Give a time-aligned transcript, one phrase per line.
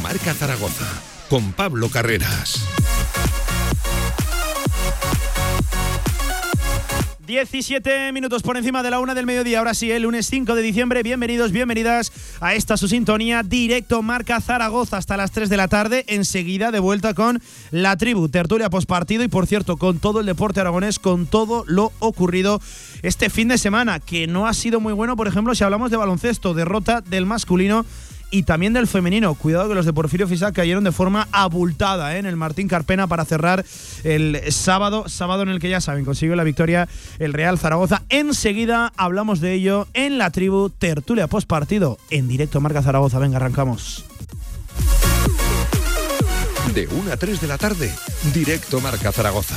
[0.00, 0.86] Marca Zaragoza
[1.28, 2.62] con Pablo Carreras.
[7.26, 9.58] 17 minutos por encima de la una del mediodía.
[9.58, 11.02] Ahora sí, el lunes 5 de diciembre.
[11.02, 12.10] Bienvenidos, bienvenidas
[12.40, 13.42] a esta su sintonía.
[13.42, 16.04] Directo Marca Zaragoza hasta las 3 de la tarde.
[16.08, 20.60] Enseguida de vuelta con la tribu, tertulia postpartido y por cierto, con todo el deporte
[20.60, 22.62] aragonés, con todo lo ocurrido
[23.02, 25.98] este fin de semana, que no ha sido muy bueno, por ejemplo, si hablamos de
[25.98, 27.84] baloncesto, derrota del masculino
[28.30, 29.34] y también del femenino.
[29.34, 32.18] Cuidado que los de Porfirio Fisac cayeron de forma abultada ¿eh?
[32.18, 33.64] en el Martín Carpena para cerrar
[34.04, 38.02] el sábado, sábado en el que ya saben, consiguió la victoria el Real Zaragoza.
[38.08, 43.18] Enseguida hablamos de ello en la tribu Tertulia Post Partido en directo Marca Zaragoza.
[43.18, 44.04] Venga, arrancamos.
[46.74, 47.92] De 1 a 3 de la tarde,
[48.34, 49.56] directo Marca Zaragoza.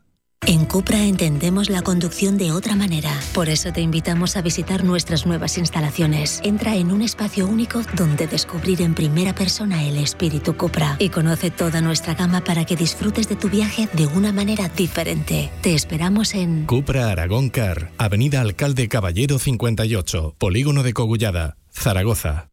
[0.47, 3.11] En Cupra entendemos la conducción de otra manera.
[3.33, 6.41] Por eso te invitamos a visitar nuestras nuevas instalaciones.
[6.43, 11.51] Entra en un espacio único donde descubrir en primera persona el espíritu Cupra y conoce
[11.51, 15.51] toda nuestra gama para que disfrutes de tu viaje de una manera diferente.
[15.61, 22.50] Te esperamos en Cupra Aragón Car, Avenida Alcalde Caballero 58, Polígono de Cogullada, Zaragoza.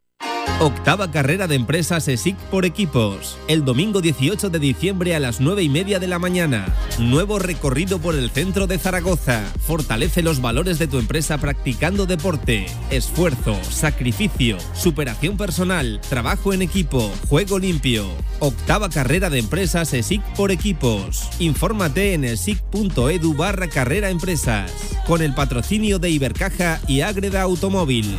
[0.60, 3.38] Octava carrera de empresas ESIC por equipos.
[3.46, 6.74] El domingo 18 de diciembre a las 9 y media de la mañana.
[6.98, 9.40] Nuevo recorrido por el centro de Zaragoza.
[9.60, 17.08] Fortalece los valores de tu empresa practicando deporte, esfuerzo, sacrificio, superación personal, trabajo en equipo,
[17.28, 18.08] juego limpio.
[18.40, 21.28] Octava carrera de empresas ESIC por equipos.
[21.38, 24.72] Infórmate en esic.edu barra carrera empresas.
[25.06, 28.18] Con el patrocinio de Ibercaja y Ágreda Automóvil.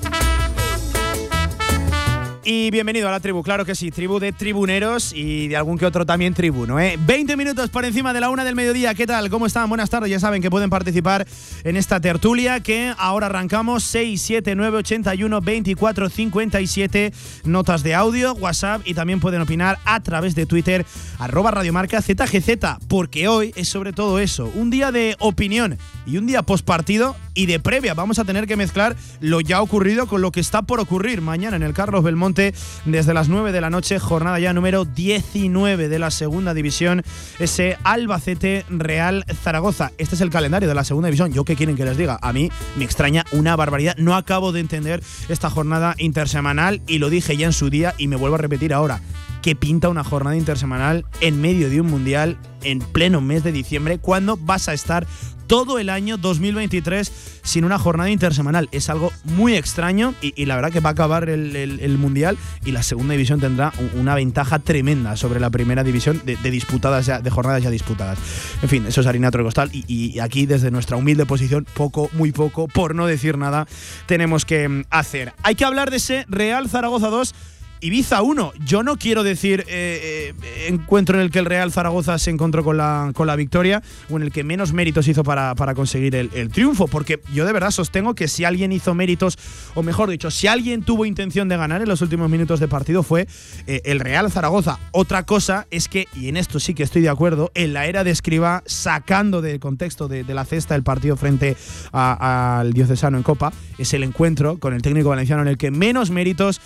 [2.43, 5.85] Y bienvenido a la tribu, claro que sí, tribu de tribuneros y de algún que
[5.85, 6.79] otro también tribuno.
[6.79, 6.97] ¿eh?
[6.99, 9.29] 20 minutos por encima de la una del mediodía, ¿qué tal?
[9.29, 9.69] ¿Cómo están?
[9.69, 11.27] Buenas tardes, ya saben que pueden participar
[11.63, 17.13] en esta tertulia que ahora arrancamos 6, 7, 9, 81, 24, 57,
[17.43, 20.83] notas de audio, WhatsApp y también pueden opinar a través de Twitter,
[21.19, 25.77] arroba radiomarca ZGZ, porque hoy es sobre todo eso, un día de opinión
[26.07, 27.93] y un día post partido y de previa.
[27.93, 31.55] Vamos a tener que mezclar lo ya ocurrido con lo que está por ocurrir mañana
[31.55, 32.53] en el Carlos Belmonte
[32.85, 37.03] desde las 9 de la noche, jornada ya número 19 de la segunda división,
[37.39, 39.91] ese Albacete Real Zaragoza.
[39.97, 41.33] Este es el calendario de la segunda división.
[41.33, 42.19] ¿Yo qué quieren que les diga?
[42.21, 43.95] A mí me extraña una barbaridad.
[43.97, 48.07] No acabo de entender esta jornada intersemanal y lo dije ya en su día y
[48.07, 49.01] me vuelvo a repetir ahora
[49.41, 53.97] que pinta una jornada intersemanal en medio de un mundial en pleno mes de diciembre,
[53.97, 55.07] cuando vas a estar
[55.51, 58.69] todo el año 2023 sin una jornada intersemanal.
[58.71, 62.83] Es algo muy extraño y, la verdad que va a acabar el, Mundial y la
[62.83, 67.63] segunda división tendrá una ventaja tremenda sobre la primera división de, disputadas ya, de jornadas
[67.63, 68.17] ya disputadas.
[68.61, 72.09] En fin, eso es harina de costal y, y aquí desde nuestra humilde posición, poco,
[72.13, 73.67] muy poco, por no decir nada,
[74.05, 75.33] tenemos que mm, hacer.
[75.43, 77.35] Hay que hablar de ese Real Zaragoza 2
[77.83, 78.53] Ibiza 1.
[78.63, 82.63] Yo no quiero decir eh, eh, encuentro en el que el Real Zaragoza se encontró
[82.63, 86.15] con la, con la victoria o en el que menos méritos hizo para, para conseguir
[86.15, 89.39] el, triunfo, porque yo de verdad sostengo que si alguien hizo méritos,
[89.73, 93.01] o mejor dicho, si alguien tuvo intención de ganar en los últimos minutos de partido
[93.01, 93.27] fue
[93.65, 94.77] eh, el Real Zaragoza.
[94.91, 98.03] Otra cosa es que, y en esto sí que estoy de acuerdo, en la era
[98.03, 101.57] de Escriba, sacando del contexto de, la cesta el partido frente
[101.91, 106.11] al Diocesano en Copa, es el encuentro con el técnico valenciano en el que menos
[106.11, 106.61] méritos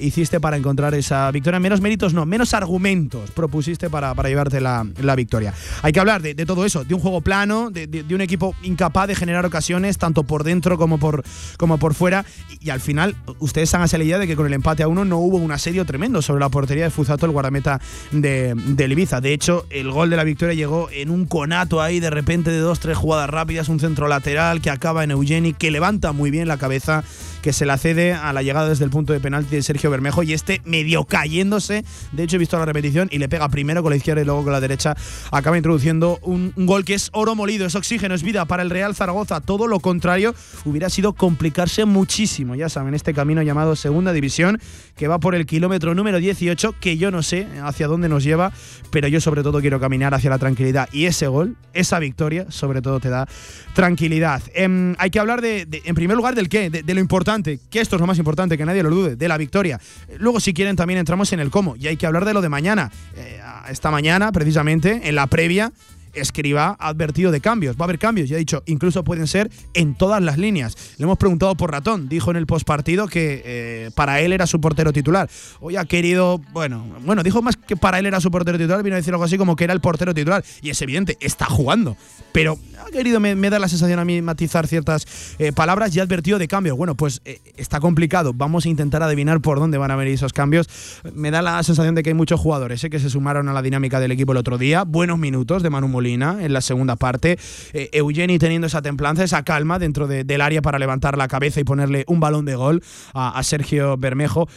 [0.00, 1.58] hiciste para para encontrar esa victoria.
[1.58, 5.52] Menos méritos, no, menos argumentos propusiste para, para llevarte la, la, victoria.
[5.82, 9.16] Hay que hablar de, todo eso, de un juego plano, de, un equipo incapaz de
[9.16, 11.24] generar ocasiones, tanto por dentro como por,
[11.56, 12.24] como por fuera.
[12.60, 15.18] Y, al final, ustedes han la idea de que con el empate a uno no
[15.18, 17.80] hubo un asedio tremendo sobre la portería de Fuzato, el guardameta
[18.12, 19.20] de, de Ibiza.
[19.20, 22.58] De hecho, el gol de la victoria llegó en un conato ahí, de repente, de
[22.58, 26.46] dos, tres jugadas rápidas, un centro lateral que acaba en Eugeni, que levanta muy bien
[26.46, 27.02] la cabeza
[27.46, 30.24] que se la cede a la llegada desde el punto de penalti de Sergio Bermejo
[30.24, 31.84] y este medio cayéndose.
[32.10, 34.42] De hecho, he visto la repetición y le pega primero con la izquierda y luego
[34.42, 34.96] con la derecha.
[35.30, 38.96] Acaba introduciendo un, gol que es oro molido, es oxígeno, es vida para el Real
[38.96, 39.40] Zaragoza.
[39.40, 40.34] Todo lo contrario
[40.64, 44.60] hubiera sido complicarse muchísimo, ya saben, este camino llamado Segunda División,
[44.96, 48.52] que va por el kilómetro número 18, que yo no sé hacia dónde nos lleva,
[48.90, 50.88] pero yo sobre todo quiero caminar hacia la tranquilidad.
[50.90, 53.28] Y ese gol, esa victoria, sobre todo te da
[53.72, 54.42] tranquilidad.
[54.52, 57.96] Em, hay que hablar de, en primer lugar, del qué, de lo importante, que esto
[57.96, 59.80] es lo más importante, que nadie lo dude, de la victoria.
[60.18, 62.48] Luego, si quieren, también entramos en el cómo, y hay que hablar de lo de
[62.48, 62.90] mañana.
[63.16, 65.72] Eh, esta mañana, precisamente, en la previa,
[66.16, 67.76] Escriba ha advertido de cambios.
[67.76, 70.76] Va a haber cambios, ya he dicho, incluso pueden ser en todas las líneas.
[70.98, 74.60] Le hemos preguntado por Ratón, dijo en el postpartido que eh, para él era su
[74.60, 75.28] portero titular.
[75.60, 78.94] Hoy ha querido, bueno, bueno, dijo más que para él era su portero titular, vino
[78.94, 80.44] a decir algo así como que era el portero titular.
[80.62, 81.96] Y es evidente, está jugando.
[82.32, 85.06] Pero ha querido, me, da la sensación a mí matizar ciertas
[85.38, 86.76] eh, palabras y ha advertido de cambios.
[86.76, 88.32] Bueno, pues eh, está complicado.
[88.34, 90.68] Vamos a intentar adivinar por dónde van a venir esos cambios.
[91.14, 94.00] Me da la sensación de que hay muchos jugadores que se sumaron a la dinámica
[94.00, 94.84] del equipo el otro día.
[94.84, 97.38] Buenos minutos de Manu Molina en la segunda parte.
[97.72, 101.60] Eh, Eugeni teniendo esa templanza, esa calma dentro de- del área para levantar la cabeza
[101.60, 102.82] y ponerle un balón de gol
[103.12, 104.48] a, a Sergio Bermejo.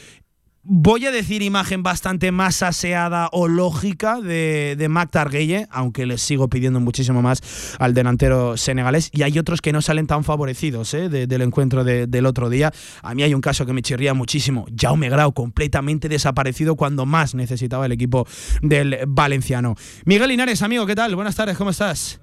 [0.72, 6.22] Voy a decir imagen bastante más aseada o lógica de, de Mac Targuelle, aunque les
[6.22, 7.42] sigo pidiendo muchísimo más
[7.80, 9.10] al delantero senegalés.
[9.12, 11.10] Y hay otros que no salen tan favorecidos ¿eh?
[11.10, 12.72] de- del encuentro de- del otro día.
[13.02, 14.68] A mí hay un caso que me chirría muchísimo.
[14.80, 18.28] Jaume Grau, completamente desaparecido cuando más necesitaba el equipo
[18.62, 19.74] del valenciano.
[20.06, 21.16] Miguel Linares, amigo, ¿qué tal?
[21.16, 22.22] Buenas tardes, ¿cómo estás?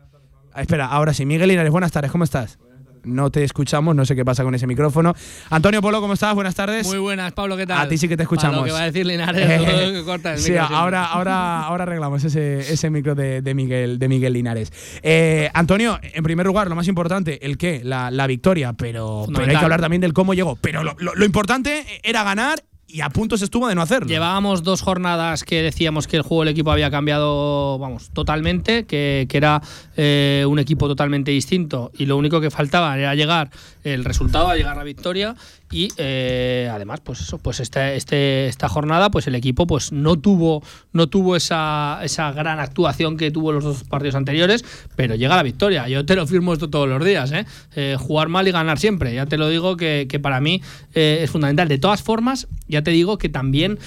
[0.55, 1.27] Ah, espera, ahora sí.
[1.27, 2.59] Miguel Linares, buenas tardes, ¿cómo estás?
[3.07, 5.15] No te escuchamos, no sé qué pasa con ese micrófono.
[5.51, 6.35] Antonio Polo, ¿cómo estás?
[6.35, 6.87] Buenas tardes.
[6.87, 7.79] Muy buenas, Pablo, ¿qué tal?
[7.79, 8.59] A ti sí que te escuchamos.
[8.59, 11.85] Lo que va a decir Linares, Eh, que corta el sí, micro ahora, ahora, ahora
[11.85, 14.73] arreglamos ese, ese micro de, de Miguel, de Miguel Linares.
[15.03, 19.45] Eh, Antonio, en primer lugar, lo más importante, el qué, la, la victoria, pero, pero
[19.51, 20.57] hay que hablar también del cómo llegó.
[20.57, 24.09] Pero lo, lo- lo importante era ganar y a puntos estuvo de no hacerlo.
[24.09, 29.27] Llevábamos dos jornadas que decíamos que el juego del equipo había cambiado, vamos, totalmente, que,
[29.29, 29.61] que era
[29.97, 33.51] eh, un equipo totalmente distinto y lo único que faltaba era llegar
[33.95, 35.35] el resultado, a llegar la victoria
[35.71, 40.17] y eh, además, pues eso, pues este, este, esta jornada, pues el equipo pues no
[40.17, 40.63] tuvo,
[40.93, 44.65] no tuvo esa, esa gran actuación que tuvo los dos partidos anteriores,
[44.97, 45.89] pero llega la victoria.
[45.89, 47.47] Yo te lo firmo esto todos los días, ¿eh?
[47.75, 49.15] Eh, jugar mal y ganar siempre.
[49.15, 50.63] Ya te lo digo que, que para mí
[50.93, 51.69] es fundamental.
[51.69, 53.79] De todas formas, ya te digo que también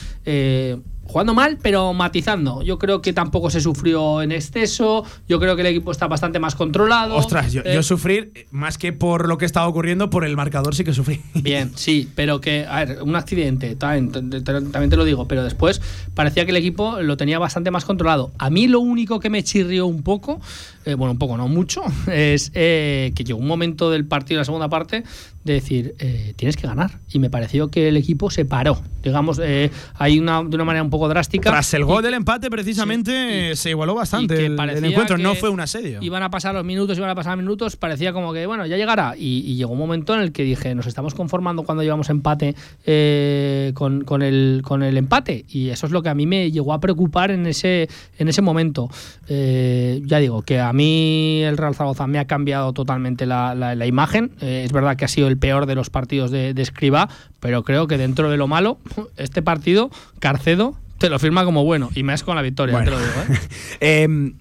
[1.10, 2.62] jugando mal, pero matizando.
[2.62, 5.04] Yo creo que tampoco se sufrió en exceso.
[5.28, 7.16] Yo creo que el equipo está bastante más controlado.
[7.16, 10.76] Ostras, yo, Eh, yo sufrir, más que por lo que estaba ocurriendo, por el marcador
[10.76, 11.20] sí que sufrí.
[11.34, 15.28] Bien, sí, pero que, a ver, un accidente, también te, te- también te lo digo,
[15.28, 15.82] pero después
[16.14, 18.32] parecía que el equipo lo tenía bastante más controlado.
[18.38, 20.40] A mí lo único que me chirrió un poco,
[20.86, 24.46] eh, bueno, un poco, no mucho, es eh, que llegó un momento del partido, la
[24.46, 25.04] segunda parte,
[25.50, 27.00] de decir, eh, tienes que ganar.
[27.12, 28.82] Y me pareció que el equipo se paró.
[29.04, 31.50] Digamos, eh, hay una, de una manera un poco drástica.
[31.52, 35.18] Tras el Y- gol del empate, precisamente, Sí, y- se igualó bastante que el- encuentro.
[35.18, 36.00] No fue un asedio.
[36.02, 39.16] Iban a pasar los minutos, iban a pasar minutos, parecía como que, bueno, ya llegará.
[39.18, 42.56] Y, y llegó un momento en el que dije, nos estamos conformando cuando llevamos empate
[42.86, 45.46] eh, con, con el, con el empate.
[45.50, 47.88] Y eso es lo que a mí me llegó a preocupar en ese,
[48.18, 48.90] en ese momento.
[49.28, 53.76] Eh, ya digo, que a mí el Real Zaragoza me ha cambiado totalmente la, la-
[53.76, 54.32] la imagen.
[54.42, 57.64] Eh, es verdad que ha sido el peor de los partidos de, de Escribá, pero
[57.64, 58.78] creo que dentro de lo malo,
[59.18, 61.90] este partido, Carcedo te lo firma como bueno.
[61.96, 62.92] Y más con la victoria, Bueno.
[62.92, 63.22] te lo digo.
[63.34, 63.40] ¿eh?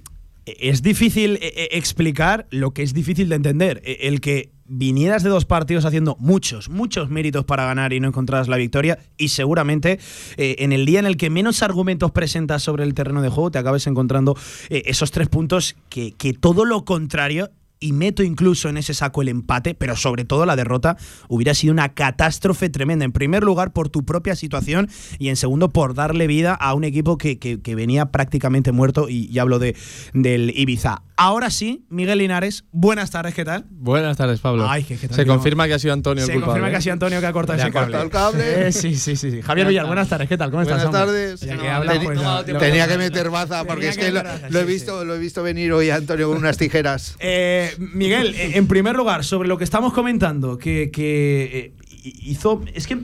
[0.50, 3.82] Eh, es difícil eh, eh, explicar lo que es difícil de entender.
[3.84, 8.08] Eh, El que vinieras de dos partidos haciendo muchos, muchos méritos para ganar y no
[8.08, 9.98] encontraras la victoria y seguramente
[10.36, 13.50] eh, en el día en el que menos argumentos presentas sobre el terreno de juego
[13.50, 14.36] te acabes encontrando
[14.68, 17.50] eh, esos tres puntos que, que todo lo contrario
[17.80, 20.96] y meto incluso en ese saco el empate, pero sobre todo la derrota
[21.28, 23.04] hubiera sido una catástrofe tremenda.
[23.04, 26.84] En primer lugar, por tu propia situación y en segundo, por darle vida a un
[26.84, 29.76] equipo que, que- que venía prácticamente muerto y, y hablo de,
[30.14, 31.02] del Ibiza.
[31.16, 33.66] Ahora sí, Miguel Linares, buenas tardes, ¿qué tal?
[33.70, 34.68] Buenas tardes, Pablo.
[34.68, 36.60] Ay, qué- qué Se confirma que ha sido Antonio Se el culpable.
[36.60, 37.98] confirma que ha sido Antonio que ha cortado ese cable.
[37.98, 38.38] cortado el cable.
[38.68, 39.40] Eh, sí, sí, sí.
[39.42, 40.50] Javier Villar, buenas tardes, ¿qué tal?
[40.50, 40.82] ¿Cómo estás?
[40.84, 41.40] Buenas tardes.
[41.40, 44.12] Ya que No, pues, no, Tenía que meter baza porque Tenía es que que
[44.50, 47.16] lo, he sí, visto, lo he visto venir hoy a Antonio con unas tijeras.
[47.18, 51.72] Eh, Miguel, eh, en primer lugar, sobre lo que estamos comentando, que, que, eh,
[52.02, 52.62] hizo.
[52.74, 52.98] Es que.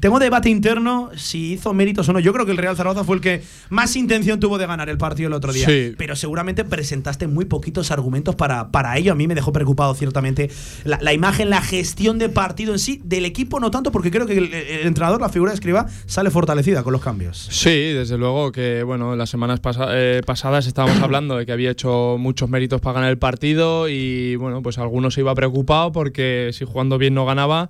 [0.00, 2.20] Tengo debate interno si hizo méritos o no.
[2.20, 4.98] Yo creo que el Real Zaragoza fue el que más intención tuvo de ganar el
[4.98, 5.66] partido el otro día.
[5.66, 5.94] Sí.
[5.98, 9.12] Pero seguramente presentaste muy poquitos argumentos para, para ello.
[9.12, 10.50] A mí me dejó preocupado ciertamente
[10.84, 14.26] la, la imagen, la gestión de partido en sí, del equipo no tanto, porque creo
[14.26, 17.48] que el, el entrenador, la figura de Escriba, sale fortalecida con los cambios.
[17.50, 21.70] Sí, desde luego que bueno, las semanas pasa- eh, pasadas estábamos hablando de que había
[21.70, 26.50] hecho muchos méritos para ganar el partido y bueno, pues algunos se iba preocupado porque
[26.52, 27.68] si jugando bien no ganaba.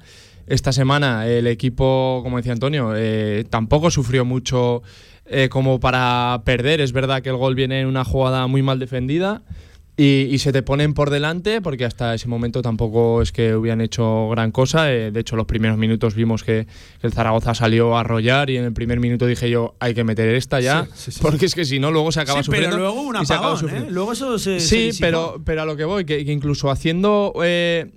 [0.48, 4.82] Esta semana el equipo, como decía Antonio, eh, tampoco sufrió mucho
[5.26, 6.80] eh, como para perder.
[6.80, 9.42] Es verdad que el gol viene en una jugada muy mal defendida.
[10.00, 13.80] Y, y se te ponen por delante porque hasta ese momento tampoco es que hubieran
[13.80, 14.92] hecho gran cosa.
[14.92, 16.68] Eh, de hecho, los primeros minutos vimos que,
[17.00, 20.04] que el Zaragoza salió a arrollar y en el primer minuto dije yo, hay que
[20.04, 22.76] meter esta ya, Sí, sí, sí, porque es que si no luego se acaba sufriendo.
[22.76, 23.86] pero luego un y se acaba apagón, ¿eh?
[23.90, 24.60] Luego eso se.
[24.60, 27.90] Sí, pero, pero a lo que voy, que, que incluso haciendo eh,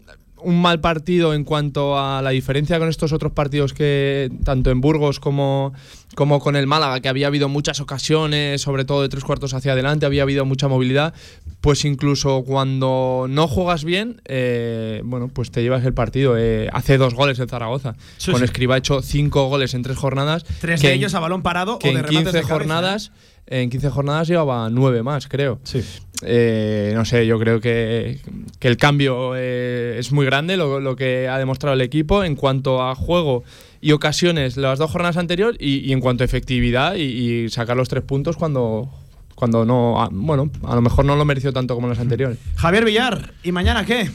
[0.44, 4.82] un mal partido en cuanto a la diferencia con estos otros partidos que tanto en
[4.82, 5.74] Burgos como,
[6.16, 9.74] como con el Málaga, que había habido muchas ocasiones, sobre todo de tres cuartos hacia
[9.74, 11.14] adelante, había habido mucha movilidad,
[11.62, 16.36] pues incluso cuando no juegas bien, eh, bueno, pues te llevas el partido.
[16.38, 17.96] Eh, hace dos goles el Zaragoza.
[18.18, 18.46] Sí, con sí.
[18.46, 20.44] Escriba ha hecho cinco goles en tres jornadas.
[20.60, 22.48] Tres de en- ellos a balón parado que o de en remates 15 de cabeza,
[22.48, 22.52] ¿eh?
[22.58, 23.12] jornadas
[23.52, 25.84] en 15 jornadas llevaba nueve más creo Sí.
[26.24, 28.20] Eh, no sé yo creo que,
[28.60, 32.36] que el cambio eh, es muy grande lo, lo que ha demostrado el equipo en
[32.36, 33.44] cuanto a juego
[33.82, 37.76] y ocasiones las dos jornadas anteriores y, y en cuanto a efectividad y, y sacar
[37.76, 38.90] los tres puntos cuando
[39.34, 42.86] cuando no ah, bueno a lo mejor no lo mereció tanto como las anteriores Javier
[42.86, 44.10] Villar, ¿y mañana qué?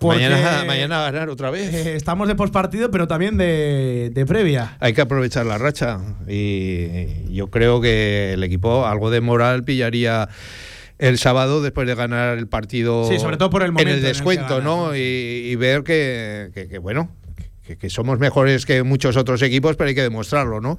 [0.00, 1.74] Mañana, mañana ganar otra vez.
[1.74, 4.76] eh, estamos de postpartido, pero también de, de previa.
[4.80, 10.28] Hay que aprovechar la racha y yo creo que el equipo algo de moral pillaría
[10.98, 14.02] el sábado después de ganar el partido Sí, sobre todo por el momento en el
[14.02, 14.88] descuento, ¿no?
[14.88, 14.96] ¿no?
[14.96, 17.10] Y, y ver que, que- que, bueno,
[17.66, 20.78] que, que somos mejores que muchos otros equipos, pero hay que demostrarlo, ¿no?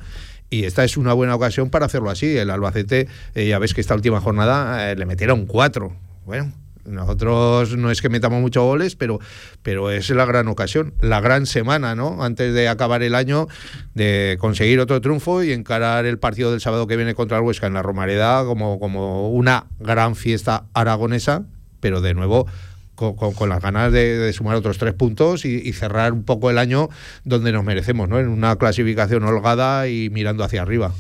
[0.50, 2.36] Y esta es una buena ocasión para hacerlo así.
[2.36, 5.96] El Albacete, eh, ya ves que esta última jornada eh, le metieron cuatro.
[6.26, 6.52] Bueno,
[6.90, 9.20] nosotros no es que metamos muchos goles, pero,
[9.64, 12.24] pero es la gran ocasión, la gran semana, ¿no?
[12.24, 13.48] Antes de acabar el año,
[13.94, 17.68] de conseguir otro triunfo y encarar el partido del sábado que viene contra el Huesca
[17.68, 21.44] en la Romareda como, como una gran fiesta aragonesa,
[21.80, 22.48] pero de nuevo
[22.96, 26.50] con, con- las ganas de, de sumar otros tres puntos y, y cerrar un poco
[26.50, 26.90] el año
[27.24, 28.20] donde nos merecemos, ¿no?
[28.20, 30.92] En una clasificación holgada y mirando hacia arriba.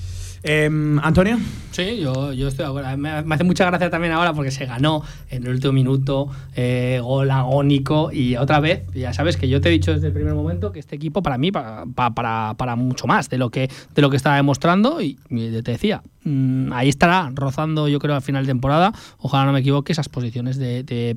[0.44, 1.38] Em, Antonio.
[1.72, 2.98] Sí, yo, yo estoy de acuerdo.
[2.98, 7.30] Me, hace mucha gracia también ahora porque se ganó en el último minuto, eh, gol
[7.32, 10.72] agónico y otra vez, ya sabes que yo te he dicho desde el primer momento
[10.72, 14.02] que este equipo para mí, para, pa- para, para mucho más de lo que, de
[14.02, 18.22] lo que estaba demostrando y, y te decía, mm, ahí estará rozando yo creo al
[18.22, 21.16] final de temporada, ojalá no me equivoque, esas posiciones de, de.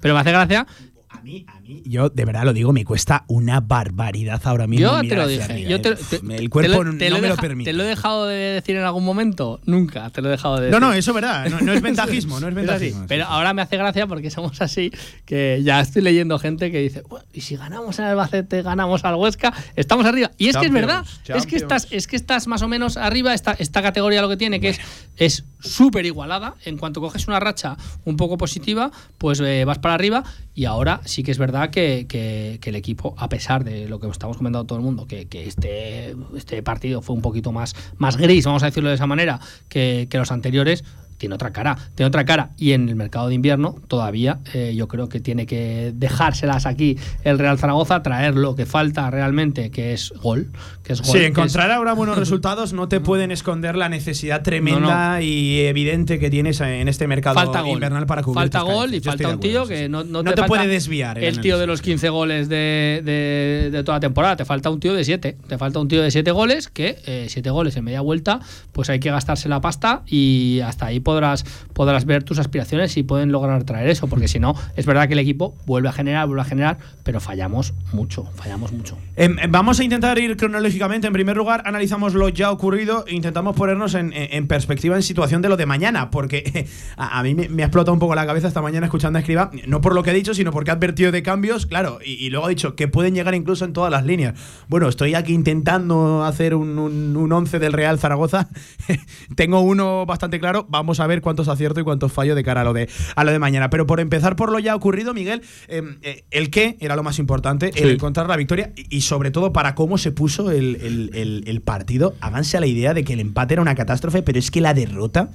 [0.00, 0.66] Pero me hace gracia
[1.14, 4.86] A mí, a mí, yo de verdad lo digo, me cuesta una barbaridad ahora mismo.
[5.02, 5.62] Yo te lo dije.
[5.68, 5.78] Yo ¿eh?
[5.78, 7.70] te, te- el cuerpo te lo- te no lo me lo permite.
[7.70, 9.60] ¿Te lo he dejado de decir en algún momento?
[9.66, 10.80] Nunca, te lo he dejado de No, decir.
[10.80, 11.48] no, eso es verdad.
[11.50, 12.66] No, no es ventajismo, no es Es así.
[12.66, 13.04] ventajismo.
[13.08, 14.90] Pero ahora me hace gracia porque somos así,
[15.26, 19.14] que ya estoy leyendo gente que dice, "Buah, y si ganamos en Albacete, ganamos al
[19.16, 20.30] Huesca, estamos arriba.
[20.38, 21.04] Y es que es Champions, verdad,
[21.36, 24.36] es que, estás, es que estás más o menos arriba, esta, esta categoría lo que
[24.38, 24.80] tiene, que es
[25.18, 26.54] es súper igualada.
[26.64, 27.76] En cuanto coges una racha
[28.06, 30.24] un poco positiva, pues eh, vas para arriba.
[30.54, 34.08] Y ahora sí que es verdad que, que- el equipo, a pesar de lo que
[34.08, 38.16] estamos comentando todo el mundo, que, que este, este partido fue un poquito más, más
[38.16, 40.84] gris, vamos a decirlo de esa manera, que, que los anteriores,
[41.22, 42.50] tiene otra cara, tiene otra cara.
[42.58, 46.98] Y en el mercado de invierno todavía eh, yo creo que tiene que dejárselas aquí
[47.22, 50.50] el Real Zaragoza, traer lo que falta realmente, que es gol.
[50.82, 54.42] Que es gol Sí, encontrar es- ahora buenos resultados no te pueden esconder la necesidad
[54.42, 59.00] tremenda y evidente que tienes en este mercado falta invernal para cubrir Falta gol y
[59.00, 59.88] Yo falta un tío acuerdo, que sí.
[59.88, 63.70] no, no te, te puede desviar el El tío de los 15 goles de, de-
[63.70, 65.36] de toda la temporada, te falta un tío de 7.
[65.46, 68.40] Te falta un tío de 7 goles que 7 goles en media vuelta,
[68.72, 73.02] pues hay que gastarse la pasta y hasta ahí podrás, podrás ver tus aspiraciones y
[73.02, 76.26] pueden lograr traer eso, porque si no, es verdad que el equipo vuelve a generar,
[76.26, 78.96] vuelve a generar, pero fallamos mucho, fallamos mucho.
[79.16, 81.06] Em, em, vamos a intentar ir cronológicamente.
[81.06, 85.42] En primer lugar, analizamos lo ya ocurrido e intentamos ponernos en, en- perspectiva, en situación
[85.42, 86.66] de lo de mañana, porque
[86.96, 89.50] a, mí me, me ha explotado un poco la cabeza esta mañana escuchando a Escriba,
[89.66, 92.46] no por lo que ha dicho, sino porque ha advertido de cambios, claro, y, luego
[92.46, 94.34] ha dicho que pueden llegar incluso en todas las líneas.
[94.68, 98.48] Bueno, estoy aquí intentando hacer un, un, un once del Real Zaragoza.
[99.36, 102.64] Tengo uno bastante claro, vamos a ver cuántos acierto y cuántos fallo de cara a
[102.64, 103.70] lo de, a lo de mañana.
[103.70, 107.18] Pero por empezar por lo ya ocurrido, Miguel, em, eh, el qué era lo más
[107.18, 111.10] importante, el encontrar la victoria y, y sobre todo para cómo se puso el, el-
[111.14, 112.14] el- el partido.
[112.20, 114.74] Háganse a la idea de que el empate era una catástrofe, pero es que la
[114.74, 115.30] derrota,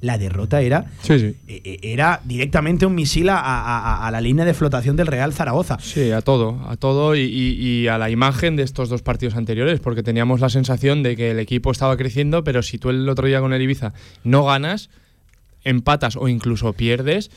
[0.00, 1.26] la derrota era, Sí, sí.
[1.46, 5.06] eh, eh, era directamente un misil a, a- a- a la línea de flotación del
[5.06, 5.78] Real Zaragoza.
[5.80, 9.36] Sí, a todo, a todo y, y- y a la imagen de estos dos partidos
[9.36, 13.08] anteriores, porque teníamos la sensación de que el equipo estaba creciendo, pero si tú el
[13.08, 13.92] otro día con el Ibiza
[14.24, 14.90] no ganas,
[15.64, 17.30] empatas o incluso pierdes,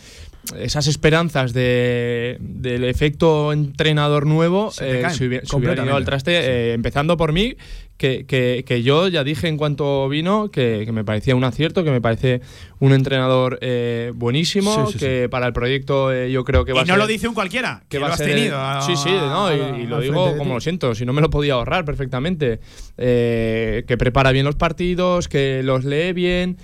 [0.60, 5.96] esas esperanzas de, del efecto entrenador nuevo Se eh, caen se, hubiera- se hubieran ido
[5.96, 7.55] al traste, eh, empezando por mí,
[7.98, 11.84] que, que- que yo ya dije en cuanto vino que, que me parecía un acierto,
[11.84, 12.41] que me parece
[12.79, 16.82] un entrenador eh, buenísimo, Sí, sí, que para el proyecto yo creo que va Y
[16.82, 18.58] a no ser lo dice un cualquiera, que, va lo a has ser tenido.
[18.60, 21.32] a- sí, sí, no, y, y lo digo como lo siento, si no me lo
[21.32, 22.60] podía ahorrar perfectamente.
[22.98, 26.58] Que prepara bien los partidos, que los lee bien.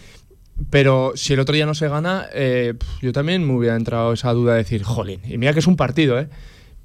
[0.70, 4.32] Pero si el otro día no se gana, eh, yo también me hubiera entrado esa
[4.34, 6.28] duda de decir, jolín, y mira que es un partido, ¿eh?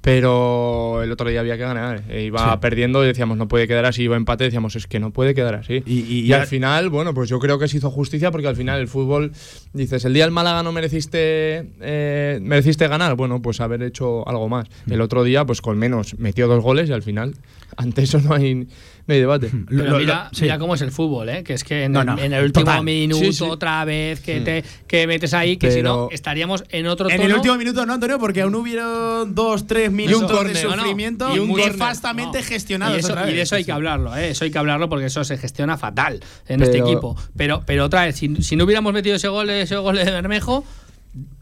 [0.01, 2.03] Pero el otro día había que ganar.
[2.07, 2.57] eh, iba Sí.
[2.61, 4.03] perdiendo y decíamos, no puede quedar así.
[4.03, 5.83] Iba empate y decíamos, es que no puede quedar así.
[5.85, 8.31] Y- y- Y, y al al- final, bueno, pues yo creo que se hizo justicia
[8.31, 9.33] porque al final el fútbol,
[9.73, 13.15] dices, el día del Málaga no mereciste, eh, mereciste ganar.
[13.15, 14.67] Bueno, pues haber hecho algo más.
[14.85, 14.93] Mm.
[14.93, 17.33] El otro día, pues con menos, metió dos goles y al final,
[17.75, 18.67] ante eso no hay,
[19.07, 19.49] no hay debate.
[19.69, 20.43] Pero lo- mira, lo- sí.
[20.43, 21.43] mira cómo es el fútbol, ¿eh?
[21.43, 22.83] que es que en, No, el, no, en el último total.
[22.83, 23.43] minuto Sí, sí.
[23.43, 27.27] otra vez que te que metes ahí, que si no estaríamos en otro En tono.
[27.29, 30.63] el último minuto, no, Antonio, porque aún hubieron dos, tres minutos de córner.
[30.65, 32.43] No, no, sufrimiento y un nefastamente No.
[32.43, 32.97] gestionados.
[32.97, 34.29] Y, eso- otra y de eso hay que hablarlo, ¿eh?
[34.29, 37.15] Eso hay que hablarlo porque eso se gestiona fatal en este equipo.
[37.35, 40.65] Pero, pero otra vez, si, si no hubiéramos metido ese gol, ese gol de Bermejo,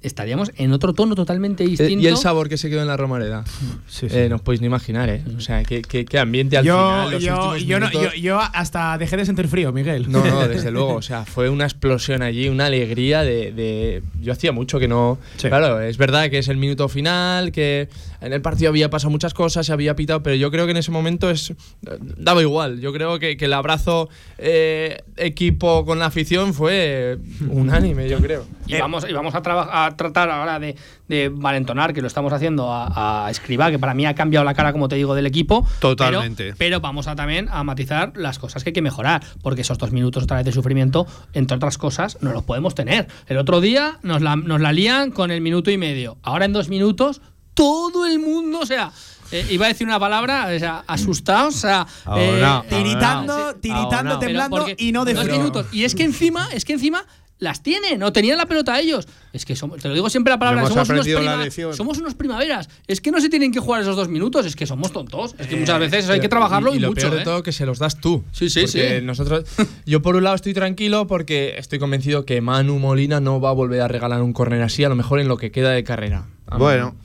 [0.01, 2.03] estaríamos en otro tono totalmente Eh, distinto.
[2.03, 3.43] Y el sabor que se quedó en la Romareda.
[3.87, 4.15] Sí, sí.
[4.17, 5.23] Eh, no os podéis ni imaginar, ¿eh?
[5.37, 7.11] O sea, qué, qué- qué ambiente al yo, final.
[7.11, 10.11] los yo, últimos yo, no- yo- yo hasta dejé de sentir frío, Miguel.
[10.11, 10.93] No, no, desde luego.
[10.95, 13.51] O sea, fue una explosión allí, una alegría de.
[13.51, 15.17] de- yo hacía mucho que no.
[15.37, 15.47] Sí.
[15.47, 17.89] Claro, es verdad que es el minuto final, que
[18.25, 20.77] en el partido había pasado muchas cosas, se había pitado, pero yo creo que en
[20.77, 22.79] ese momento es daba igual.
[22.79, 28.45] Yo creo que, que el abrazo eh, equipo con la afición fue unánime, yo creo.
[28.67, 30.75] Y vamos, y vamos a, tratar ahora de,
[31.07, 34.55] de valentonar, que lo estamos haciendo a, a Escribá, que para mí ha cambiado la
[34.55, 35.67] cara, como te digo, del equipo.
[35.79, 36.45] Totalmente.
[36.45, 39.77] Pero, pero vamos a también a matizar las cosas que hay que mejorar, porque esos
[39.77, 43.07] dos minutos otra vez de sufrimiento, entre otras cosas, no los podemos tener.
[43.27, 46.17] El otro día nos la, nos la lían con el minuto y medio.
[46.23, 47.21] Ahora en dos minutos,
[47.55, 48.91] todo el mundo, o sea.
[49.31, 53.55] eh, iba a decir una palabra, o sea, asustados, o sea, eh, Tiritando, ahora.
[53.59, 54.19] tiritando, Ahora.
[54.19, 55.65] temblando y no de dos minutos.
[55.71, 57.03] Y es que encima, es que encima
[57.37, 59.07] las tienen, no tenían la pelota ellos.
[59.33, 62.13] Es que somos, te lo digo siempre la palabra, hemos somos unos, prima- somos unos
[62.13, 62.69] primaveras.
[62.87, 65.35] Es que no se tienen que jugar esos dos minutos, es que somos tontos.
[65.37, 67.01] Es que muchas veces hay que trabajarlo y, y lo mucho.
[67.01, 67.25] peor de ¿eh?
[67.25, 68.23] todo que se los das tú.
[68.31, 68.79] Sí, sí, sí.
[69.03, 69.43] nosotros,
[69.85, 73.53] yo por un lado estoy tranquilo porque estoy convencido que Manu Molina no va a
[73.53, 76.27] volver a regalar un córner así, a lo mejor en lo que queda de carrera.
[76.47, 76.95] A Bueno.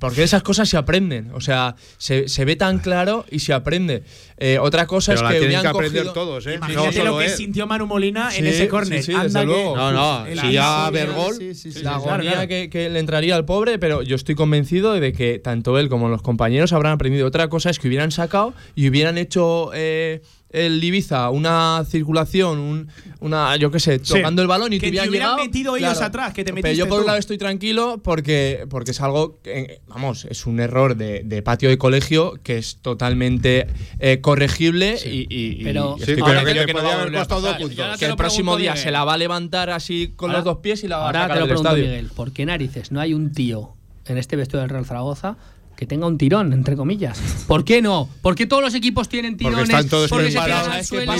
[0.00, 4.02] Porque esas cosas se aprenden, o sea, se, se ve tan claro y se aprende.
[4.36, 6.54] Eh, otra cosa Pero la es que tienen que aprender cogido- todos, ¿eh?
[6.56, 7.30] Imagínate No solo lo que él.
[7.30, 8.98] sintió Manu Molina en Sí, ese córner.
[8.98, 9.76] sí, sí, Anda desde que- luego.
[9.76, 12.48] No, no, El si ya agonía, ver gol, sí, sí, sí, la agonía claro.
[12.48, 16.08] Que, que le entraría al pobre, pero yo estoy convencido de que tanto él como
[16.08, 17.24] los compañeros habrán aprendido.
[17.26, 22.88] Otra cosa es que hubieran sacado y hubieran hecho eh, el Ibiza una circulación, un-
[23.20, 24.14] una, yo qué sé, Sí.
[24.14, 25.44] tocando el balón y Que te te hubieran hubieran llegado.
[25.46, 29.00] metido ellos atrás, que te Pero yo por un lado estoy tranquilo porque, porque es
[29.00, 33.66] algo, que, vamos, es un error de, de patio de colegio que es totalmente
[33.98, 37.92] eh, corregible y, y- y Pero- Sí, que te va a haber costado dos puntos.
[37.92, 38.84] Te Que el próximo día Miguel.
[38.84, 41.12] se la va a levantar así con Ahora- los dos pies y la va a
[41.12, 41.84] sacar te del estadio.
[41.84, 43.74] Miguel, ¿por qué narices no hay un tío
[44.06, 45.36] en este vestido del Real Zaragoza
[45.76, 47.18] que tenga un tirón, entre comillas?
[47.46, 48.08] ¿Por qué no?
[48.22, 49.68] ¿Por qué todos los equipos tienen Porque tirones?
[49.68, 51.12] están todos porque se tiran al ¿Sabes qué suelo?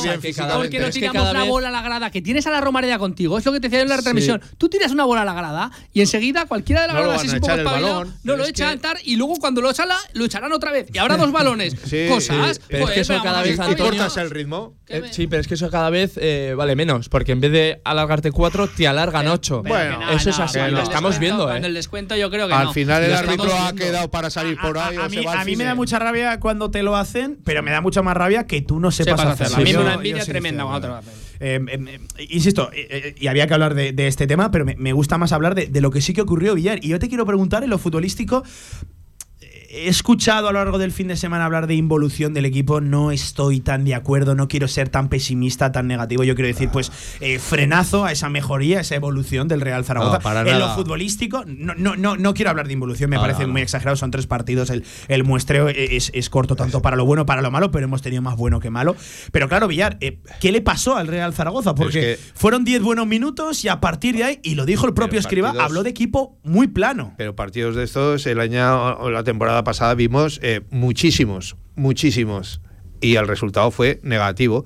[0.86, 2.10] no tiramos la vez- bola a la grada?
[2.10, 3.38] Que tienes a la Romareda contigo.
[3.38, 4.40] Es lo que te decía en la retransmisión.
[4.58, 7.16] Tú tiras una bola a la grada y enseguida cualquiera de la No lo grada,
[7.18, 8.14] van si a es un poco echar el espabilado, balón.
[8.24, 10.88] no lo es echan que- y luego cuando lo echan, la- lo echarán otra vez.
[10.92, 11.76] Y ahora dos balones.
[11.86, 12.56] Sí, Cosas.
[12.56, 12.62] sí.
[12.68, 13.80] Pero es que eso cada vez, está ¿Te bien.
[13.82, 14.74] Antonio- cortas el ritmo?
[14.86, 17.52] ¿Qué Eh, sí, pero es que eso cada vez eh, vale menos, porque en vez
[17.52, 19.62] de alargarte cuatro, te alargan ocho.
[19.62, 21.68] Bueno, eso es así, lo estamos viendo, cuando ¿eh?
[21.68, 24.96] el descuento yo creo que Al final el árbitro ha quedado para salir por ahí
[24.96, 28.02] a, mí, a me da mucha rabia cuando te lo hacen, pero me da mucha
[28.02, 29.56] más rabia que tú no sepas, Sepas hacerlo.
[29.56, 29.56] hacerlo.
[29.56, 31.00] A mí me da una envidia tremenda cuando te lo.
[31.38, 34.74] Eh, eh, insisto, eh, eh, y había que hablar de, de este tema, pero me,
[34.76, 36.78] me gusta más hablar de, de lo que sí que ocurrió, Villar.
[36.82, 38.42] Y yo te quiero preguntar en lo futbolístico.
[39.68, 43.10] He escuchado a lo largo del fin de semana hablar de involución del equipo, no
[43.10, 46.92] estoy tan de acuerdo, no quiero ser tan pesimista, tan negativo, yo quiero decir, pues,
[47.20, 50.18] eh, frenazo a esa mejoría, a esa evolución del Real Zaragoza.
[50.18, 53.42] No, para en lo futbolístico, no, no, no, no quiero hablar de involución, me parece
[53.46, 57.04] no, muy exagerado, son tres partidos, el, el muestreo es, es corto tanto para lo
[57.04, 58.94] bueno como para lo malo, pero hemos tenido más bueno que malo.
[59.32, 61.74] Pero claro, Villar, eh, ¿qué le pasó al Real Zaragoza?
[61.74, 64.86] Porque Es que- fueron 10 buenos minutos y a partir de ahí, y lo dijo
[64.86, 67.14] el propio Escriba, partidos- habló de equipo muy plano.
[67.16, 72.60] Pero partidos de estos, el año o la temporada pasada vimos eh, muchísimos, muchísimos.
[73.00, 74.64] Y el resultado fue negativo.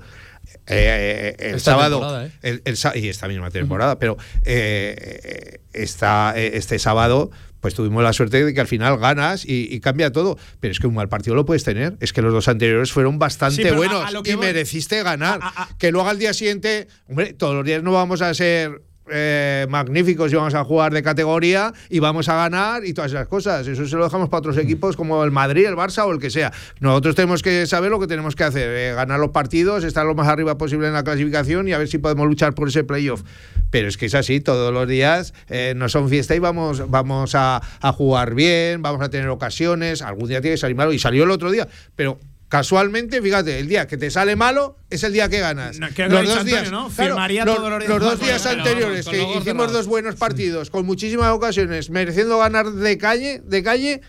[0.67, 2.31] Eh, eh, el Esta sábado temporada, ¿eh?
[2.41, 8.01] el- el y esta misma temporada, pero eh, eh, esta, eh, este sábado pues tuvimos
[8.03, 10.35] la suerte de que al final ganas y, y cambia todo.
[10.59, 11.95] Pero es que un mal partido lo puedes tener.
[11.99, 15.03] Es que los dos anteriores fueron bastante Sí, a- buenos a que y voy- mereciste
[15.03, 15.39] ganar.
[15.43, 18.33] A- a- a- que luego al día siguiente, hombre, todos los días no vamos a
[18.33, 23.11] ser eh, magníficos y vamos a jugar de categoría y vamos a ganar y todas
[23.11, 23.67] esas cosas.
[23.67, 26.29] Eso se lo dejamos para otros equipos como el Madrid, el Barça o el que
[26.29, 26.51] sea.
[26.79, 30.15] Nosotros tenemos que saber lo que tenemos que hacer, eh, ganar los partidos, estar lo
[30.15, 33.23] más arriba posible en la clasificación y a ver si podemos luchar por ese playoff.
[33.69, 37.35] Pero es que es así, todos los días eh, no son fiesta y vamos, vamos
[37.35, 40.99] a, a jugar bien, vamos a tener ocasiones, algún día tiene que salir malo y
[40.99, 42.19] salió el otro día, pero
[42.51, 45.79] casualmente, fíjate, el día que te sale malo es el día que ganas.
[45.79, 46.89] No, creo que lo ha dicho Antonio, ¿no?
[46.89, 50.85] Firmaría los, los días los dos días anteriores que los hicimos dos buenos partidos, con
[50.85, 54.01] muchísimas ocasiones, mereciendo ganar de calle, de calle,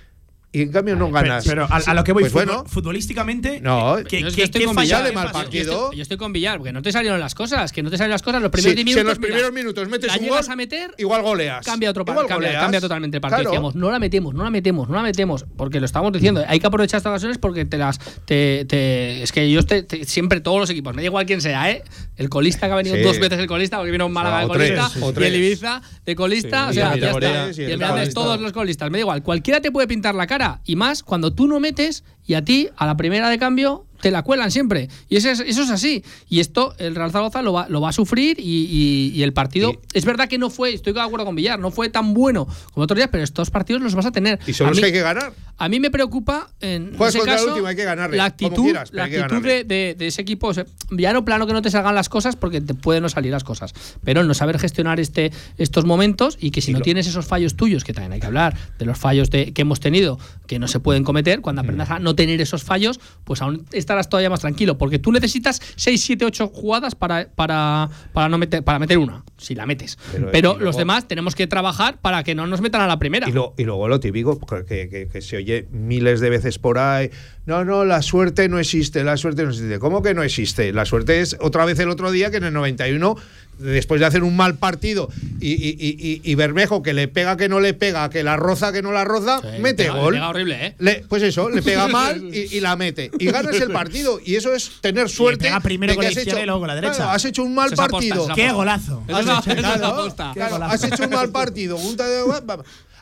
[0.52, 1.44] y en cambio no ganas.
[1.46, 2.64] pero a, a lo que voy, Pues bueno.
[2.66, 5.92] futbolísticamente, No, ¿qué, Yo que estoy con falla- Villar, de mal yo estoy- partido?
[5.92, 8.22] Yo estoy con Villar, porque no te salieron las cosas, que no te salieron las
[8.22, 8.42] cosas.
[8.42, 9.00] Los Si, primeros 10 si minutos.
[9.00, 11.64] en los mira, primeros minutos metes un llegas gol, a meter, igual goleas.
[11.64, 12.62] Cambia otro partido, cambia, goleas.
[12.62, 13.38] cambia totalmente el partido.
[13.40, 13.50] Claro.
[13.50, 16.44] Decíamos, no la metemos, no la metemos, no la metemos, porque lo estamos diciendo.
[16.46, 17.98] Hay que aprovechar estas ocasiones porque te las.
[18.26, 21.40] Te, te- es que yo te- te- siempre, todos los equipos, me da igual quién
[21.40, 21.82] sea, ¿eh?
[22.16, 23.02] El colista que ha venido Sí.
[23.02, 25.34] dos veces el colista, porque vino un Málaga de tres, colista, y el.
[25.36, 27.62] Ibiza de colista, Sí, o sea, ya está.
[27.62, 29.22] Y el todos los colistas, me da igual.
[29.22, 32.68] Cualquiera te puede pintar la cara, y más cuando tú no metes y a ti,
[32.76, 34.88] a la primera de cambio, te la cuelan siempre.
[35.08, 36.04] Y eso es, eso es así.
[36.28, 39.32] Y esto, el Real Zaragoza lo va, lo va a sufrir y, y- y el
[39.32, 39.72] partido.
[39.94, 42.84] es verdad que no fue, estoy de acuerdo con Villar, no fue tan bueno como
[42.84, 44.38] otros días, pero estos partidos los vas a tener.
[44.46, 45.32] Y son A los mí- que hay que ganar.
[45.56, 48.92] a mí me preocupa en Juegas ese caso, último, hay que ganarle, la actitud, quieras,
[48.92, 50.48] la actitud de, de- de ese equipo.
[50.48, 53.08] O sea, ya no plano que no te salgan las cosas porque te pueden no
[53.08, 57.06] salir las cosas, pero no saber gestionar este, estos momentos y que si no tienes
[57.06, 60.18] esos fallos tuyos, que también hay que hablar de los fallos de, que hemos tenido
[60.48, 61.92] que no se pueden cometer, cuando aprendas Mm.
[61.92, 66.02] a no tener esos fallos, pues aún estarás todavía más tranquilo, porque tú necesitas 6,
[66.02, 69.98] 7, 8 jugadas para, para, para, no meter, para meter una, si la metes.
[70.12, 72.87] Pero, Pero, y luego- los demás tenemos que trabajar para que no nos metan a
[72.87, 73.28] la primera.
[73.28, 76.78] Y, lo- y luego lo típico, que, que- que se oye miles de veces por
[76.78, 77.11] ahí.
[77.44, 79.78] No, no, la suerte no existe, la suerte no existe.
[79.81, 80.72] ¿Cómo que no existe?
[80.72, 83.16] La suerte es otra vez el otro día que en el 91,
[83.59, 85.09] después de hacer un mal partido
[85.40, 88.72] y, y- y- y- Bermejo que le pega que no le pega, que la roza
[88.72, 90.14] que no la roza, Sí, mete le pega- gol.
[90.14, 90.74] le pega horrible, ¿eh?
[90.78, 93.11] Le- pues eso, le pega mal y, y la mete.
[93.18, 94.20] Y ganas el partido.
[94.24, 95.46] Y eso es tener suerte.
[95.46, 96.94] pega primero de con que la has izquierda hecho- y luego con la derecha.
[96.94, 98.28] Claro, has hecho un mal aposta, partido.
[98.37, 99.02] ¡Qué golazo!
[99.09, 100.64] Has hecho- claro, claro, golazo.
[100.74, 101.76] has hecho un mal partido.
[101.76, 101.96] un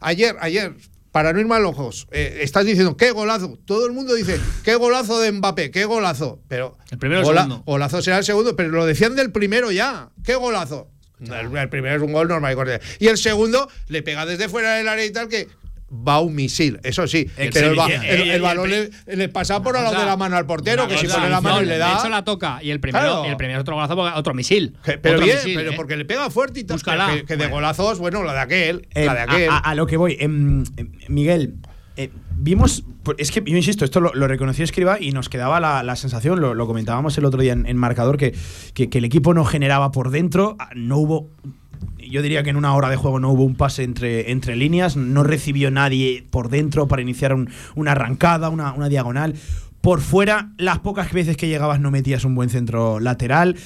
[0.00, 0.72] Ayer, ayer,
[1.12, 3.58] para no ir mal ojos, eh, estás diciendo qué golazo.
[3.64, 6.40] Todo el mundo dice qué golazo de Mbappé, qué golazo.
[6.48, 7.64] Pero El primero gola- segundo.
[7.64, 10.10] golazo será el segundo, pero lo decían del primero ya.
[10.24, 10.88] Qué golazo.
[11.20, 12.86] El, el primero es un gol normal y corriente.
[12.98, 15.48] Y el segundo le pega desde fuera del área y tal que
[15.92, 17.26] va un misil, eso sí.
[17.36, 20.86] El pero el, balón le, le pasa por al lado de la mano al portero,
[20.86, 21.98] que si pone la mano y le De da.
[21.98, 23.26] hecho la toca y el primero, Claro.
[23.26, 24.76] y el primero es otro golazo, otro misil.
[24.84, 25.74] Que- pero Otro bien, misil, pero ¿eh?
[25.76, 26.76] porque le pega fuerte y tal.
[26.76, 27.08] Búscala.
[27.14, 27.54] Que, que de Bueno.
[27.56, 28.88] golazos, bueno, la de aquel.
[28.94, 29.50] Eh, la de aquel.
[29.50, 31.54] a, a- a lo que voy, em, em, Miguel,
[31.96, 35.58] eh, vimos, pues, es que yo insisto, esto lo, lo reconoció Escriba y nos quedaba
[35.60, 38.32] la, la sensación, lo, lo comentábamos el otro día en, en marcador, que,
[38.74, 41.30] que- que el equipo no generaba por dentro, ah, no hubo...
[41.98, 44.96] Yo diría que en una hora de juego no hubo un pase entre, entre líneas,
[44.96, 49.34] no recibió nadie por dentro para iniciar un- una arrancada, una, una diagonal.
[49.80, 53.56] Por fuera, las pocas veces que llegabas no metías un buen centro lateral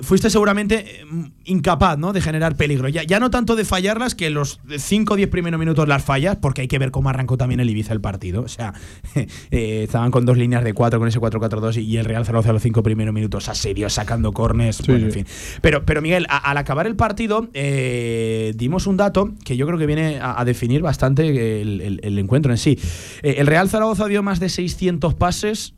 [0.00, 1.04] fuiste seguramente eh,
[1.44, 2.12] incapaz ¿no?
[2.12, 2.88] de generar peligro.
[2.88, 6.36] Ya, ya no tanto de fallarlas, que los 5 o 10 primeros minutos las fallas,
[6.36, 8.42] porque hay que ver cómo arrancó también el Ibiza el partido.
[8.42, 8.74] O sea,
[9.14, 12.62] eh, estaban con dos líneas de 4 con ese 4-4-2 y el Real Zaragoza los
[12.62, 14.82] 5 primeros minutos asedio, sacando cornes.
[14.86, 15.26] bueno, en fin.
[15.60, 19.78] Pero, pero Miguel, a- al acabar el partido, eh, dimos un dato que yo creo
[19.78, 22.78] que viene a, a definir bastante el, el- el encuentro en sí.
[23.22, 25.74] Eh, el Real Zaragoza dio más de 600 pases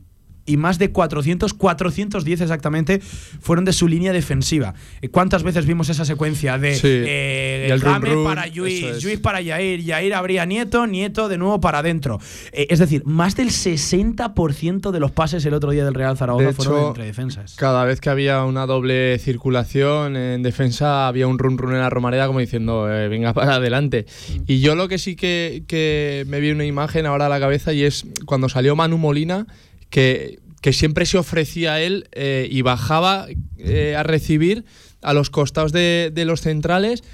[0.49, 3.01] y más de 400, 410 exactamente,
[3.41, 4.75] fueron de su línea defensiva.
[5.13, 6.89] ¿Cuántas veces vimos esa secuencia de Sí.
[6.89, 9.21] eh, el run para Lluís, es.
[9.21, 12.19] Para Yair, Yair abría Nieto, Nieto de nuevo para adentro?
[12.53, 16.47] Eh, es decir, más del 60% de los pases el otro día del Real Zaragoza
[16.47, 17.55] De fueron hecho, entre defensas.
[17.57, 21.91] Cada vez que había una doble circulación en defensa, había un run run en la
[21.91, 24.07] Romareda como diciendo, eh, venga para adelante.
[24.47, 27.73] Y yo lo que sí que, que me vi una imagen ahora a la cabeza
[27.73, 29.47] y es cuando salió Manu Molina,
[29.91, 33.27] que, que siempre se ofrecía a él eh, y bajaba
[33.59, 34.65] eh, a recibir
[35.03, 37.05] a los costados de, de los centrales,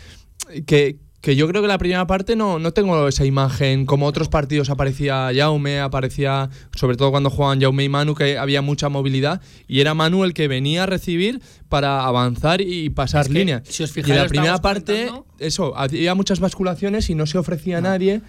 [0.66, 4.28] que, que yo creo que la primera parte no, no tengo esa imagen, como otros
[4.28, 9.40] partidos aparecía Jaume, aparecía, sobre todo cuando jugaban Jaume y Manu, que había mucha movilidad,
[9.66, 13.62] y era Manu el que venía a recibir para avanzar y pasar Es que, líneas.
[13.66, 17.78] si os y fijáis, la primera parte, eso, había muchas basculaciones y no se ofrecía
[17.78, 18.20] a nadie.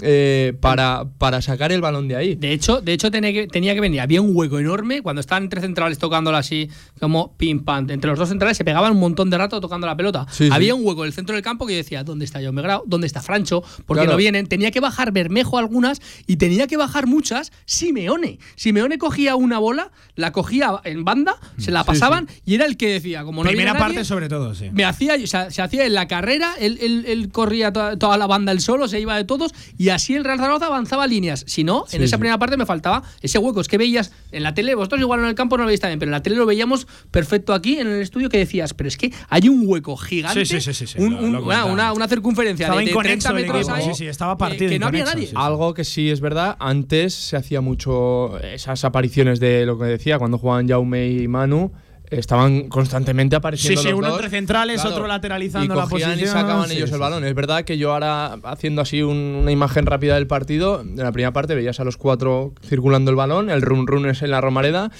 [0.00, 2.34] Eh, para, para sacar el balón de ahí.
[2.34, 4.00] De hecho, de hecho tenía que, tenía que venir.
[4.00, 7.90] Había un hueco enorme cuando estaban entre centrales tocándola así, como pim pam.
[7.90, 10.26] Entre los dos centrales se pegaban un montón de rato tocando la pelota.
[10.30, 10.50] Sí, sí.
[10.52, 12.82] Había un hueco en el centro del campo que yo decía, ¿dónde está Jaume Grau?
[12.86, 13.62] ¿Dónde está Francho?
[13.86, 14.12] Porque Claro.
[14.12, 14.46] no vienen.
[14.46, 18.38] Tenía que bajar Bermejo algunas y tenía que bajar muchas Simeone.
[18.56, 22.88] Simeone cogía una bola, la cogía en banda, se la pasaban y era el que
[22.94, 24.70] decía, como no Primera nadie, parte, sobre todo, sí.
[24.72, 28.16] me hacía, o sea, se hacía en la carrera, él, él- él corría toda, toda
[28.16, 31.44] la banda él solo, se iba de todos y así el Real Zaragoza avanzaba líneas.
[31.46, 32.20] Si no, en Sí, esa sí.
[32.20, 33.60] primera parte me faltaba ese hueco.
[33.60, 35.98] Es que veías en la tele, vosotros igual en el campo no lo veis también,
[35.98, 38.96] pero en la tele lo veíamos perfecto aquí en el estudio que decías, pero es
[38.96, 41.64] que hay un hueco gigante, Sí, sí, sí, sí, sí, un- lo- un- lo una,
[41.64, 44.70] una- una circunferencia Estaba de, de inconexo 30 el metros ahí, sí, sí, estaba partido
[44.70, 45.22] que no había nadie.
[45.22, 45.34] sí, sí.
[45.36, 50.18] Algo que sí es verdad, antes se hacía mucho esas apariciones de lo que decía,
[50.18, 51.72] cuando jugaban Jaume y Manu,
[52.18, 54.16] estaban constantemente apareciendo Sí, sí, los uno dos.
[54.18, 57.00] entre centrales, otro lateralizando y la posición, y sacaban sí, ellos sí, el sí.
[57.00, 57.24] balón.
[57.24, 61.12] Es verdad que yo ahora, haciendo así un- una imagen rápida del partido, en la
[61.12, 64.40] primera parte veías a los cuatro circulando el balón, el run run es en la
[64.40, 64.90] Romareda,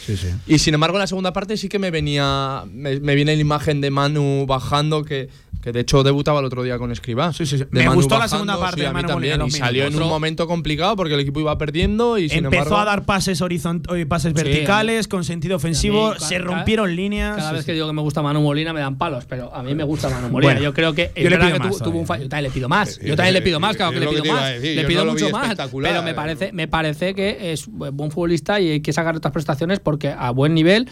[0.46, 3.40] y sin embargo en la segunda parte sí que me venía, me, me viene la
[3.42, 5.29] imagen de Manu bajando, que,
[5.62, 7.33] que de hecho debutaba el otro día con Escribá.
[7.33, 7.64] Sí, sí, sí.
[7.64, 9.61] De Me Manu gustó la segunda parte sí, de a mí Manu también, Molina, y
[9.61, 12.85] salió en un momento complicado porque el equipo iba perdiendo y sin Empezó embargo, a
[12.85, 17.37] dar pases horizontales, pases verticales, con sentido ofensivo, se cada- rompieron líneas.
[17.37, 17.66] Cada sí, vez sí.
[17.66, 20.09] que digo que me gusta Manu Molina me dan palos, pero a mí me gusta
[20.11, 20.53] Manu Molina.
[20.55, 22.25] Bueno, yo creo que es yo le verdad pido que más tuvo, tuvo un fallo.
[22.25, 22.98] Yo también le pido más.
[22.98, 24.51] Eh, Yo también eh, le pido más, claro que le pido más.
[24.61, 25.57] le pido mucho más.
[25.81, 29.79] Pero me parece, me parece que es buen futbolista y hay que sacar otras prestaciones
[29.79, 30.88] porque a buen nivel.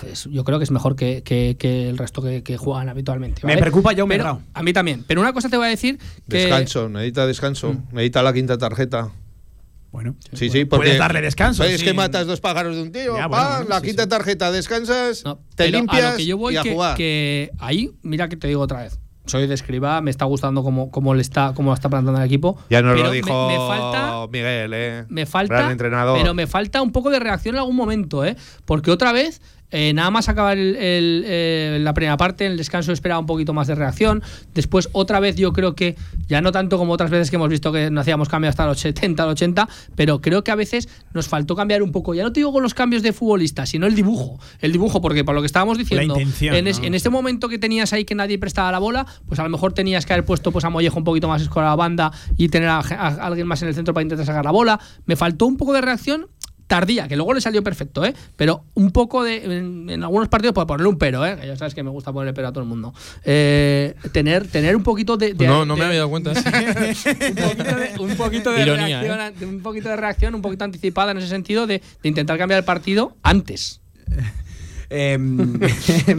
[0.00, 3.46] Pues, yo creo que es mejor que, que- que el resto que, que juegan habitualmente.
[3.46, 4.40] Me preocupa Jaume Pero-.
[4.54, 5.04] A mí también.
[5.06, 6.38] Pero una cosa te voy a decir que.
[6.38, 9.10] Descanso, necesita descanso, necesita la quinta tarjeta.
[9.92, 11.62] Bueno, Sí, sí, porque puedes darle descanso.
[11.62, 11.86] Es sí.
[11.86, 13.16] que matas dos pájaros de un tiro.
[13.16, 14.08] Ya, pa, bueno, bueno, la sí, quinta sí.
[14.08, 16.96] tarjeta, descansas, No, te limpias a lo que yo voy y a que, jugar.
[16.96, 18.98] que ahí, mira que te digo otra vez.
[19.26, 22.26] Soy de escriba, me está gustando cómo, cómo le está, cómo lo está plantando el
[22.26, 22.58] equipo.
[22.68, 25.04] ya nos lo me- dijo me falta Miguel, ¿eh?
[25.08, 26.18] me falta, Gran entrenador.
[26.20, 28.36] pero me falta un poco de reacción en algún momento, ¿eh?
[28.66, 29.40] Porque otra vez,
[29.74, 33.26] eh, nada más acabar el- el, eh, la primera parte, en el descanso esperaba un
[33.26, 34.22] poquito más de reacción.
[34.54, 35.96] Después, otra vez, yo creo que,
[36.28, 38.78] ya no tanto como otras veces que hemos visto que no hacíamos cambios hasta los
[38.78, 42.14] 70, los 80, pero creo que a veces nos faltó cambiar un poco.
[42.14, 44.38] Ya no te digo con los cambios de futbolistas, sino el dibujo.
[44.60, 46.14] El dibujo, porque por lo que estábamos diciendo,
[46.56, 46.84] en, es- ¿no?
[46.86, 49.72] en este momento que tenías ahí que nadie prestaba la bola, pues a lo mejor
[49.72, 52.48] tenías que haber puesto pues, a Mollejo un poquito más escolar a la banda y
[52.48, 54.78] tener a, a alguien más en el centro para intentar sacar la bola.
[55.06, 56.26] Me faltó un poco de reacción
[56.66, 58.14] tardía, que luego le salió perfecto, ¿eh?
[58.36, 59.44] Pero un poco de.
[59.44, 61.36] En, en algunos partidos, puedo ponerle un pero, ¿eh?
[61.40, 62.94] Que ya sabes que me gusta ponerle pero a todo el mundo.
[63.24, 65.34] Eh, tener, tener un poquito de.
[65.34, 66.30] de- no, no me había dado cuenta.
[66.32, 70.64] un poquito de, un poquito de Ironía, reacción, an- un poquito de reacción, un poquito
[70.64, 73.80] anticipada en ese sentido de, de intentar cambiar el partido antes.
[74.96, 75.66] Eh, me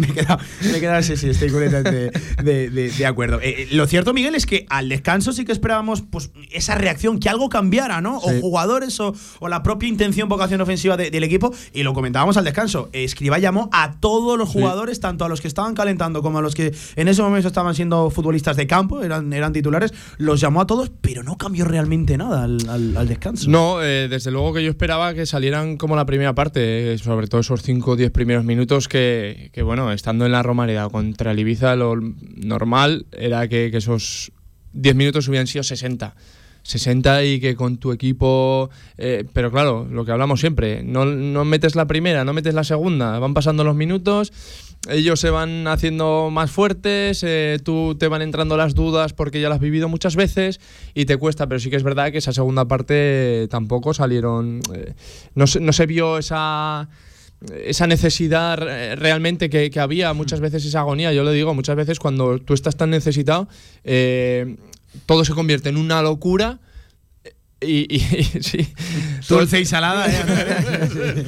[0.07, 2.11] he quedado, me he quedado sí, sí, estoy completamente
[2.43, 3.39] de, de- de acuerdo.
[3.41, 7.29] Eh, lo cierto, Miguel, es que al descanso sí que esperábamos pues, esa reacción, que
[7.29, 8.17] algo cambiara, ¿no?
[8.17, 11.53] O jugadores o, o la propia intención, vocación ofensiva de- del equipo.
[11.73, 12.89] Y lo comentábamos al descanso.
[12.91, 16.41] Eh, Escriba llamó a todos los jugadores, tanto a los que estaban calentando como a
[16.41, 20.61] los que en ese momento estaban siendo futbolistas de campo, eran, eran titulares, los llamó
[20.61, 23.49] a todos, pero no cambió realmente nada al, al- al descanso.
[23.49, 27.27] No, eh, desde luego que yo esperaba que salieran como la primera parte, eh, sobre
[27.27, 31.31] todo esos 5 o 10 primeros minutos que, que, bueno, estando en la Romareda contra
[31.31, 34.31] el Ibiza, lo normal era que, que esos
[34.73, 36.15] 10 minutos hubieran sido 60.
[36.65, 41.45] 60 y que con tu equipo, eh, pero claro, lo que hablamos siempre, no, no
[41.45, 44.33] metes la primera, no metes la segunda, van pasando los minutos,
[44.89, 49.47] ellos se van haciendo más fuertes, eh, tú te van entrando las dudas porque ya
[49.47, 50.59] las has vivido muchas veces
[50.95, 54.95] y te cuesta, pero sí que es verdad que esa segunda parte tampoco salieron, eh,
[55.35, 56.89] no, se, no se vio esa
[57.63, 58.57] esa necesidad
[58.95, 62.53] realmente que, que había, muchas veces esa agonía, yo lo digo, muchas veces cuando tú
[62.53, 63.47] estás tan necesitado,
[63.83, 64.55] eh,
[65.05, 66.59] todo se convierte en una locura.
[67.61, 68.67] Y, y- y- sí,
[69.29, 71.25] Dulce y salada, ¿eh?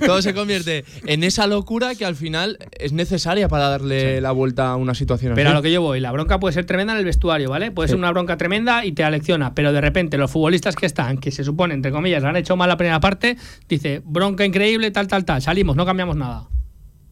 [0.06, 4.70] todo se convierte en esa locura que al final es necesaria para darle la vuelta
[4.70, 6.98] a una situación Pero a lo que yo voy, la bronca puede ser tremenda en
[7.00, 7.70] el vestuario, ¿vale?
[7.70, 11.16] Puede ser una bronca tremenda y te alecciona, pero de repente los futbolistas que están,
[11.18, 13.36] que se supone, entre comillas, han hecho mal la primera parte,
[13.68, 16.46] dice, bronca increíble, tal, tal, tal, salimos, no cambiamos nada.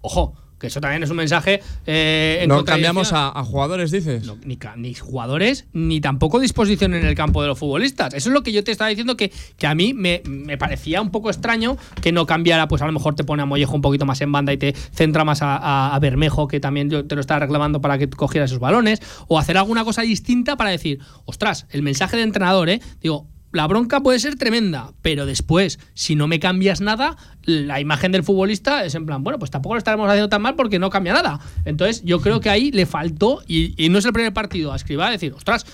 [0.02, 4.24] Ojo, que eso también es un mensaje eh, en no cambiamos a, a jugadores, dices.
[4.26, 4.36] No,
[4.76, 8.14] ni, jugadores, ni tampoco disposición en el campo de los futbolistas.
[8.14, 11.00] Eso es lo que yo te estaba diciendo que, que a mí me, me parecía
[11.00, 13.82] un poco extraño que no cambiara, pues a lo mejor te pone a Mollejo un
[13.82, 17.06] poquito más en banda y te centra más a, a- a Bermejo, que también yo
[17.06, 20.70] te lo estaba reclamando para que cogiera esos balones, o hacer alguna cosa distinta para
[20.70, 22.80] decir, ostras, el mensaje de entrenador, ¿eh?
[23.00, 28.12] Digo, la bronca puede ser tremenda, pero después, si no me cambias nada, la imagen
[28.12, 30.90] del futbolista es en plan, bueno, pues tampoco lo estaremos haciendo tan mal porque no
[30.90, 31.40] cambia nada.
[31.64, 34.76] Entonces, yo creo que ahí le faltó, y, y no es el primer partido, a
[34.76, 35.64] escribir, decir, ostras,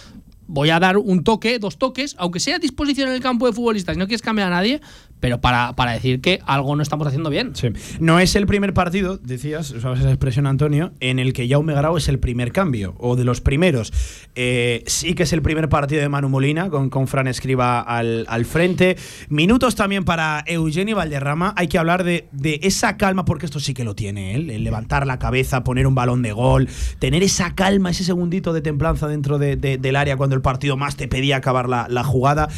[0.46, 3.52] voy a dar un toque, dos toques, aunque sea a disposición en el campo de
[3.52, 4.80] futbolistas, si no quieres cambiar a nadie,
[5.24, 7.54] pero para, para decir que algo no estamos haciendo bien.
[7.98, 11.96] No es el primer partido, decías, usabas esa expresión, Antonio, en el que Jaume Grau
[11.96, 13.90] es el primer cambio, o de los primeros.
[14.34, 18.26] Eh, sí que es el primer partido de Manu Molina, con, con Fran Escriba al,
[18.28, 18.98] al frente.
[19.30, 21.54] Minutos también para Eugenio Valderrama.
[21.56, 24.62] Hay que hablar de, de esa calma, porque esto sí que lo tiene él, el
[24.62, 29.08] levantar la cabeza, poner un balón de gol, tener esa calma, ese segundito de templanza
[29.08, 32.50] dentro de- de- del área cuando el partido más te pedía acabar la, la jugada.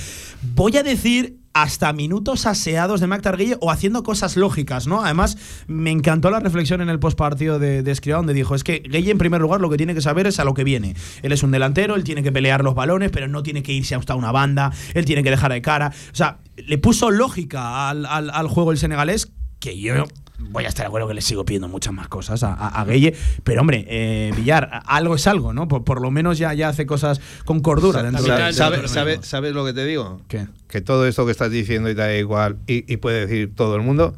[0.56, 5.02] Voy a decir hasta minutos aseados de Mac Targuille o haciendo cosas lógicas, ¿no?
[5.02, 9.10] Además, me encantó la reflexión en el postpartido de, de donde dijo, es que Gueye
[9.10, 10.94] en primer lugar lo que tiene que saber es a lo que viene.
[11.22, 13.94] Él es un delantero, él tiene que pelear los balones, pero no tiene que irse
[13.94, 15.92] hasta una banda, él tiene que dejar de cara.
[16.12, 19.32] O sea, le puso lógica al, al- al juego el senegalés,
[19.70, 20.04] que yo
[20.38, 22.84] voy a estar de acuerdo que le sigo pidiendo muchas más cosas a, a, a
[22.84, 25.66] Gueye, pero hombre, eh, Villar, algo es algo, ¿no?
[25.66, 28.54] Por, por lo menos ya, ya hace cosas con cordura dentro O sea, de- del
[28.54, 28.92] ¿sabe- terreno.
[28.92, 30.20] sabe- ¿Sabes lo que te digo?
[30.28, 30.46] ¿Qué?
[30.68, 33.82] Que todo esto que estás diciendo y da igual, y, y puede decir todo el
[33.82, 34.14] mundo,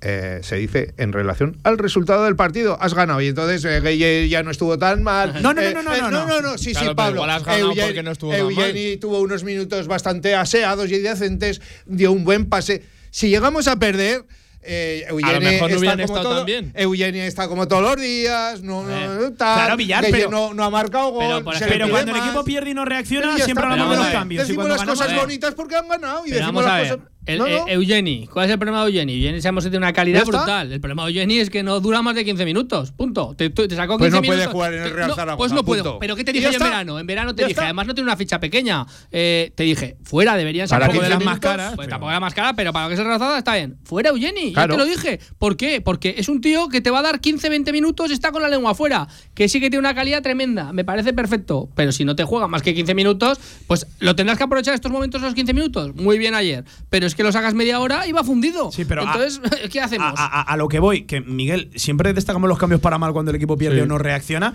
[0.00, 2.78] eh, se dice en relación al resultado del partido.
[2.80, 5.34] Has ganado y entonces eh, Gueye ya no estuvo tan mal.
[5.42, 6.40] No, no, no, Eh, no, no, eh, no, no, no.
[6.40, 7.24] no, sí, Claro, sí, Pablo.
[7.24, 12.46] has Eugeni- no estuvo Eugeni tuvo unos minutos bastante aseados y decentes, dio un buen
[12.46, 12.84] pase.
[13.10, 14.24] Si llegamos a perder.
[14.60, 16.72] Eh, Eugeni mejor no está hubieran como estado todo- tan bien.
[16.74, 18.90] Eugeni está como todos los días, no, no,
[19.26, 19.54] Eh, tal.
[19.56, 21.44] claro, Villar, pero- no, no ha marcado gol.
[21.68, 24.46] Pero, cuando el equipo pierde y no reacciona, siempre hablamos de los a cambios.
[24.46, 27.06] Decimos las cosas bonitas porque han ganado y decimos a las cosas.
[27.28, 27.68] El, No, eh, no.
[27.68, 29.14] Eugeni, ¿cuál es el problema de Eugeni?
[29.14, 30.72] Eugeni sabemos que tiene una calidad brutal.
[30.72, 32.92] El problema de Eugeni es que no dura más de 15 minutos.
[32.92, 33.34] Punto.
[33.36, 34.52] Te, te- sacó 15 Pues no puede minutos.
[34.52, 35.82] jugar en el Real No, Zaragoza, Pues no puede.
[35.82, 35.98] punto.
[36.00, 36.98] Pero ¿qué te Y dije yo en verano?
[36.98, 37.64] En verano te dije, está.
[37.64, 38.86] además no tiene una ficha pequeña.
[39.12, 41.74] Eh, te dije, fuera, deberían ser Para un poco de 15 las más caras.
[41.76, 43.76] Pues pero- tampoco era más cara, pero para lo que es razada está bien.
[43.84, 44.74] Fuera Eugeni, Claro.
[44.74, 45.20] ya te lo dije.
[45.38, 45.80] ¿Por qué?
[45.80, 48.48] Porque es un tío que te va a dar 15, 20 minutos, está con la
[48.48, 49.06] lengua afuera.
[49.34, 50.72] Que sí que tiene una calidad tremenda.
[50.72, 51.68] Me parece perfecto.
[51.74, 54.90] Pero si no te juega más que 15 minutos, pues lo tendrás que aprovechar estos
[54.90, 55.94] momentos los 15 minutos.
[55.94, 56.64] Muy bien ayer.
[56.90, 58.72] Pero es que lo sacas media hora y va fundido.
[58.72, 59.40] Sí, pero a- Entonces,
[59.72, 60.14] ¿qué hacemos?
[60.16, 63.30] A, a- a lo que voy, que Miguel, siempre destacamos los cambios para mal cuando
[63.32, 63.82] el equipo pierde Sí.
[63.82, 64.54] o no reacciona.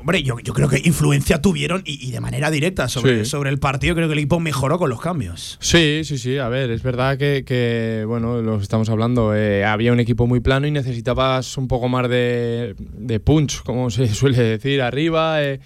[0.00, 3.30] Hombre, yo, yo creo que influencia tuvieron y, y de manera directa sobre, Sí.
[3.30, 3.94] sobre el partido.
[3.94, 5.56] Creo que el equipo mejoró con los cambios.
[5.60, 6.36] Sí, sí, sí.
[6.38, 9.34] A ver, es verdad que, que, bueno, lo estamos hablando.
[9.34, 13.90] eh, había un equipo muy plano y necesitabas un poco más de, de punch, como
[13.90, 15.42] se suele decir, arriba.
[15.42, 15.60] eh,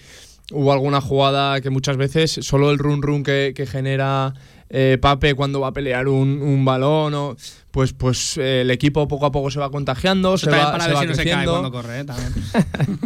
[0.53, 4.35] hubo alguna jugada que muchas veces solo el run run que, que genera
[4.73, 7.37] eh, Pape cuando va a pelear un, un balón, o,
[7.71, 10.85] pues, pues eh, el equipo poco a poco se va contagiando, Eso se va, para
[10.85, 12.05] se ver va si no se cae cuando corre, ¿eh?
[12.05, 12.33] También.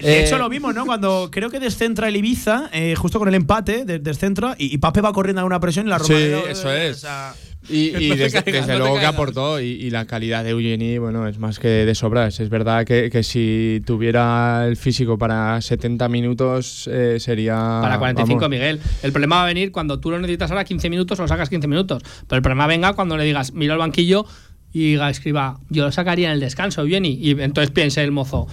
[0.00, 0.84] De Eh, hecho, lo vimos, ¿no?
[0.86, 4.78] Cuando creo que descentra el Ibiza, eh, justo con el empate, de- descentra, y, y
[4.78, 6.96] Pape va corriendo a una presión y la Sí, Romareda, eso eh, es.
[6.96, 7.34] o sea,
[7.68, 10.98] Y, y No te desde, no luego que aportó y, y la calidad de Eugeni,
[10.98, 12.40] bueno, es más que de sobras.
[12.40, 17.54] Es verdad que, que si tuviera el físico para 70 minutos eh, sería...
[17.82, 18.50] Para 45, vamos.
[18.50, 18.80] Miguel.
[19.02, 21.68] El problema va a venir cuando tú lo necesitas ahora 15 minutos, lo sacas 15
[21.68, 22.02] minutos.
[22.28, 24.26] Pero el problema venga cuando le digas, mira el banquillo
[24.74, 27.16] y diga, escriba, yo lo sacaría en el descanso, Jenny.
[27.20, 28.48] Y entonces piense el mozo,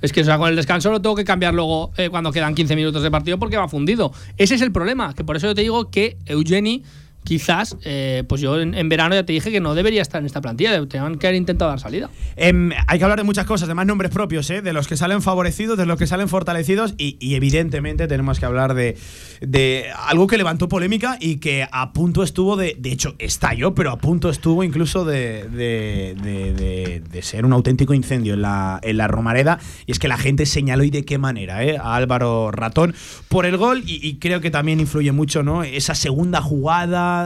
[0.00, 2.54] es que lo saco en el descanso, lo tengo que cambiar luego eh, cuando quedan
[2.54, 4.10] 15 minutos de partido porque va fundido.
[4.38, 6.82] Ese es el problema, que por eso yo te digo que Eugeni.
[7.28, 10.40] Quizás, eh, pues yo en, verano ya te dije que no debería estar en esta
[10.40, 12.08] plantilla, tenían que haber intentado dar salida.
[12.36, 14.62] Em, hay que hablar de muchas cosas, de más nombres propios, ¿eh?
[14.62, 18.72] de los que salen favorecidos, de los que salen fortalecidos y, evidentemente tenemos que hablar
[18.72, 18.96] de,
[19.42, 23.90] de algo que levantó polémica y que a punto estuvo de, de hecho estalló, pero
[23.90, 28.80] a punto estuvo incluso de, de, de- de- de ser un auténtico incendio en la,
[28.82, 31.76] en la Romareda y es que la gente señaló y de qué manera ¿eh?
[31.76, 32.94] a Álvaro Ratón
[33.28, 35.62] por el gol y, y creo que también influye mucho ¿no?
[35.62, 37.17] esa segunda jugada,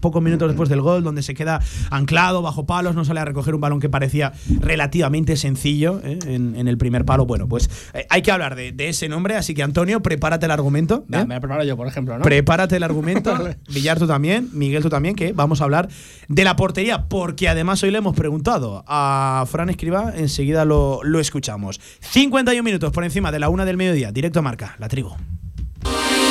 [0.00, 3.54] pocos minutos después del gol, donde se queda anclado bajo palos, no sale a recoger
[3.54, 6.18] un balón que parecía relativamente sencillo ¿eh?
[6.26, 7.26] en, en el primer palo.
[7.26, 10.52] Bueno, pues eh, hay que hablar de, de ese nombre, así que Antonio, prepárate el
[10.52, 11.04] argumento.
[11.08, 11.26] Nah, ¿eh?
[11.26, 12.24] Me lo preparo yo, por ejemplo, ¿no?
[12.24, 13.36] Prepárate el argumento.
[13.68, 14.48] Villar, tú también.
[14.52, 15.88] Miguel, tú también, que vamos a hablar
[16.28, 20.12] de la portería, porque además hoy le hemos preguntado a Fran Escriba.
[20.16, 21.80] Enseguida lo, lo escuchamos.
[22.00, 24.12] 51 minutos por encima de la una del mediodía.
[24.12, 25.10] Directo a marca, la tribu.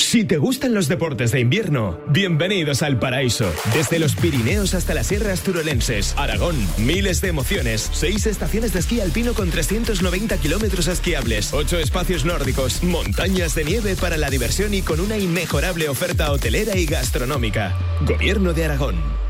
[0.00, 3.52] Si te gustan los deportes de invierno, bienvenidos al paraíso.
[3.74, 9.00] Desde los Pirineos hasta las sierras turolenses, Aragón, miles de emociones, seis estaciones de esquí
[9.00, 14.80] alpino con 390 kilómetros esquiables, ocho espacios nórdicos, montañas de nieve para la diversión y
[14.80, 17.76] con una inmejorable oferta hotelera y gastronómica.
[18.00, 19.29] Gobierno de Aragón.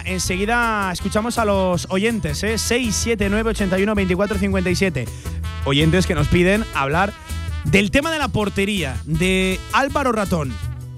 [0.00, 2.56] Enseguida escuchamos a los oyentes, ¿eh?
[2.56, 5.04] 679 81 24 57.
[5.64, 7.12] Oyentes que nos piden hablar
[7.64, 10.52] del tema de la portería de Álvaro Ratón.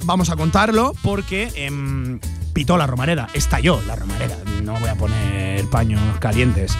[0.04, 2.20] Vamos a contarlo porque em,
[2.52, 4.36] pitó la Romareda, estalló la Romareda.
[4.62, 6.76] No voy a poner paños calientes.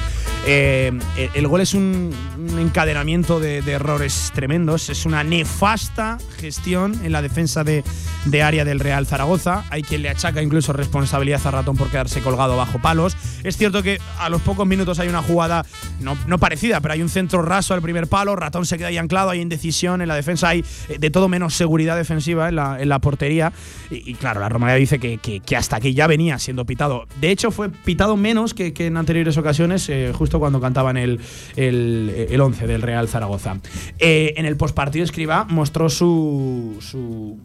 [0.46, 0.92] Eh,
[1.34, 2.12] el gol es un,
[2.58, 7.82] encadenamiento de, de, errores tremendos, es una nefasta gestión en la defensa de,
[8.26, 9.64] de, área del Real Zaragoza.
[9.70, 13.16] Hay quien le achaca incluso responsabilidad a Ratón por quedarse colgado bajo palos.
[13.44, 15.64] Es cierto que a los pocos minutos hay una jugada
[16.00, 19.30] no, parecida, pero hay un centro raso al primer palo, Ratón se queda ahí anclado,
[19.30, 23.52] hay indecisión en la defensa, hay eh, de todo menos seguridad defensiva en la, portería.
[23.90, 27.06] Y, claro, la Romareda dice que, que, que, hasta aquí ya venía siendo pitado.
[27.20, 31.20] De hecho, fue pitado menos que, en anteriores ocasiones, eh, justo cuando cantaban el,
[31.56, 33.58] el, el 11 del Real Zaragoza.
[33.98, 37.38] Eh, en el postpartido Escriba mostró su, su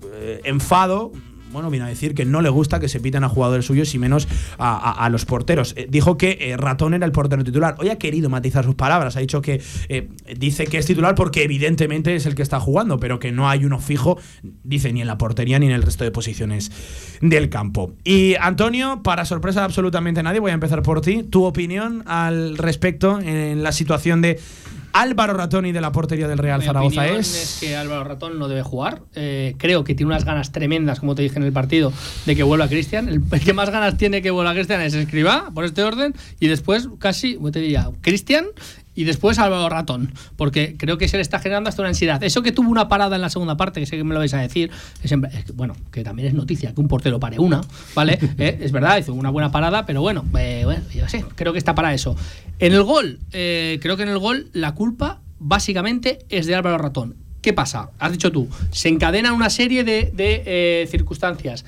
[0.43, 1.11] enfado
[1.51, 3.99] bueno, vino a decir que no le gusta que se piten a jugadores suyos y
[3.99, 4.27] menos
[4.57, 5.73] a, los porteros.
[5.75, 7.75] Eh, dijo que eh, Ratón era el portero titular.
[7.79, 9.15] Hoy ha querido matizar sus palabras.
[9.15, 12.99] Ha dicho que eh, dice que es titular porque evidentemente es el que está jugando,
[12.99, 14.17] pero que no hay uno fijo,
[14.63, 16.71] dice, ni en la portería ni en el resto de posiciones
[17.21, 17.93] del campo.
[18.03, 21.23] Y Antonio, para sorpresa de absolutamente nadie, voy a empezar por ti.
[21.23, 24.39] Tu opinión al respecto en la situación de
[24.93, 27.35] Álvaro Ratón y de la portería del Real Mi Zaragoza es...
[27.35, 29.01] es que Álvaro Ratón no debe jugar.
[29.15, 31.93] Eh, creo que tiene unas ganas tremendas, como te dije en el partido,
[32.25, 33.09] de que vuelva Cristian.
[33.09, 36.47] El, el que más ganas tiene que vuelva Cristian es Escribá, por este orden, y
[36.47, 37.89] después casi, ¿cómo te diría?
[38.01, 38.45] Cristian
[38.99, 42.21] y después Álvaro Ratón, porque creo que se le está generando hasta una ansiedad.
[42.23, 44.33] Eso que tuvo una parada en la segunda parte, que sé que me lo vais
[44.33, 44.69] a decir,
[45.01, 47.61] es, en- es que, bueno, que también es noticia que un portero pare una,
[47.95, 48.19] ¿vale?
[48.37, 51.59] Eh, es verdad, hizo una buena parada, pero bueno, eh, bueno, yo sé, creo que
[51.59, 52.15] está para eso.
[52.59, 56.77] En el gol, eh, creo que en el gol la culpa básicamente es de Álvaro
[56.77, 57.15] Ratón.
[57.41, 57.91] ¿Qué pasa?
[57.99, 61.63] Has dicho tú, se encadena una serie de, de, eh, circunstancias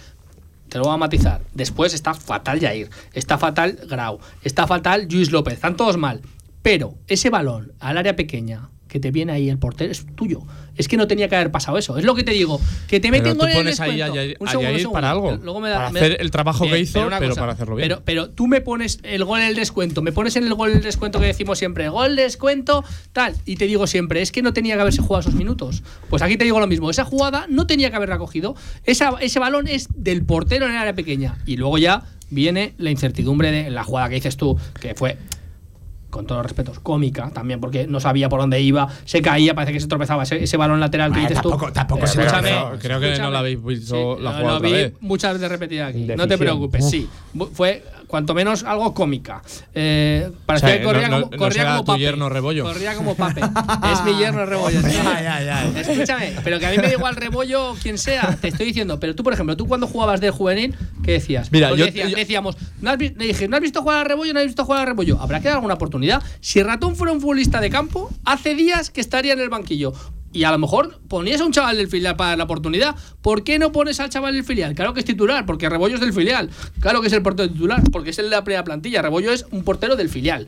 [0.67, 1.41] te lo voy a matizar.
[1.53, 6.21] Después está fatal Jair, está fatal Grau, está fatal Luis López, están todos mal.
[6.61, 10.41] Pero ese balón al área pequeña que te viene ahí el portero es tuyo.
[10.75, 11.97] Es que no tenía que haber pasado eso.
[11.97, 12.59] Es lo que te digo.
[12.89, 14.19] Que te meten en el pones ahí descuento.
[14.19, 15.39] a Yair- Un segundo, para algo.
[15.41, 17.77] Luego me da- Para me hacer da- el trabajo que hizo, una pero para hacerlo
[17.77, 17.87] bien.
[17.87, 20.71] Pero, pero tú me pones el gol en el descuento, me pones en el gol
[20.71, 22.83] en el descuento que decimos siempre, gol, descuento,
[23.13, 25.83] tal, y te digo siempre, es que no tenía que haberse jugado esos minutos.
[26.09, 28.55] Pues aquí te digo lo mismo, esa jugada no tenía que haberla cogido.
[28.83, 31.37] Esa, ese balón es del portero en el área pequeña.
[31.45, 35.17] Y luego ya viene la incertidumbre de la jugada que dices tú, que fue
[36.11, 39.73] con todos los respetos, cómica también, porque no sabía por dónde iba, se caía, parece
[39.73, 41.73] que se tropezaba ese, ese balón lateral que dices tampoco- tú.
[41.73, 42.79] tampoco se escúchame, tropezó.
[42.79, 44.93] Creo que no la habéis visto la lo- jugada lo otra vi vez.
[44.99, 46.05] muchas veces repetida aquí.
[46.15, 47.09] No te preocupes, sí.
[47.53, 49.41] Fue cuanto menos algo cómica.
[49.73, 51.99] Eh, parecía O sea, que corría no- no- como, no corría será como pape.
[51.99, 52.63] yerno Rebollo.
[52.65, 53.41] Corría como pape.
[53.93, 54.79] es mi yerno rebollo.
[55.75, 58.37] Escúchame, pero que a mí me da igual rebollo quien sea.
[58.39, 61.51] Te estoy diciendo, pero tú, por ejemplo, tú cuando jugabas de juvenil, ¿qué decías?
[61.51, 64.03] Mira, Porque yo- decías- yo- decíamos, ¿no has, le dije, ¿no has visto jugar a
[64.03, 64.33] rebollo?
[64.33, 65.17] ¿No has visto jugar a rebollo?
[65.19, 66.21] Habrá que dar alguna oportunidad.
[66.41, 69.93] Si Ratón fuera un futbolista de campo, hace días que estaría en el banquillo.
[70.33, 72.95] Y a lo mejor ponías a un chaval del filial para la oportunidad.
[73.21, 74.73] ¿Por qué no pones al chaval del filial?
[74.75, 76.49] Claro que es titular, porque Rebollo es del filial.
[76.79, 79.01] Claro que es el portero titular, porque es el de la primera plantilla.
[79.01, 80.47] Rebollo es un portero del filial.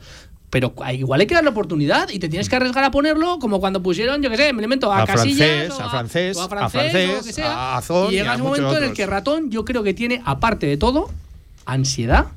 [0.49, 3.39] Pero a- igual hay que dar la oportunidad y te tienes que arriesgar a ponerlo
[3.39, 6.37] como cuando pusieron, yo qué sé, me invento, a, A Casillas francés, o a francés,
[6.37, 7.51] o a a francés, francés, o que sea.
[7.51, 8.95] a Azón y llega a un momento en el otros.
[8.95, 11.09] que Ratón yo creo que tiene, aparte de todo,
[11.65, 12.27] ansiedad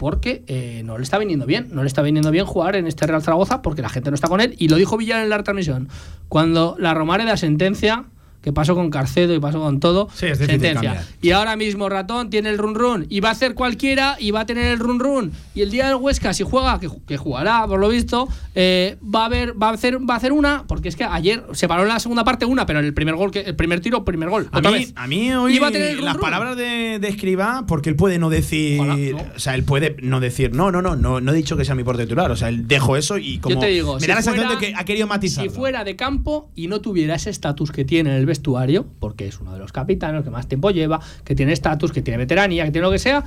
[0.00, 1.68] porque eh, no le está viniendo bien.
[1.72, 4.28] No le está viniendo bien jugar en este Real Zaragoza porque la gente no está
[4.28, 4.54] con él.
[4.56, 5.90] Y lo dijo Villar en la transmisión.
[6.30, 8.06] Cuando la Romareda sentencia,
[8.42, 10.08] que pasó con Carcedo y pasó con todo.
[10.14, 11.04] Sí, es sentencia.
[11.20, 14.40] Y ahora mismo Ratón tiene el run run y va a hacer cualquiera y va
[14.40, 15.32] a tener el run run.
[15.54, 18.96] Y el día del Huesca, si juega, que, ju- que jugará por lo visto, eh,
[19.02, 21.68] va a ver, va a hacer, va a hacer una, porque es que ayer se
[21.68, 24.04] paró en la segunda parte una, pero en el primer gol, que, el primer tiro,
[24.04, 24.48] primer gol.
[24.52, 24.92] A otra mí, vez.
[24.96, 26.22] a mí hoy Iba a tener el run las run.
[26.22, 28.80] palabras de, de Escribá, porque él puede no decir.
[28.80, 29.18] Ojalá, no.
[29.36, 31.74] O sea, él puede no decir, no, no, no, no, no he dicho que sea
[31.74, 32.30] mi portero titular.
[32.30, 33.56] O sea, él dejo eso y como.
[33.56, 35.44] Yo te digo, me si da la sensación de que ha querido matizar.
[35.44, 39.26] Si fuera de campo y no tuviera ese estatus que tiene en el vestuario, porque
[39.26, 42.64] es uno de los capitanes que más tiempo lleva, que tiene estatus, que tiene veteranía,
[42.64, 43.24] que tiene lo que sea,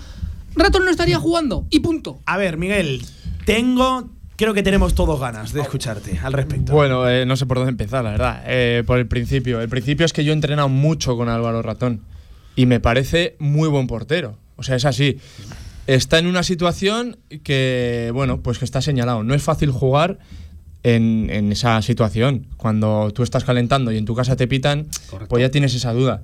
[0.56, 2.20] Ratón no estaría jugando y punto.
[2.26, 3.02] A ver, Miguel,
[3.46, 4.10] tengo.
[4.36, 6.74] Creo que tenemos todos ganas de escucharte al respecto.
[6.74, 8.44] Bueno, eh, no sé por dónde empezar, la verdad.
[8.48, 9.62] Eh, por el principio.
[9.62, 12.02] El principio es que yo he entrenado mucho con Álvaro Ratón
[12.56, 14.38] y me parece muy buen portero.
[14.56, 15.20] O sea, es así.
[15.86, 19.24] Está en una situación que, bueno, pues que está señalado.
[19.24, 20.18] No es fácil jugar
[20.84, 22.48] en, en esa situación.
[22.58, 24.88] Cuando tú estás calentando y en tu casa te pitan,
[25.30, 26.24] pues ya tienes esa duda.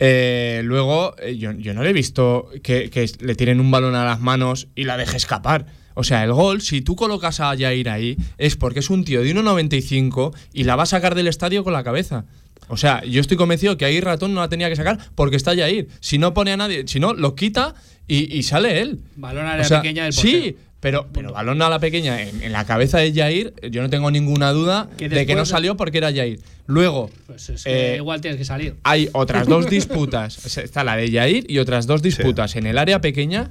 [0.00, 3.94] Eh, luego, eh, yo, yo no le he visto que, que le tiren un balón
[3.94, 5.66] a las manos y la deje escapar.
[5.94, 9.20] O sea, el gol, si tú colocas a Jair ahí, es porque es un tío
[9.22, 12.24] de 1,95 y la va a sacar del estadio con la cabeza.
[12.68, 15.56] O sea, yo estoy convencido que ahí Ratón no la tenía que sacar porque está
[15.56, 15.88] Jair.
[16.00, 17.74] Si no pone a nadie, si no, lo quita
[18.06, 19.00] y, y sale él.
[19.16, 20.38] Balón a O la sea, pequeña del portero.
[20.42, 23.90] Sí, pero, pero balón a la pequeña en, en la cabeza de Jair, yo no
[23.90, 26.40] tengo ninguna duda Que de que no salió porque era Jair.
[26.66, 28.76] Luego, Pues es que eh, igual tienes que salir.
[28.84, 30.56] hay otras dos disputas.
[30.58, 33.50] Está la de Jair y otras dos disputas en el área pequeña.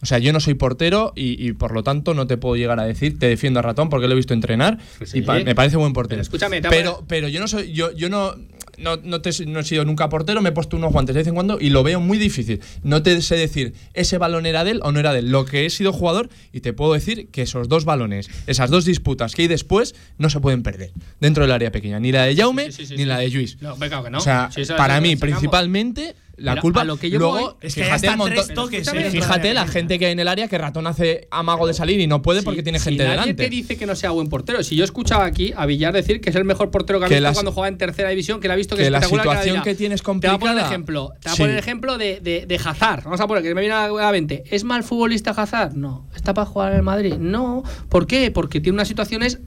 [0.00, 2.78] O sea, yo no soy portero y, y por lo tanto no te puedo llegar
[2.78, 4.78] a decir, te defiendo a Ratón porque lo he visto entrenar
[5.12, 6.18] y pa- me parece buen portero.
[6.18, 8.36] Pero escúchame, pero, pero yo no soy, yo, yo no,
[8.78, 11.26] no, no, te- no he sido nunca portero, me he puesto unos guantes de vez
[11.28, 12.60] en cuando y lo veo muy difícil.
[12.82, 15.30] No te sé decir ese balón era de él o no era de él.
[15.30, 18.84] Lo que he sido jugador y te puedo decir que esos dos balones, esas dos
[18.84, 21.98] disputas que hay después, no se pueden perder dentro del área pequeña.
[22.00, 23.56] Ni la de Jaume Sí, sí, sí, ni la de Luis.
[23.60, 24.18] No, que no.
[24.18, 26.80] O sea, Si esa- para mí, principalmente, la Pero culpa.
[26.82, 29.10] a lo que yo luego, voy es que fíjate, hasta un montón- tres toques, eh,
[29.10, 32.06] Fíjate la gente que hay en el área que Ratón hace amago de salir y
[32.06, 33.34] no puede porque tiene si gente nadie delante.
[33.44, 34.62] te dice que no sea buen portero.
[34.62, 37.14] Si yo escuchaba aquí a Villar decir que es el mejor portero que ha Que
[37.16, 38.98] visto la- cuando juega en tercera división, que la ha visto que, que es la
[38.98, 39.64] espectacular, la situación dirá.
[39.64, 40.66] que tienes Te voy a poner complicada.
[40.68, 41.12] ejemplo.
[41.20, 41.42] Te voy a Sí.
[41.42, 43.04] poner el ejemplo de, de, de Hazard.
[43.04, 44.44] Vamos a poner que me viene a la mente.
[44.50, 45.74] ¿Es mal futbolista Hazard?
[45.74, 46.08] No.
[46.14, 47.14] ¿Está para jugar en el Madrid?
[47.18, 47.62] No.
[47.88, 48.30] ¿Por qué?
[48.30, 49.38] Porque tiene unas situaciones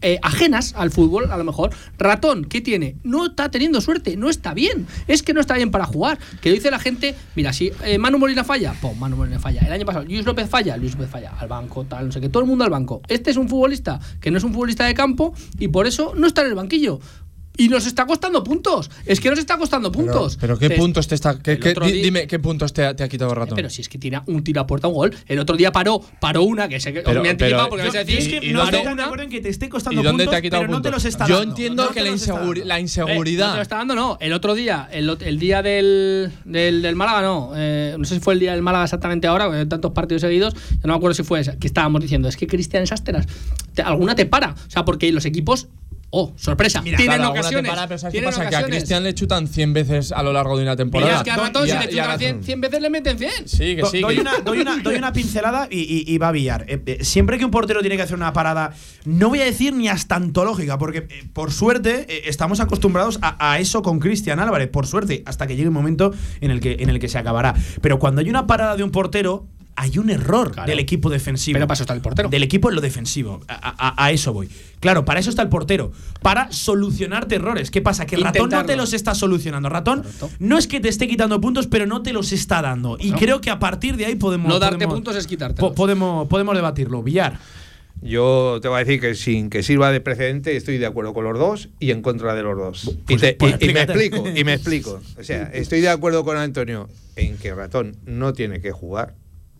[0.00, 1.70] eh, ajenas al fútbol, a lo mejor.
[1.98, 2.96] Ratón, ¿qué tiene?
[3.02, 4.86] No está teniendo suerte, no está bien.
[5.08, 6.18] Es que no está bien para jugar.
[6.40, 9.62] Que dice la gente, mira, si eh, Manu Molina falla, pues Manu Molina falla.
[9.62, 11.32] El año pasado, Luis López falla, Luis López falla.
[11.38, 12.28] Al banco, tal, no sé qué.
[12.28, 13.00] Todo el mundo al banco.
[13.08, 16.26] Este es un futbolista que no es un futbolista de campo y por eso no
[16.26, 17.00] está en el banquillo.
[17.56, 18.90] Y nos está costando puntos.
[19.06, 20.36] Es que nos está costando puntos.
[20.40, 21.38] Pero qué puntos te está.
[21.38, 23.54] qué- el qué- otro di- día- dime qué puntos te ha, te ha quitado Ratón.
[23.54, 25.14] Pero si es que tira un tiro a puerta, un gol.
[25.28, 27.84] El otro día paró, paró una que sé que Pero- me porque yo- vais a
[27.84, 30.24] Yo decir es que ¿Y no de acuerdo en que te esté costando ¿Y dónde
[30.24, 31.04] puntos, te ha quitado pero no te puntos?
[31.04, 31.50] los está Yo dando.
[31.52, 32.64] entiendo No que la, los está inseguri- dando.
[32.64, 33.50] la Eh, no inseguridad.
[33.52, 34.18] te lo está dando, no.
[34.20, 37.52] El otro día, el, el día del, del, del Málaga, no.
[37.54, 40.22] Eh, no sé si fue el día del Málaga exactamente ahora, porque hay tantos partidos
[40.22, 40.54] seguidos.
[40.54, 41.56] Yo no me acuerdo si fue esa.
[41.56, 42.84] Que estábamos diciendo, es que Cristian.
[43.74, 44.50] Te- alguna te para.
[44.50, 45.68] O sea, porque los equipos.
[46.16, 46.80] Oh, sorpresa.
[46.80, 47.68] Mira, tienen Claro, ocasiones.
[47.70, 48.48] para, pero ¿sabes qué pasa?
[48.48, 48.62] Que a.
[48.64, 51.10] Cristian le chutan 100 veces a lo largo de una temporada.
[51.10, 52.18] Mira, es que a Ratón, Y si a- le y chutan Ratón.
[52.20, 53.48] 100, 100 veces le meten 100.
[53.48, 54.00] Sí, que Do- sí.
[54.00, 56.66] doy, que- una, doy, una, doy una pincelada y, y- y va a billar.
[56.68, 58.72] Eh, eh, siempre que un portero tiene que hacer una parada,
[59.04, 63.52] no voy a decir ni hasta antológica, porque eh, por suerte eh, estamos acostumbrados a,
[63.52, 66.76] a eso con Cristian Álvarez, por suerte, hasta que llegue un momento en el que,
[66.78, 67.54] en el que se acabará.
[67.80, 70.68] Pero cuando hay una parada de un portero, hay un error Claro.
[70.68, 71.54] del equipo defensivo.
[71.56, 72.28] Pero para eso está el portero.
[72.28, 73.40] Del equipo en lo defensivo.
[73.48, 74.48] A, a- a eso voy.
[74.80, 75.90] Claro, para eso está el portero.
[76.22, 77.70] Para solucionarte errores.
[77.70, 78.06] ¿Qué pasa?
[78.06, 79.68] Que Ratón no te los está solucionando.
[79.68, 80.04] Ratón
[80.38, 82.96] no es que te esté quitando puntos, pero no te los está dando.
[83.00, 83.18] Y No.
[83.18, 84.48] creo que a partir de ahí podemos.
[84.48, 85.60] No darte podemos- puntos es quitarte.
[85.60, 87.02] po- podemos, podemos debatirlo.
[87.02, 87.38] Villar.
[88.02, 91.24] Yo te voy a decir que sin que sirva de precedente estoy de acuerdo con
[91.24, 92.84] los dos y en contra de los dos.
[92.84, 95.00] y, Pues- te- pues y- y me explico, y me explico.
[95.18, 99.14] O sea, estoy de acuerdo con Antonio en que Ratón no tiene que jugar,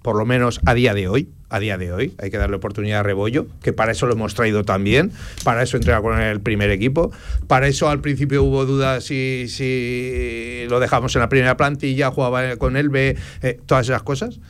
[0.04, 1.30] por lo menos a día de hoy.
[1.48, 4.34] A día de hoy hay que darle oportunidad a Rebollo, que para eso lo hemos
[4.34, 5.12] traído también,
[5.44, 7.10] para eso entrega con el primer equipo,
[7.46, 12.56] para eso al principio hubo dudas si, si lo dejamos en la primera plantilla, jugaba
[12.56, 14.40] con el B, eh, todas esas cosas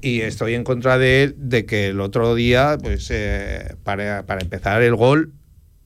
[0.00, 4.80] y estoy en contra de de que el otro día, pues eh, para, para empezar
[4.82, 5.32] el gol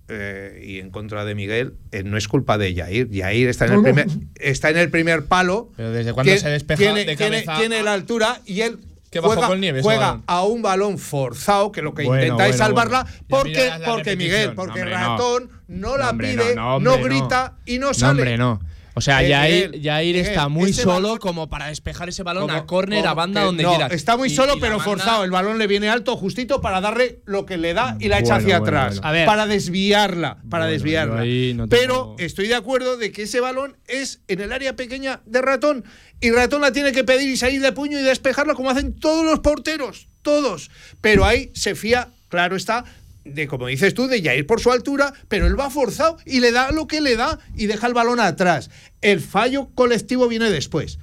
[0.09, 3.09] eh, y en contra de Miguel, eh, no es culpa de Jair.
[3.13, 5.71] Jair está en el primer, está en el primer palo.
[5.77, 8.79] Pero desde Tiene- se despeja tiene, de tiene- cabeza tiene la altura y él
[9.11, 12.49] Que juega, con nieve ese juega a un balón forzado que lo que Bueno, intenta
[12.49, 13.19] es salvarla bueno.
[13.29, 14.17] Porque, porque.
[14.17, 14.95] Miguel, porque hombre.
[14.97, 17.05] Ratón no, la hombre, pide, no, no, hombre, no.
[17.05, 18.23] grita y no No, sale.
[18.23, 18.61] hombre, no.
[18.97, 22.45] O sea, Eh, Jair, Jair está muy ese solo balón- como para despejar ese balón
[22.47, 23.93] como- a córner, a banda, que donde no, quieras.
[23.93, 25.25] Está muy Y- solo, y pero banda- forzado.
[25.25, 28.37] El balón le viene alto, justito, para darle lo que le da y la echa
[28.37, 28.95] hacia bueno, atrás.
[28.97, 29.09] bueno.
[29.09, 29.27] A ver.
[29.27, 30.37] Para desviarla.
[30.49, 31.25] Para Bueno, desviarla.
[31.57, 35.43] no Pero estoy de acuerdo de que ese balón es en el área pequeña de
[35.43, 35.85] ratón.
[36.21, 39.25] Y ratón la tiene que pedir y salir de puño y despejarla como hacen todos
[39.25, 40.09] los porteros.
[40.23, 40.71] Todos.
[41.01, 42.85] Pero ahí se fía, claro está.
[43.25, 46.53] De como dices tú, de Jair por su altura, pero él va forzado y le
[46.53, 48.71] da lo que le da y deja el balón atrás.
[49.01, 50.99] El fallo colectivo viene después.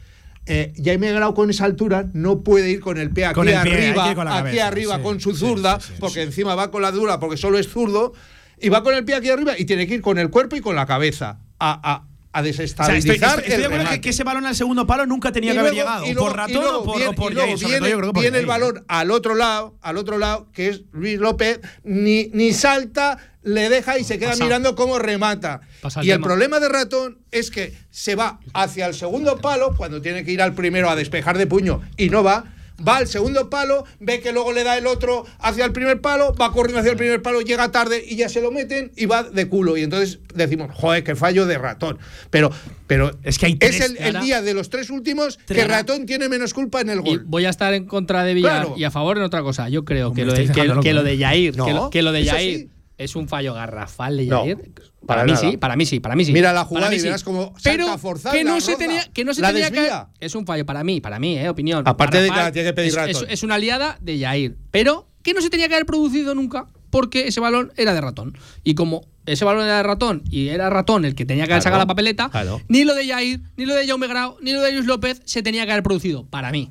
[0.47, 3.61] Eh, Jaime Grau con esa altura no puede ir con el pie aquí Con el
[3.61, 6.24] pie, hay que arriba, ir con aquí arriba sí, con su zurda, sí, sí, porque
[6.24, 8.13] encima va con la dura porque solo es zurdo,
[8.59, 10.61] y va con el pie aquí arriba y tiene que ir con el cuerpo y
[10.61, 14.02] con la cabeza a, a, a O sea, desestabilizar estoy, estoy- estoy el de acuerdo
[14.02, 16.06] que, ese balón al segundo palo nunca tenía Y que haber llegado.
[16.06, 18.86] luego- por ratón luego o por, viene- o por Jair, viene, todo por el balón
[18.88, 23.98] al otro lado, al otro lado, que es Luis López, ni, ni salta, le deja
[23.98, 24.44] y se queda pasa.
[24.44, 25.62] mirando cómo remata.
[25.82, 26.28] Pasa el y el tema.
[26.28, 30.42] problema de Ratón es que se va hacia el segundo palo cuando tiene que ir
[30.42, 32.46] al primero a despejar de puño y no va.
[32.88, 36.34] Va al segundo palo, ve que luego le da el otro hacia el primer palo,
[36.34, 39.24] va corriendo hacia el primer palo, llega tarde y ya se lo meten y va
[39.24, 39.78] de culo.
[39.78, 42.00] Y entonces decimos, joder, qué fallo de ratón.
[42.30, 42.52] Pero,
[42.88, 46.06] pero Es que hay es tres- el, el día de los tres últimos que ratón
[46.06, 47.24] tiene menos culpa en el Y gol.
[47.26, 48.74] voy a estar en contra de Villar Claro.
[48.78, 49.70] y a favor en otra cosa.
[49.70, 52.02] Yo creo Hombre, que, lo de, que, que lo de Yair, No, que, lo, que
[52.02, 52.70] lo de Yair sí.
[53.04, 54.58] Es un fallo garrafal de No, Yair.
[55.06, 56.32] para para, mí sí, para mí sí, para mí sí.
[56.34, 57.06] Mira la jugada y sí.
[57.06, 60.08] verás cómo Pero salta que no se tenía que no se tenía desvía.
[60.20, 61.84] que es un fallo para mí, para mí, eh, opinión.
[61.88, 65.08] Aparte de que la tiene que pedir es, es- es una aliada de Yair, pero
[65.24, 68.38] que no se tenía que haber producido nunca porque ese balón era de ratón.
[68.64, 71.61] Y como ese balón era de ratón y era ratón el que tenía que haber
[71.61, 72.61] Claro, sacado la papeleta, claro.
[72.67, 75.43] ni lo de Yair, ni lo de Jaume Grau, ni lo de Luis López se
[75.43, 76.69] tenía que haber producido, para mí.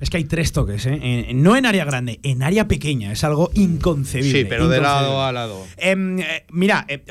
[0.00, 0.98] Es que hay tres toques, ¿eh?
[1.02, 3.12] En- no en área grande, en área pequeña.
[3.12, 4.40] Es algo inconcebible.
[4.40, 5.66] Sí, pero de lado a lado.
[5.76, 7.02] Em, eh, mira, eh,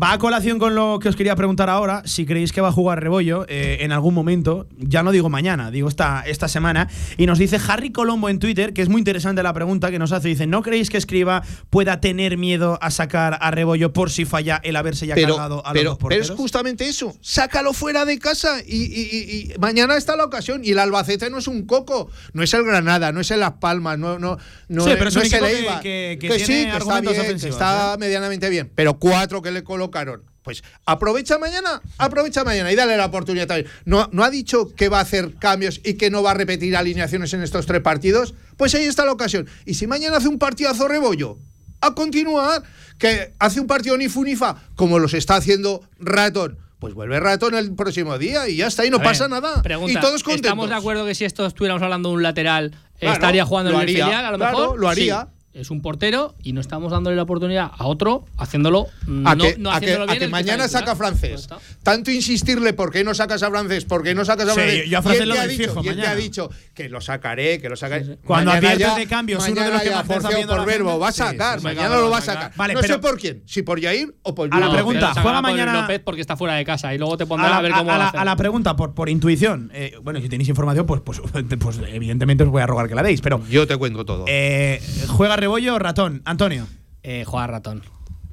[0.00, 2.02] va a colación con lo que os quería preguntar ahora.
[2.04, 5.70] Si creéis que va a jugar Rebollo eh, en algún momento, ya no digo mañana,
[5.70, 6.88] digo esta, esta semana.
[7.16, 10.12] Y nos dice Harry Colombo en Twitter, que es muy interesante la pregunta que nos
[10.12, 10.28] hace.
[10.28, 14.60] Dice: ¿No creéis que Escriba pueda tener miedo a sacar a Rebollo por si falla
[14.64, 16.30] el haberse ya Pero, cargado a los pero, dos pero porteros?
[16.30, 17.16] es justamente eso.
[17.20, 20.62] Sácalo fuera de casa y, y- y- y mañana está la ocasión.
[20.64, 23.52] Y el Albacete no es un coco, no es el Granada, no es el Las
[23.54, 25.80] Palmas, no, no, no, Sí, es, pero es no es el que- Eibar.
[25.80, 27.98] que- que sí, que bien, está ¿eh?
[27.98, 28.70] medianamente bien.
[28.74, 30.22] Pero cuatro que le colocaron.
[30.42, 33.68] Pues aprovecha mañana, aprovecha mañana y dale la oportunidad también.
[33.84, 36.74] No, no ha dicho que va a hacer cambios y que no va a repetir
[36.76, 38.34] alineaciones en estos tres partidos.
[38.56, 39.46] Pues ahí está la ocasión.
[39.66, 41.38] Y si mañana hace un partidazo rebollo,
[41.80, 42.62] a continuar,
[42.98, 46.58] que hace un partido ni fu ni fa, como los está haciendo Ratón.
[46.78, 49.60] Pues vuelve Ratón el próximo día y ya está, y no ver, pasa nada.
[49.62, 50.46] Pregunta, y todos contentos.
[50.46, 53.76] ¿Estamos de acuerdo que si esto estuviéramos hablando de un lateral, Claro, estaría jugando lo
[53.76, 54.78] en el haría, filial, a lo claro, mejor?
[54.78, 55.28] lo haría.
[55.30, 55.39] Sí.
[55.52, 58.86] Es un portero y no estamos dándole la oportunidad a otro haciéndolo
[59.24, 61.48] A no, que, no a que- haciéndolo a que mañana saca francés.
[61.82, 63.84] Tanto insistirle, ¿por qué no sacas a francés?
[63.84, 64.88] ¿Por qué no sacas a Sí, francés?
[64.88, 66.88] yo a Y Francés lo te ha dicho, fijo y él te ha dicho que
[66.88, 68.16] lo sacaré, que lo sacaré.
[68.24, 70.64] Cuando Mañana adviertes ya- de cambios, uno de los que ya más viendo por la
[70.64, 72.52] verbo, va a Sí, sacar, sí, mañana lo va a sacar.
[72.54, 75.42] Vale, no pero- sé por quién, si por Jair o por A la pregunta, juega
[75.42, 77.60] por mañana- López porque está fuera de casa y luego te a pondrá la, a,
[77.62, 78.18] ver cómo a la- hace.
[78.18, 81.20] a la pregunta, por, por intuición, eh, bueno, si tenéis información, pues, pues,
[81.58, 84.26] pues evidentemente os voy a rogar que la deis, pero Yo te cuento todo.
[84.28, 86.22] eh, ¿juega Rebollo o Ratón?
[86.24, 86.66] Antonio.
[87.02, 87.82] Eh, juega ratón.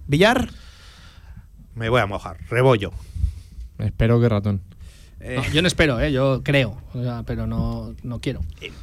[0.08, 0.50] ¿Villar?
[1.74, 2.38] Me voy a mojar.
[2.50, 2.92] Rebollo.
[3.80, 4.62] Espero que ratón.
[5.20, 8.42] No, yo no espero, eh, yo creo, o sea, pero no, no quiero.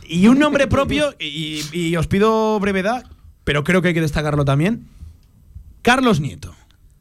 [0.09, 3.05] Y un nombre propio, y, y os pido brevedad,
[3.45, 4.89] pero creo que hay que destacarlo también.
[5.83, 6.55] Carlos Nieto,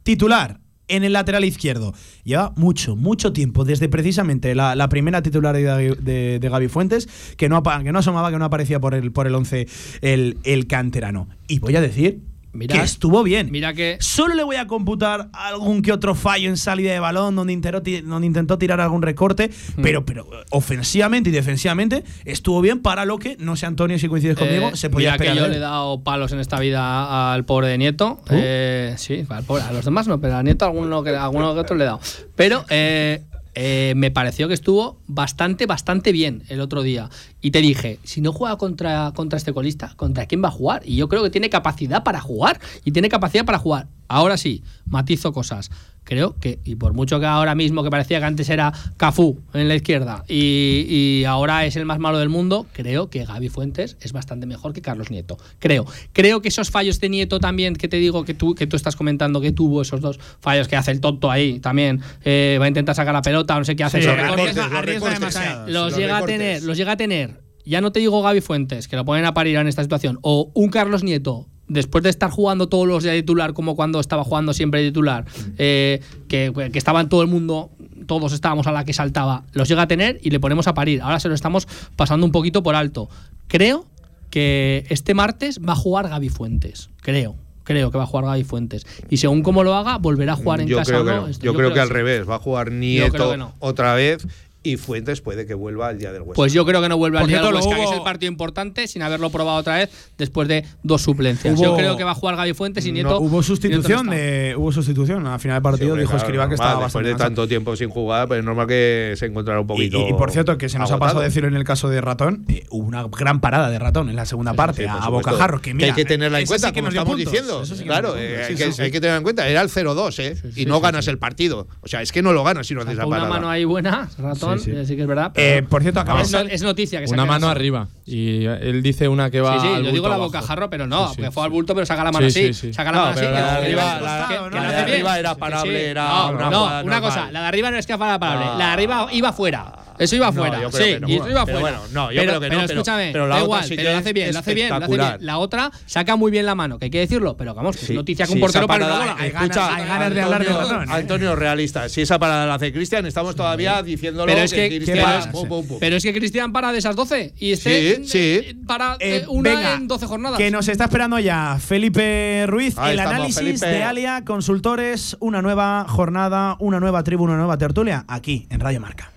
[0.03, 1.93] titular en el lateral izquierdo.
[2.23, 7.07] Lleva mucho, mucho tiempo, desde precisamente la, primera titularidad de, de, Gaby Fuentes,
[7.37, 9.67] que no, que no asomaba, que no aparecía por el, por el 11
[10.01, 11.27] el, el canterano.
[11.47, 13.49] Y voy a decir Que estuvo bien.
[13.51, 17.35] Mira que Solo le voy a computar algún que otro fallo en salida de balón
[17.35, 19.81] donde intentó, ti- donde intentó tirar algún recorte, Hmm.
[19.81, 24.37] pero, pero ofensivamente y defensivamente estuvo bien para lo que, no sé Antonio si coincides
[24.37, 27.43] conmigo, Eh, se podía mira que yo le he dado palos en esta vida al
[27.45, 28.21] pobre de Nieto.
[28.29, 31.59] Eh, sí, al pobre, a los demás no, pero a Nieto alguno que, alguno que
[31.59, 31.99] otro le he dado.
[32.35, 33.23] Pero eh,
[33.55, 37.09] eh, me pareció que estuvo bastante, bastante bien el otro día.
[37.43, 40.81] Y te dije, si no juega contra, contra este colista, ¿contra quién va a jugar?
[40.85, 42.59] Y yo creo que tiene capacidad para jugar.
[42.85, 43.87] Y tiene capacidad para jugar.
[44.07, 45.69] Ahora sí, matizo cosas.
[46.05, 49.69] Creo que, y por mucho que ahora mismo que parecía que antes era Cafú en
[49.69, 53.95] la izquierda y, y ahora es el más malo del mundo, creo que Gaby Fuentes
[54.01, 55.37] es bastante mejor que Carlos Nieto.
[55.59, 55.85] Creo.
[56.11, 58.97] Creo que esos fallos de Nieto también, que te digo que tú, que tú estás
[58.97, 62.67] comentando que tuvo esos dos fallos que hace el tonto ahí también, eh, va a
[62.67, 64.01] intentar sacar la pelota, no sé qué hace.
[64.01, 65.67] Sí, arriesga- recortes.
[65.67, 67.32] los los llega a tener, los llega a tener.
[67.65, 70.51] Ya no te digo Gaby Fuentes, que lo ponen a parir en esta situación, o
[70.53, 74.23] un Carlos Nieto, después de estar jugando todos los días de titular, como cuando estaba
[74.23, 75.25] jugando siempre de titular,
[75.57, 77.71] eh, que, que estaba en todo el mundo
[78.05, 81.01] todos estábamos a la que saltaba, los llega a tener y le ponemos a parir.
[81.01, 83.09] Ahora se lo estamos pasando un poquito por alto.
[83.47, 83.85] Creo
[84.29, 87.35] que este martes va a jugar Gaby Fuentes, creo.
[87.63, 88.85] Creo que va a jugar Gaby Fuentes.
[89.09, 90.91] Y según cómo lo haga, volverá a jugar en yo casa.
[90.91, 91.27] Creo que ¿no?
[91.27, 93.53] Esto- Yo, creo, que, al revés, va a jugar Nieto no.
[93.59, 94.27] otra vez
[94.63, 96.35] y Fuentes puede que vuelva al día del Huesca.
[96.35, 98.31] Pues yo creo que no vuelve al día del Huesca, que hubo- es el partido
[98.31, 101.53] importante, sin haberlo probado otra vez después de dos suplencias.
[101.59, 103.19] Hubo- Yo creo que va a jugar Gaby Fuentes y No, Nieto.
[103.19, 106.23] Hubo sustitución Nieto no de, hubo sustitución al final del Sí, partido hombre, dijo claro,
[106.25, 107.29] Escribá que estaba Después bastante de cansado.
[107.29, 109.97] tanto tiempo sin jugar, pues es normal que se encontrara un Y, poquito.
[109.99, 111.21] y- y por cierto, que se nos ha pasado agotado.
[111.21, 114.15] a decirlo en el caso de Ratón, eh, hubo una gran parada de Ratón en
[114.15, 115.11] la segunda parte Sí, a supuesto.
[115.31, 115.61] Bocajarro.
[115.61, 117.65] Que, mira, hay que tenerla en cuenta, sí que como estamos puntos, diciendo.
[117.65, 118.91] sí que claro, eh, hay, Sí, que, sí, hay sí.
[118.93, 119.47] que tener en cuenta.
[119.47, 120.35] Era el 0-2, ¿eh?
[120.41, 121.11] Sí, sí, y no sí, ganas sí.
[121.11, 121.67] el partido.
[121.81, 123.29] O sea, es que no lo ganas si no haces esa una parada.
[123.33, 124.77] mano ahí buena, ratón, Sí, sí.
[124.77, 125.27] eh, sí que es verdad.
[125.35, 127.51] Eh, pero- por cierto, acaba no- es noticia que Una mano quedado.
[127.51, 127.87] arriba.
[128.05, 129.59] Y él dice una que va.
[129.59, 132.03] Sí, sí, al yo digo la bocajarro, pero no, porque fue al bulto, pero saca
[132.03, 132.53] la mano Sí, así.
[132.53, 132.73] sí, sí.
[132.73, 133.21] Saca la No, mano así.
[133.25, 136.07] que- la de que- arriba- que- que- que era parable, era
[136.49, 138.57] No, una cosa, la de arriba no es que fuera parable, No.
[138.57, 139.73] la de arriba iba fuera.
[140.03, 140.57] Eso iba No, fuera.
[140.71, 141.07] sí, no.
[141.09, 141.77] y eso iba Pero fuera.
[141.79, 143.69] bueno, no, yo pero, creo que no, pero escúchame, pero la da otra igual, sí
[143.75, 144.99] pero que lo hace bien, es lo hace bien, lo hace bien.
[145.01, 145.21] espectacular.
[145.21, 147.93] La otra saca muy bien la mano, que hay que decirlo, pero vamos, que Sí,
[147.93, 149.15] es noticia que sí, un portero para una bola.
[149.19, 150.93] Hay ganas- escucha, hay ganas de hablar de Antonio- Ratón, ¿eh?
[150.93, 151.89] Antonio realista.
[151.89, 154.25] Si esa parada la hace Cristian, estamos todavía diciéndolo.
[154.31, 155.77] Pero es que, Cristian- pero, es- pum, pum, pum.
[155.79, 158.07] pero es que Cristian para de esas 12 y este Sí,
[158.43, 158.53] sí.
[158.67, 160.37] para Eh, eh, una venga, en 12 jornadas.
[160.37, 163.65] Que nos está esperando ya Felipe Ruiz, Ahí el estamos, análisis Felipe.
[163.67, 168.79] de Alia Consultores, una nueva jornada, una nueva tribu, una nueva tertulia, aquí en Radio
[168.81, 169.12] Marca.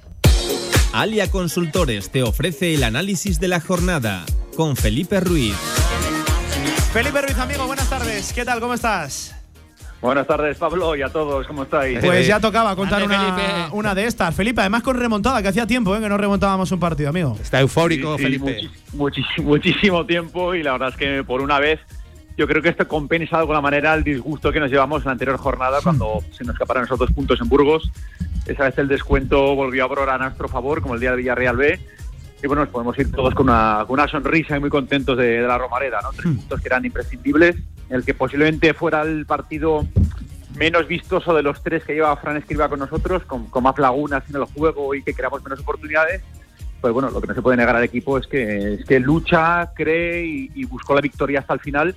[0.97, 4.25] Alia Consultores te ofrece el análisis de la jornada
[4.57, 5.55] con Felipe Ruiz.
[6.95, 8.33] Felipe Ruiz, amigo, buenas tardes.
[8.33, 8.61] ¿Qué tal?
[8.61, 9.35] ¿Cómo estás?
[10.01, 11.99] Buenas tardes, Pablo, y a todos, ¿cómo estáis?
[12.03, 13.03] Pues ya tocaba contar
[13.73, 14.35] una, de estas.
[14.35, 16.01] Felipe, además con remontada, que hacía tiempo ¿eh?
[16.01, 17.37] que no remontábamos un partido, amigo.
[17.43, 18.59] Está eufórico, Sí, sí, Felipe.
[18.59, 21.79] muchis- muchis- muchísimo tiempo y la verdad es que por una vez
[22.37, 25.13] yo creo que esto compensa de alguna manera el disgusto que nos llevamos en la
[25.13, 27.91] anterior jornada cuando se nos escaparon esos dos puntos en Burgos.
[28.47, 31.57] Esa vez el descuento volvió a obrar a nuestro favor, como el día del Villarreal
[31.57, 31.81] B.
[32.43, 35.41] Y bueno, nos podemos ir todos con una, con una sonrisa y muy contentos de,
[35.41, 36.11] de la Romareda, ¿no?
[36.11, 37.57] Tres puntos que eran imprescindibles,
[37.89, 39.87] en el que posiblemente fuera el partido
[40.57, 44.23] menos vistoso de los tres que lleva Fran Escriba con nosotros, con, con más lagunas
[44.29, 46.23] en el juego y que creamos menos oportunidades.
[46.81, 49.73] Pues bueno, lo que no se puede negar al equipo es que, es que lucha,
[49.75, 51.97] cree y, y buscó la victoria hasta el final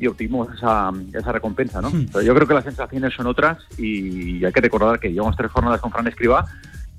[0.00, 1.92] y obtuvimos esa, esa recompensa, ¿no?
[2.10, 5.50] Pero yo creo que las sensaciones son otras y hay que recordar que llevamos tres
[5.52, 6.46] jornadas con Fran Escriba,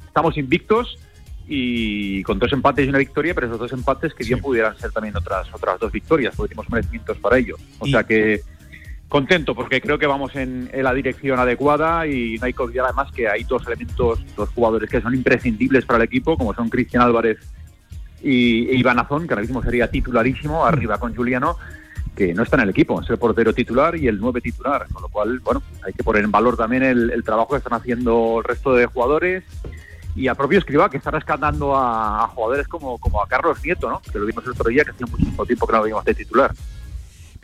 [0.06, 0.98] estamos invictos
[1.48, 4.92] y con dos empates y una victoria, pero esos dos empates que bien pudieran ser
[4.92, 7.56] también otras otras dos victorias, porque tenemos merecimientos para ello.
[7.80, 8.42] O Y- sea que
[9.10, 12.86] contento porque creo que vamos en, en la dirección adecuada y no hay que olvidar
[12.86, 16.70] además que hay dos elementos, dos jugadores que son imprescindibles para el equipo, como son
[16.70, 17.40] Cristian Álvarez
[18.24, 21.58] y e Iván Azón, que ahora mismo sería titularísimo, arriba con Juliano,
[22.16, 25.02] que no está en el equipo, es el portero titular y el nueve titular, con
[25.02, 28.44] lo cual, bueno, hay que poner en valor también el, trabajo que están haciendo el
[28.44, 29.44] resto de jugadores
[30.16, 33.90] y al propio Escribá, que está rescatando a, a jugadores como, como a Carlos Nieto,
[33.90, 34.02] ¿no?
[34.02, 36.14] que lo vimos el otro día, que hacía muchísimo tiempo que no lo vimos de
[36.14, 36.52] titular.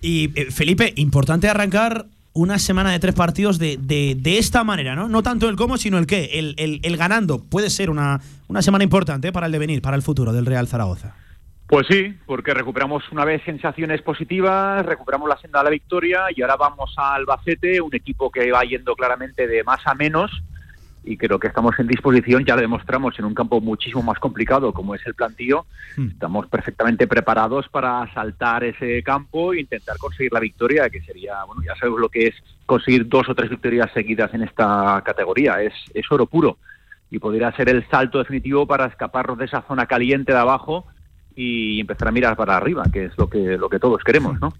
[0.02, 4.96] Y eh, Felipe, importante arrancar una semana de tres partidos de, de, de esta manera,
[4.96, 5.08] ¿no?
[5.08, 6.26] No tanto el cómo, sino el qué.
[6.34, 10.04] El, el- el ganando puede ser una, una semana importante para el devenir, para el
[10.04, 11.16] futuro del Real Zaragoza.
[11.68, 16.42] Pues sí, porque recuperamos una vez sensaciones positivas, recuperamos la senda de la victoria y
[16.42, 20.32] ahora vamos a Albacete, un equipo que va yendo claramente de más a menos
[21.04, 24.74] y creo que estamos en disposición, ya lo demostramos en un campo muchísimo más complicado
[24.74, 25.66] como es el plantío,
[25.98, 26.10] Hmm.
[26.10, 31.64] estamos perfectamente preparados para asaltar ese campo e intentar conseguir la victoria, que sería, bueno,
[31.66, 35.74] ya sabemos lo que es conseguir dos o tres victorias seguidas en esta categoría, es,
[35.94, 36.58] es oro puro
[37.10, 40.86] y podría ser el salto definitivo para escaparnos de esa zona caliente de abajo
[41.40, 44.54] y empezar a mirar para arriba, que es lo que lo que todos queremos, ¿no?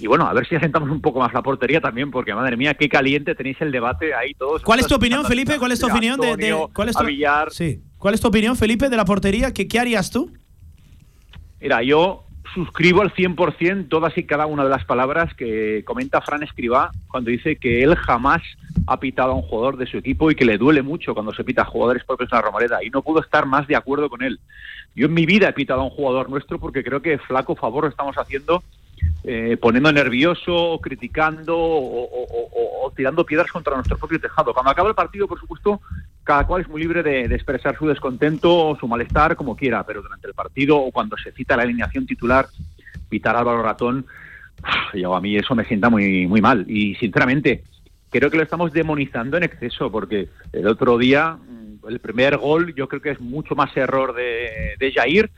[0.00, 2.74] Y bueno, a ver si asentamos un poco más la portería también, porque madre mía,
[2.74, 4.60] qué caliente tenéis el debate ahí todos.
[4.62, 5.58] ¿Cuál es tu opinión, Felipe?
[5.58, 7.04] ¿Cuál es tu opinión de, cuál es tu,
[7.50, 7.80] sí.
[7.96, 9.54] ¿Cuál es tu opinión, Felipe, de la portería?
[9.54, 10.32] ¿Qué, qué harías tú?
[11.60, 12.23] Mira, yo
[12.54, 17.30] suscribo al 100% todas y cada una de las palabras que comenta Fran Escribá cuando
[17.30, 18.42] dice que él jamás
[18.86, 21.44] ha pitado a un jugador de su equipo y que le duele mucho cuando se
[21.44, 22.84] pita a jugadores propios en la Romareda.
[22.84, 24.38] Y no puedo estar más de acuerdo con él.
[24.94, 27.86] Yo en mi vida he pitado a un jugador nuestro porque creo que flaco favor
[27.86, 28.62] estamos haciendo
[29.26, 34.52] eh, poniendo nervioso, criticando o, tirando piedras contra nuestro propio tejado.
[34.52, 35.80] Cuando acaba el partido, por supuesto,
[36.22, 40.02] cada cual es muy libre de, expresar su descontento o su malestar como quiera, pero
[40.02, 42.46] durante el partido o cuando se cita la alineación titular,
[43.08, 44.04] pitar Álvaro Ratón,
[44.94, 46.66] yo a mí eso me sienta muy, muy mal.
[46.68, 47.64] Y sinceramente,
[48.10, 52.74] creo que lo estamos demonizando en exceso, porque el otro día, mm, el primer gol,
[52.74, 55.30] yo creo que es mucho más error de Jair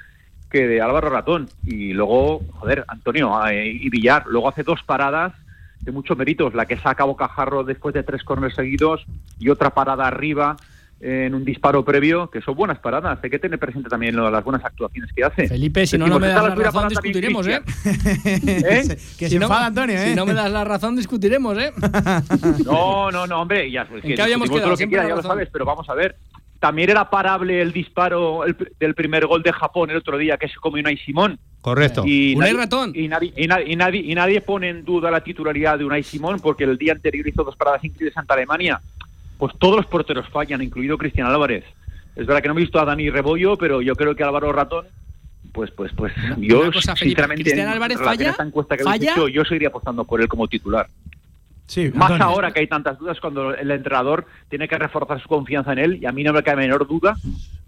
[0.50, 1.48] que de Álvaro Ratón.
[1.64, 5.32] Y luego, joder, Antonio eh, y Villar, luego hace dos paradas
[5.80, 9.04] de muchos méritos, la que saca Bocajarro después de tres corners seguidos
[9.38, 10.56] y otra parada arriba
[10.98, 13.18] en un disparo previo, que son buenas paradas.
[13.22, 15.46] Hay que tener presente también las buenas actuaciones que hace.
[15.46, 17.60] Felipe, si no, me das la razón, discutiremos, ¿eh?
[18.24, 18.82] ¿Eh?
[19.18, 20.08] que Si se no- enfada Antonio, ¿eh?
[20.08, 21.72] Si no me das la razón, discutiremos, ¿eh?
[22.64, 24.68] No, no, no, hombre, ya pues, ¿En que qué habíamos quedado?
[24.68, 26.16] lo que Siempre quiera, la ya lo sabes, pero vamos a ver.
[26.60, 30.48] También era parable el disparo el del primer gol de Japón el otro día que
[30.48, 31.38] se comió Unai Simón.
[31.60, 32.02] Correcto.
[32.06, 32.92] Y Unai nadie- Ratón.
[32.94, 36.02] Y nadie, y, nadie, y, nadie, y nadie pone en duda la titularidad de Unai
[36.02, 38.80] Simón porque el día anterior hizo dos paradas increíbles ante Alemania.
[39.38, 41.64] Pues todos los porteros fallan, incluido Cristian Álvarez.
[42.14, 44.86] Es verdad que no he visto a Dani Rebollo, pero yo creo que Álvaro Ratón,
[45.52, 48.30] pues, pues, pues, yo una cosa, Felipe, sinceramente, ¿Cristian Álvarez falla?
[48.30, 49.12] esta encuesta que habéis ¿Falla?
[49.12, 50.86] hecho, yo seguiría apostando por él como titular.
[51.66, 52.24] Sí, Más Antonio.
[52.34, 55.98] ahora que hay tantas dudas cuando el entrenador tiene que reforzar su confianza en él
[56.00, 57.16] y a mí no me cabe menor duda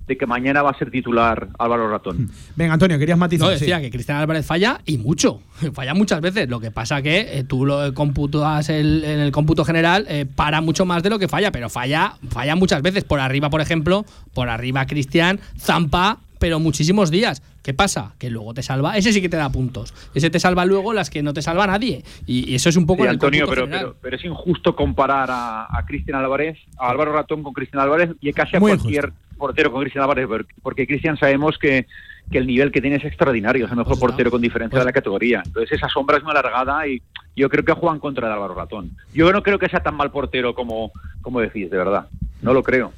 [0.09, 2.31] de que mañana va a ser titular Álvaro Ratón.
[2.57, 3.47] Venga, Antonio, querías matizar.
[3.47, 3.83] No, decía sí.
[3.83, 5.41] que Cristian Álvarez falla y mucho.
[5.75, 6.49] Falla muchas veces.
[6.49, 10.61] Lo que pasa que eh, tú lo computas el- en el cómputo general, eh, para
[10.61, 13.05] mucho más de lo que falla, pero falla, falla muchas veces.
[13.05, 14.05] Por arriba, por ejemplo,
[14.35, 17.43] por arriba Cristian, Zampa, pero muchísimos días.
[17.63, 18.15] ¿Qué pasa?
[18.19, 18.97] Que luego te salva.
[18.97, 19.93] Ese sí que te da puntos.
[20.15, 22.03] Ese te salva luego las que no te salva nadie.
[22.27, 25.65] Y, y eso es un poco Sí, Antonio, pero, pero, pero es injusto comparar a,
[25.65, 29.73] a Cristian Álvarez, a Álvaro Ratón con Cristian Álvarez y casi a Muy cualquier portero
[29.73, 31.87] con Cristian Álvarez, por- porque Cristian sabemos que,
[32.31, 34.07] que el nivel que tiene es extraordinario, es el mejor Pues está.
[34.09, 35.43] portero con diferencia Pues- de la categoría.
[35.47, 37.01] Entonces esa sombra es muy alargada y
[37.37, 38.91] yo creo que juega en contra de Álvaro Ratón.
[39.15, 42.09] Yo no creo que sea tan mal portero como, como decís, de verdad.
[42.43, 42.93] No lo creo.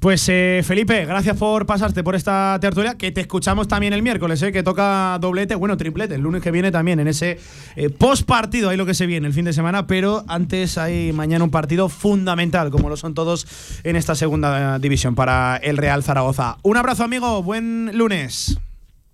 [0.00, 4.40] Pues eh, Felipe, gracias por pasarte por esta tertulia, que te escuchamos también el miércoles,
[4.42, 7.40] eh, que toca doblete, bueno, triplete, el lunes que viene también en ese
[7.74, 11.12] eh, post partido, ahí lo que se viene el fin de semana, pero antes hay
[11.12, 16.04] mañana un partido fundamental, como lo son todos en esta segunda división para el Real
[16.04, 16.58] Zaragoza.
[16.62, 18.56] Un abrazo amigo, buen lunes.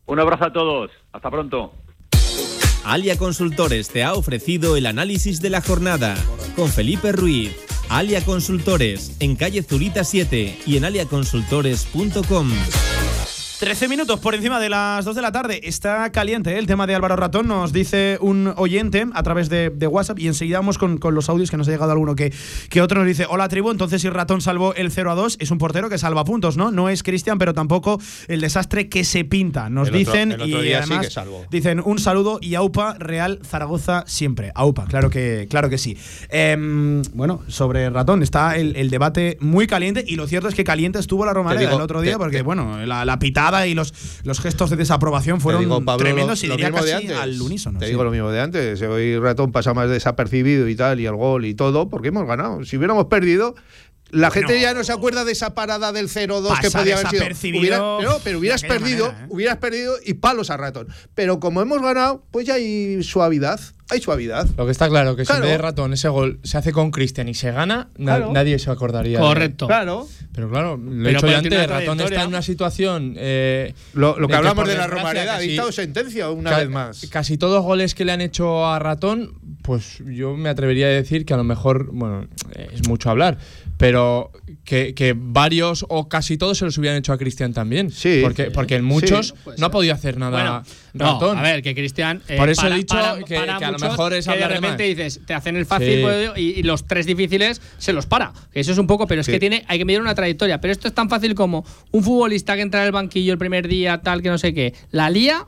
[0.04, 0.90] Un abrazo a todos.
[1.12, 1.72] Hasta pronto.
[2.84, 6.14] Alia Consultores te ha ofrecido el análisis de la jornada
[6.56, 7.73] con Felipe Ruiz.
[7.88, 12.50] Alia Consultores en calle Zurita 7 y en aliaconsultores.com.
[13.60, 15.60] 13 minutos por encima de las 2 de la tarde.
[15.62, 16.58] Está caliente ¿eh?
[16.58, 20.26] el tema de Álvaro Ratón, nos dice un oyente a través de, de WhatsApp y
[20.26, 22.32] enseguida vamos con, con los audios que nos ha llegado alguno que,
[22.68, 25.50] que otro nos dice, hola tribu, entonces si Ratón salvó el 0 a 2, es
[25.50, 26.72] un portero que salva puntos, ¿no?
[26.72, 27.98] No es Cristian, pero tampoco
[28.28, 29.70] el desastre que se pinta.
[29.70, 31.14] Nos El dicen otro y sí además
[31.50, 34.50] dicen un saludo y AUPA Real Zaragoza siempre.
[34.54, 35.96] AUPA, claro que, claro que sí.
[36.28, 40.64] Em, bueno, sobre Ratón está el, el debate muy caliente y lo cierto es que
[40.64, 43.43] caliente estuvo la Romareda digo, el otro día te- porque, te- bueno, la, la pitada
[43.66, 43.92] y los,
[44.24, 47.18] los gestos de desaprobación fueron digo, Pablo, tremendos y lo diría mismo de casi antes.
[47.18, 47.78] al unísono.
[47.78, 47.90] Te sí.
[47.92, 48.80] digo lo mismo de antes.
[48.82, 52.64] Hoy Ratón pasa más desapercibido y tal, y el gol y todo, porque hemos ganado.
[52.64, 53.54] Si hubiéramos perdido.
[54.10, 57.34] La Bueno, gente ya no se acuerda de esa parada del 0-2 que podía haber
[57.34, 57.58] sido.
[57.58, 59.28] Hubiera- no, pero hubieras perdido, manera, ¿eh?
[59.30, 60.86] hubieras perdido y palos a ratón.
[61.16, 63.58] Pero como hemos ganado, pues ya hay suavidad.
[63.90, 64.48] Hay suavidad.
[64.56, 65.44] Lo que está claro, que Claro.
[65.44, 68.32] si de ratón ese gol se hace con Cristian y se gana, na- Claro.
[68.32, 69.18] nadie se acordaría.
[69.18, 69.66] de- Correcto.
[69.66, 70.08] Claro.
[70.34, 73.14] Pero claro, lo he dicho tiene antes, ratón está en una situación.
[73.18, 77.06] eh, Lo, lo de que hablamos de la Romareda, ha dictado sentencia una vez más.
[77.10, 80.90] Casi todos los goles que le han hecho a Ratón, pues yo me atrevería a
[80.90, 82.26] decir que a lo mejor, bueno,
[82.72, 83.38] es mucho hablar,
[83.76, 84.30] pero
[84.64, 87.90] que, que varios o casi todos se los hubieran hecho a Cristian también.
[87.90, 88.20] Sí.
[88.22, 89.50] Porque, porque en muchos Sí.
[89.58, 90.62] No ha podido hacer nada Bueno,
[90.94, 91.34] Ratón.
[91.36, 92.22] No, a ver, que Cristian.
[92.28, 94.34] eh, Por eso he dicho para- que- para que a lo mejor es que de
[94.44, 94.96] hablar de repente más.
[94.96, 96.02] dices, te hacen el fácil Sí.
[96.02, 98.32] pues, y, y los tres difíciles se los para.
[98.52, 99.32] Que Eso es un poco, pero es Sí.
[99.32, 100.60] que tiene, hay que medir una trayectoria.
[100.60, 103.66] Pero esto es tan fácil como un futbolista que entra en el banquillo el primer
[103.68, 105.44] día, tal, que no sé qué, la lía.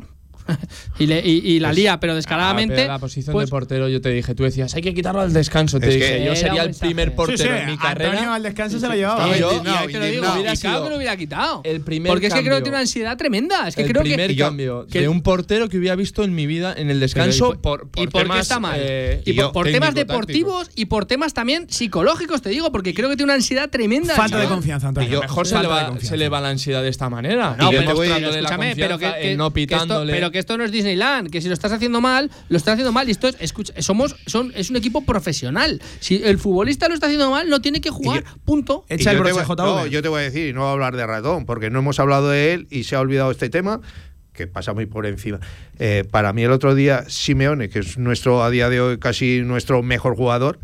[0.99, 2.75] y, le- y- y la lía, pero Ah, descaradamente.
[2.77, 5.33] pero la posición pues, de portero, yo te dije, tú decías, hay que quitarlo al
[5.33, 5.79] descanso.
[5.81, 8.11] Te Es dije, que yo sería el primer portero Sí, sí, en mi carrera.
[8.13, 9.37] Antonio al descanso se la llevaba.
[9.37, 11.61] Y yo- y ahí te lo digo, hubiera sido que lo hubiera quitado.
[11.65, 13.69] el primer Porque es que creo que tiene una ansiedad tremenda.
[13.69, 14.33] Es que el creo primer que.
[14.33, 17.51] Y cambio que- de un portero que hubiera visto en mi vida en el descanso
[17.51, 18.79] Pero, por, por ¿Y por qué está mal?
[18.83, 22.95] eh, y por, yo- por temas deportivos y por temas también psicológicos, te digo, porque
[22.95, 24.15] creo que tiene una ansiedad tremenda.
[24.15, 25.21] Falta de confianza, Antonio.
[25.21, 26.09] mejor se le, va, confianza.
[26.09, 27.57] se le va la ansiedad de esta manera.
[27.59, 30.13] No, y pero, escúchame, que, no pitándole.
[30.13, 32.93] pero que esto no es Disneyland, que si lo estás haciendo mal, lo estás haciendo
[32.93, 35.81] mal y esto es, escucha, somos, son, es un equipo profesional.
[36.01, 38.85] Si el futbolista lo está haciendo mal, no tiene que jugar, punto.
[38.91, 39.57] Echa el broche, voy- JV.
[39.57, 41.79] No, yo te voy a decir, y no voy a hablar de ratón, porque no
[41.79, 43.81] hemos hablado de él y se ha olvidado este tema,
[44.35, 45.41] que pasa muy por encima.
[45.79, 49.41] Eh, para mí el otro día, Simeone, que es nuestro, a día de hoy, casi
[49.43, 50.61] nuestro mejor jugador,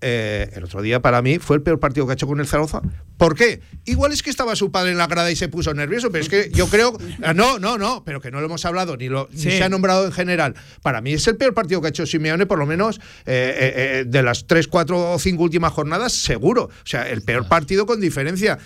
[0.00, 2.46] eh, el otro día para mí fue el peor partido que ha hecho con el
[2.46, 2.82] Zaragoza.
[3.16, 3.60] ¿Por qué?
[3.86, 6.28] Igual es que estaba su padre en la grada y se puso nervioso, pero es
[6.28, 6.96] que yo creo.
[7.22, 9.68] ah, No, no, no, pero que no lo hemos hablado ni, lo, ni se ha
[9.68, 10.54] nombrado en general.
[10.82, 14.04] Para mí es el peor partido que ha hecho Simeone, por lo menos eh, eh,
[14.06, 16.64] de las tres, cuatro o cinco últimas jornadas, seguro.
[16.64, 18.58] O sea, el peor partido con diferencia.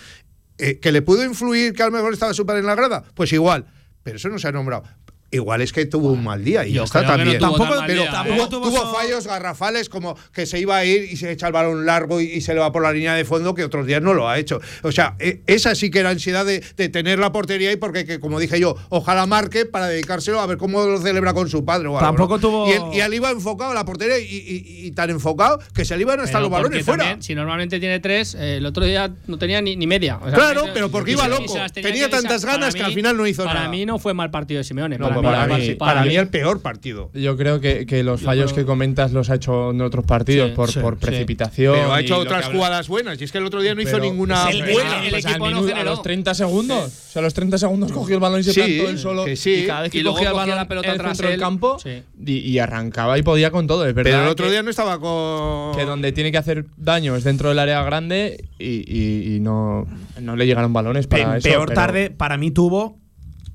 [0.57, 3.03] ¿Que le pudo influir que a lo mejor estaba su padre en la grada?
[3.15, 3.65] Pues igual,
[4.03, 4.83] pero eso no se ha nombrado.
[5.31, 7.39] Igual es que tuvo un mal día y Yo ya está no también.
[7.39, 8.47] Tampoco- pero día, tampoco ¿eh?
[8.49, 12.19] tuvo, fallos garrafales como que se iba a ir y se echa el balón largo
[12.21, 14.27] y, y se le va por la línea de fondo que otros días no lo
[14.29, 14.59] ha hecho.
[14.83, 18.05] O sea, e- esa sí que era ansiedad de, de tener la portería ahí porque,
[18.05, 21.63] que, como dije yo, ojalá marque para dedicárselo a ver cómo lo celebra con su
[21.65, 21.87] padre.
[21.87, 22.41] o algo, Tampoco ¿no?
[22.41, 25.59] tuvo- Y él, y él iba enfocado a la portería y, y- y tan enfocado
[25.73, 27.03] que se le iban hasta Pero los balones fuera.
[27.03, 30.17] también, si normalmente tiene tres, eh, el otro día no tenía ni, ni media.
[30.21, 31.53] O sea, Claro, y- pero porque y iba y loco.
[31.73, 33.69] Tenía tantas para ganas que al final no hizo para nada.
[33.69, 34.97] mí no fue mal partido de Simeone.
[34.97, 37.09] No, para, para, para- mí, para para mí mí- el peor partido.
[37.13, 40.49] Yo creo que, que los fallos creo- que comentas los ha hecho en otros partidos
[40.49, 41.05] Sí, por, sí, por sí.
[41.05, 41.75] precipitación.
[41.75, 43.19] Pero ha hecho otras jugadas buenas.
[43.21, 45.03] Y es que el otro día no hizo ninguna el- el- buena.
[45.03, 46.85] el Pues al equipo no minuto- a los 30 segundos.
[46.87, 49.25] O sea, a los 30 segundos cogió el balón y se Sí, plantó él solo.
[49.25, 49.53] que sí.
[49.63, 52.01] Y cada vez que Y luego cogía el balón la pelota centro del campo Sí.
[52.25, 53.85] y, y arrancaba y podía con todo.
[53.85, 55.75] Es verdad Pero el otro que- día no estaba con.
[55.77, 59.87] que donde tiene que hacer daño es dentro del área grande y, y- y no,
[60.21, 61.47] no le llegaron balones para eso.
[61.49, 62.97] peor tarde para mí tuvo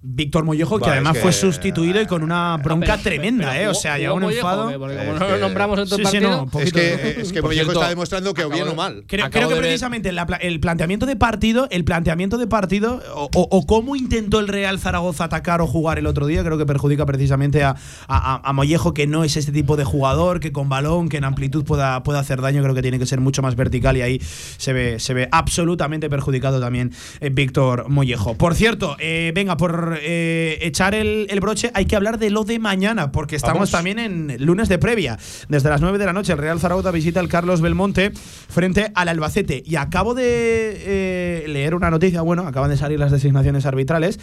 [0.02, 3.68] Víctor Mollejo, que además es fue sustituido y con una bronca Pero- tremenda, pero ¿eh?
[3.68, 4.78] O sea, ya un Mollejo, enfado.
[4.78, 6.48] Porque Es como no lo nombramos en todo Sí, el sí, partido.
[6.60, 9.04] Es que, es que Por Mollejo cierto, está demostrando que o bien o mal.
[9.06, 13.96] Creo, que precisamente el planteamiento de partido, el planteamiento de partido o, o- o cómo
[13.96, 17.74] intentó el Real Zaragoza atacar o jugar el otro día, creo que perjudica precisamente a,
[18.06, 21.24] a- a Mollejo, que no es este tipo de jugador, que con balón, que en
[21.24, 24.20] amplitud pueda, pueda hacer daño, creo que tiene que ser mucho más vertical y ahí
[24.56, 28.34] se ve, se ve absolutamente perjudicado también eh, Víctor Mollejo.
[28.36, 32.44] Por cierto, eh, venga, por eh, echar el, el broche, hay que hablar de lo
[32.44, 33.70] de mañana, porque estamos Vamos.
[33.70, 35.18] también en lunes de previa.
[35.48, 38.12] Desde las 9 de la noche, el Real Zaragoza visita el Carlos Belmonte
[38.48, 39.62] frente al Albacete.
[39.64, 44.18] Y acabo de eh, leer una noticia, bueno, acaban de salir las designaciones arbitrales,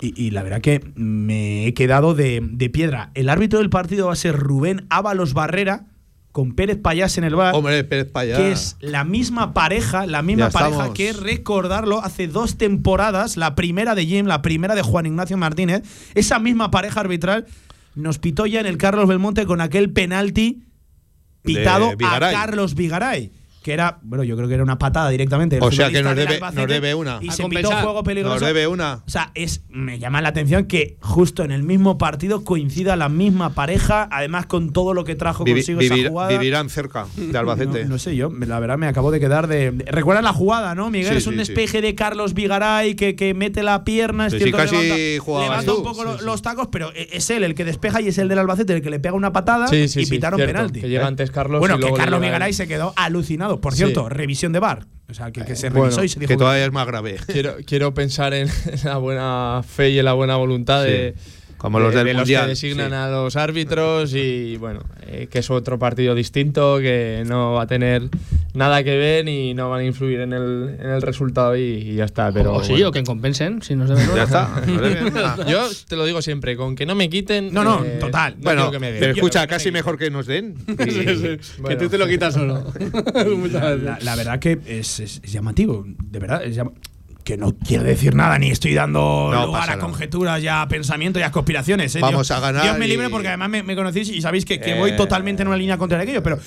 [0.00, 3.10] y, y la verdad que me he quedado de, de piedra.
[3.14, 5.86] El árbitro del partido va a ser Rubén Ábalos Barrera,
[6.38, 7.52] con Pérez Payás en el bar.
[7.52, 8.36] Hombre, Pérez Payá.
[8.36, 10.94] Que es la misma pareja, la misma Ya pareja estamos.
[10.94, 15.82] que recordarlo hace dos temporadas, la primera de Jim, la primera de Juan Ignacio Martínez,
[16.14, 17.46] esa misma pareja arbitral
[17.96, 20.62] nos pitó ya en el Carlos Belmonte con aquel penalti
[21.42, 22.20] pitado a.
[22.20, 23.32] Carlos Vigaray.
[23.68, 25.58] Que era, bueno, yo creo que era una patada directamente.
[25.60, 27.18] O sea que nos debe- Albacete, nos debe una.
[27.20, 27.82] Y A se pitó compensar.
[27.84, 28.34] juego peligroso.
[28.36, 29.02] Nos debe una.
[29.06, 33.10] O sea, es, me llama la atención que justo en el mismo partido coincida la
[33.10, 36.30] misma pareja, además con todo lo que trajo Vivi- consigo vivir- esa jugada.
[36.30, 37.82] vivirán cerca de Albacete.
[37.84, 39.70] No, no sé yo, la verdad me acabo de quedar de.
[39.88, 41.10] ¿Recuerdas la jugada, no, Miguel?
[41.12, 41.52] Sí, es un sí, sí.
[41.52, 45.82] despeje de Carlos Vigaray que, que mete la pierna, es cierto casi levanta, levanta un
[45.82, 46.24] poco Sí, lo- sí.
[46.24, 48.80] los tacos, pero e- es él el que despeja y es el del Albacete el
[48.80, 50.80] que le pega una patada Sí, sí, y sí, pitaron cierto, penalti.
[50.80, 51.08] que llega ¿eh?
[51.08, 53.57] antes Carlos Bueno, y que luego Carlos Vigaray se quedó alucinado.
[53.60, 53.78] Por Sí.
[53.78, 54.86] cierto, revisión de bar.
[55.10, 57.16] O sea, que, que se Bueno, revisó y se dijo Que todavía es más grave.
[57.26, 58.48] Quiero, quiero pensar en
[58.84, 60.90] la buena fe y en la buena voluntad Sí.
[60.90, 61.14] de,
[61.58, 62.94] Como los de- del de los Mundial, que designan sí.
[62.94, 67.66] a los árbitros y bueno, eh, que es otro partido distinto, que no va a
[67.66, 68.08] tener
[68.54, 71.94] nada que ver y no van a influir en el, en el resultado y, y
[71.96, 72.30] ya está.
[72.32, 72.88] Pero o sí, bueno.
[72.88, 74.62] o que compensen, si nos deben Ya está.
[75.48, 77.52] Yo te lo digo siempre, con que no me quiten.
[77.52, 78.34] No, no, eh, total.
[78.38, 79.00] no Bueno, que me den.
[79.00, 80.54] pero escucha, casi me mejor que nos den.
[80.68, 81.68] Y- Bueno.
[81.68, 82.64] Que tú te lo quitas solo.
[84.02, 86.42] La, verdad que es, es- es llamativo, de verdad.
[86.44, 86.72] es llama-
[87.28, 91.20] que no quiero decir nada, ni estoy dando No lugar a conjeturas, ya a pensamientos
[91.20, 91.94] y a conspiraciones.
[91.94, 91.98] ¿eh?
[92.00, 94.46] Vamos Dios- a ganar Dios me y- libre porque además me, me conocéis y sabéis
[94.46, 96.38] que, que Eh, voy totalmente en una línea contra aquello, pero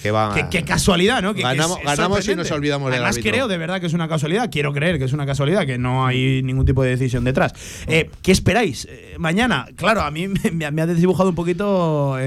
[0.49, 1.35] qué- casualidad, ¿no?
[1.35, 3.85] Que- que Ganamos- es- es ganamos y nos olvidamos del Además creo de verdad que
[3.85, 6.89] es una casualidad, quiero creer que es una casualidad, que no hay ningún tipo de
[6.89, 7.53] decisión detrás.
[7.85, 8.87] Eh, ¿Qué esperáis?
[8.89, 12.17] Eh, mañana, claro, a mí me, me ha desdibujado un poquito,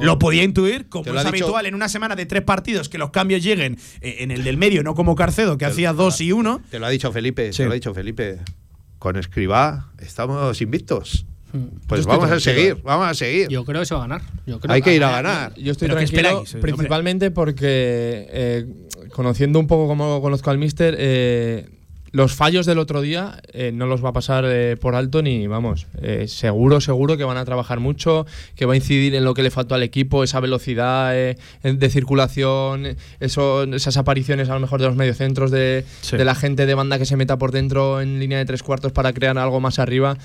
[0.00, 3.10] lo podía intuir, como es dicho- habitual en una semana de tres partidos, que los
[3.10, 6.62] cambios lleguen en el del medio, no como Carcedo, que hacía dos y uno.
[6.70, 7.65] Te lo ha dicho Felipe, Sí.
[7.66, 8.38] Lo ha dicho Felipe.
[8.98, 11.26] Con Escribá estamos invictos.
[11.52, 12.80] Yo Pues vamos a seguir, eh.
[12.82, 13.48] vamos a seguir.
[13.48, 14.22] Yo creo que se va a ganar.
[14.46, 15.54] Yo creo Hay que ir a ganar.
[15.54, 16.62] Yo estoy ¿Pero qué tranquilo esperáis?
[16.62, 18.66] Principalmente porque eh,
[19.10, 21.68] conociendo un poco cómo conozco al míster, eh,
[22.16, 25.46] los fallos del otro día eh, no los va a pasar eh, por alto ni,
[25.46, 29.34] vamos, eh, seguro, seguro que van a trabajar mucho, que va a incidir en lo
[29.34, 34.80] que le faltó al equipo, esa velocidad de circulación, eso, esas apariciones a lo mejor
[34.80, 36.16] de los mediocentros, de, Sí.
[36.16, 38.92] de la gente de banda que se meta por dentro en línea de tres cuartos
[38.92, 40.16] para crear algo más arriba.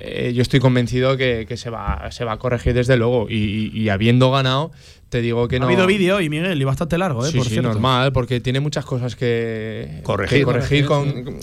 [0.00, 3.34] Eh, yo estoy convencido que, que se, va, se va a corregir desde luego y,
[3.74, 4.70] y- y habiendo ganado,
[5.12, 5.66] te digo que Ha no.
[5.66, 7.30] habido vídeo y Miguel, y bastante largo, ¿eh?
[7.30, 7.68] Sí, por sí, cierto.
[7.68, 10.38] normal, porque tiene muchas cosas que Corregir.
[10.38, 11.38] que corregir con, con-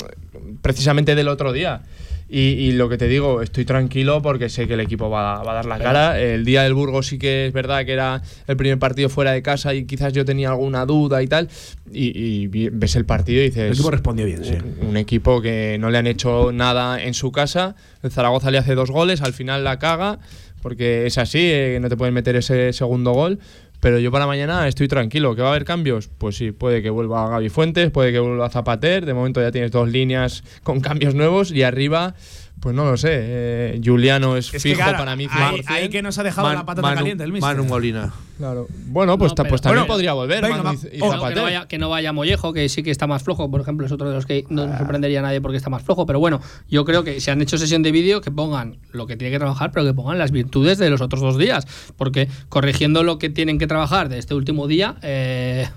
[0.63, 1.83] precisamente del otro día.
[2.31, 5.51] Y, y lo que te digo, estoy tranquilo porque sé que el equipo va, va
[5.51, 6.19] a dar la cara.
[6.19, 9.41] El día del Burgos sí que es verdad que era el primer partido fuera de
[9.41, 11.49] casa y quizás yo tenía alguna duda y tal.
[11.91, 13.63] Y, y ves el partido y dices.
[13.63, 14.53] El equipo respondió bien, sí.
[14.81, 17.75] Un, un equipo que no le han hecho nada en su casa.
[18.03, 20.19] El Zaragoza le hace dos goles, al final la caga,
[20.61, 23.39] porque es así, eh, no te pueden meter ese segundo gol.
[23.79, 25.35] Pero yo para mañana estoy tranquilo.
[25.35, 26.09] ¿Que va a haber cambios?
[26.17, 29.05] Pues sí, puede que vuelva Gaby Fuentes, puede que vuelva Zapater.
[29.05, 32.15] De momento ya tienes dos líneas con cambios nuevos y arriba
[32.59, 33.09] Pues no lo sé.
[33.13, 35.27] eh, Juliano es, Es que, fijo claro, para mí.
[35.31, 35.63] ahí, 100%.
[35.67, 37.55] ahí que nos ha dejado Man- la patata Manu- caliente el mister.
[37.55, 38.11] Manu Molina.
[38.37, 38.67] Claro.
[38.87, 40.41] Bueno, pues, No, ta- pero- pues también Bueno, podría volver.
[40.41, 40.87] venga, Manu va.
[40.93, 43.05] y- y Oh, No, que, no vaya, que no vaya Mollejo, que sí que está
[43.07, 45.57] más flojo, por ejemplo, es otro de los que no nos sorprendería a nadie porque
[45.57, 46.05] está más flojo.
[46.05, 49.15] Pero bueno, yo creo que si han hecho sesión de vídeo, que pongan lo que
[49.17, 51.65] tiene que trabajar, pero que pongan las virtudes de los otros dos días.
[51.97, 55.67] Porque corrigiendo lo que tienen que trabajar de este último día, eh,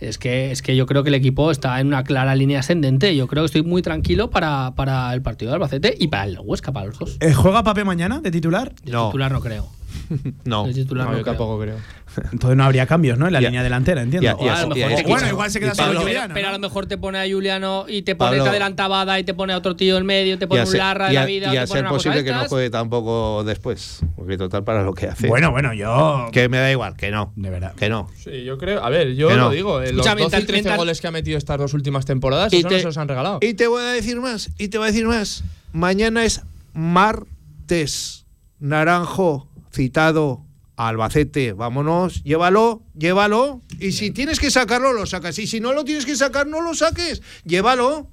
[0.00, 3.14] es, que, es que yo creo que el equipo está en una clara línea ascendente.
[3.14, 6.38] Yo creo que estoy muy tranquilo para, para el partido de Albacete y para el
[6.42, 7.16] Huesca, para los dos.
[7.20, 8.74] Eh, ¿Juega Pape mañana de titular?
[8.82, 9.06] De No.
[9.08, 9.68] titular no creo.
[10.44, 10.66] No.
[10.70, 11.34] Titular No, no yo creo.
[11.36, 11.76] tampoco creo.
[12.32, 13.28] Entonces no habría cambios, ¿no?
[13.28, 14.36] En la línea delantera, entiendo.
[14.42, 14.66] Ya.
[15.06, 16.34] bueno, igual se queda solo Pablo- Juliano.
[16.34, 19.24] Pero a lo mejor te pone a Juliano y te pone Pablo- el adelantabada y
[19.24, 21.24] te pone a otro tío en medio, te pone a un ser- larra de la
[21.24, 21.54] vida.
[21.54, 24.00] y o a te pone ser posible que no juegue tampoco después.
[24.16, 25.28] Porque total para lo que hace.
[25.28, 26.28] Bueno, bueno, yo.
[26.32, 27.32] Que me da igual, que no.
[27.36, 27.74] De verdad.
[27.76, 28.08] Que no.
[28.16, 28.84] Sí, yo creo.
[28.84, 29.80] A ver, yo lo digo.
[29.80, 32.04] eh, los Escucha, 12 y mientras- 13 mientras- goles que ha metido estas dos últimas
[32.04, 33.38] temporadas, Y eso no se los han regalado.
[33.40, 35.44] Y te voy a decir más, y te voy a decir más.
[35.72, 36.42] Mañana es
[36.72, 38.24] martes.
[38.58, 40.44] Naranjo, citado,
[40.76, 41.52] Albacete.
[41.52, 43.60] Vámonos, llévalo, llévalo.
[43.78, 45.38] Y si tienes que sacarlo, lo sacas.
[45.38, 47.22] Y si no lo tienes que sacar, no lo saques.
[47.44, 48.10] Llévalo.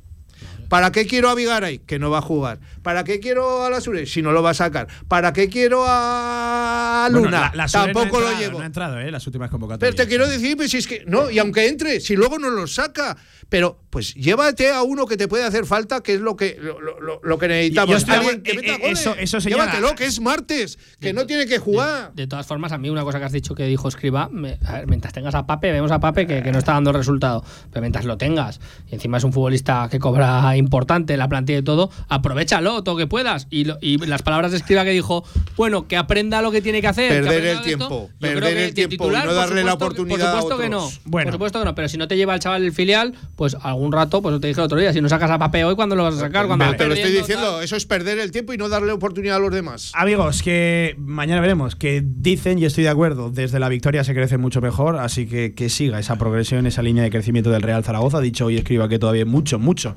[0.70, 1.80] ¿Para qué quiero a Vigaray?
[1.80, 2.59] Que no va a jugar.
[2.84, 4.05] ¿Para qué quiero a la Sure?
[4.05, 4.88] Si no lo va a sacar.
[5.07, 7.39] ¿para qué quiero a Bueno, Luna?
[7.39, 8.57] la- la Sule no Tampoco lo entrado, llevo.
[8.59, 9.11] No ha entrado, ¿eh?
[9.11, 9.95] Las últimas convocatorias.
[9.95, 11.03] Pero te quiero decir, pues si es que.
[11.07, 13.18] No, y aunque entre, si luego no lo saca.
[13.49, 16.82] Pero, pues llévate a uno que te puede hacer falta, que es lo que, lo,
[16.82, 17.91] lo- lo que necesitamos.
[17.91, 18.99] Yo estoy de Alguien que meta eh, goles.
[18.99, 22.11] eso- eso señala- Llévatelo, que es martes, que no tiene que jugar.
[22.13, 24.59] De, de todas formas, a mí una cosa que has dicho que dijo Escriba, me-
[24.65, 26.97] a ver, mientras tengas a Pape, vemos a Pape que, que no está dando el
[26.97, 27.41] resultado,
[27.72, 28.59] pero mientras lo tengas,
[28.91, 32.97] y encima es un futbolista que cobra importante en la plantilla y todo, aprovechalo todo
[32.97, 33.47] que puedas.
[33.49, 35.24] Y, lo- y las palabras de Escriba que dijo,
[35.55, 37.10] bueno, que aprenda lo que tiene que hacer.
[37.24, 40.32] Perder el tiempo, perder el tiempo y titular, no por darle la supuesto que- oportunidad
[40.34, 40.89] Por supuesto que no.
[41.05, 41.26] Bueno.
[41.28, 43.91] Por supuesto que no, pero si no te lleva el chaval del filial, pues algún
[43.91, 46.03] rato, pues te dije el otro día, si no sacas a Pape hoy, ¿cuándo lo
[46.03, 46.47] vas a sacar?
[46.47, 47.64] Cuando te lo estoy diciendo, tal.
[47.64, 49.91] eso es perder el tiempo y no darle oportunidad a los demás.
[49.95, 54.38] Amigos, que mañana veremos, que dicen, y estoy de acuerdo, desde la victoria se crece
[54.38, 58.20] mucho mejor, así que que siga esa progresión, esa línea de crecimiento del Real Zaragoza.
[58.20, 59.95] Dicho hoy escriba que todavía mucho, mucho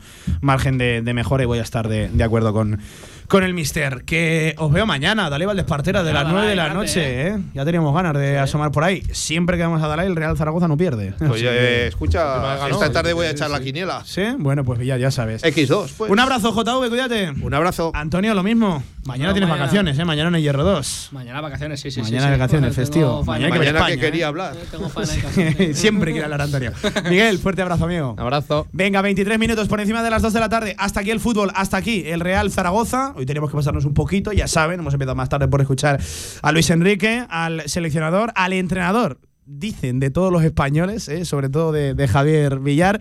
[0.50, 2.80] margen de, de mejora y voy a estar de, de acuerdo con,
[3.28, 4.02] con el mister.
[4.04, 7.00] Que os veo mañana, Dalai Valdespartera, de las 9 de la noche.
[7.00, 7.52] grande, ¿eh?
[7.54, 9.02] Ya teníamos ganas de asomar por ahí.
[9.12, 11.14] Siempre que vamos a Dalai, el Real Zaragoza no pierde.
[11.18, 14.02] Pues, Así eh, escucha, esta tarde voy a sí, echar la quiniela.
[14.04, 14.22] ¿Sí?
[14.38, 15.44] Bueno, pues ya, ya sabes.
[15.44, 16.10] X2, pues.
[16.10, 17.30] Un abrazo, JV, cuídate.
[17.30, 17.92] Un abrazo.
[17.94, 18.82] Antonio, lo mismo.
[19.06, 19.64] Mañana No, tienes mañana.
[19.64, 20.04] vacaciones, ¿eh?
[20.04, 21.08] Mañana no hay hierro 2.
[21.12, 21.96] Mañana vacaciones, sí, sí.
[21.96, 22.30] sí, Mañana sí.
[22.38, 23.24] vacaciones, Tengo festivo.
[23.24, 23.98] Mañana que Mañana que España, ¿eh?
[23.98, 24.56] quería hablar.
[24.70, 25.20] Tengo faena en
[25.54, 25.74] casa.
[25.80, 26.72] Siempre quiere hablar Antonio.
[27.08, 28.14] Miguel, fuerte abrazo, amigo.
[28.18, 28.66] Abrazo.
[28.72, 30.74] Venga, 23 minutos por encima de las 2 de la tarde.
[30.78, 33.14] Hasta aquí el fútbol, hasta aquí el Real Zaragoza.
[33.16, 35.98] Hoy tenemos que pasarnos un poquito, ya saben, hemos empezado más tarde por escuchar
[36.42, 39.18] a Luis Enrique, al seleccionador, al entrenador.
[39.46, 43.00] Dicen de todos los españoles, eh, sobre todo de, de Javier Villar.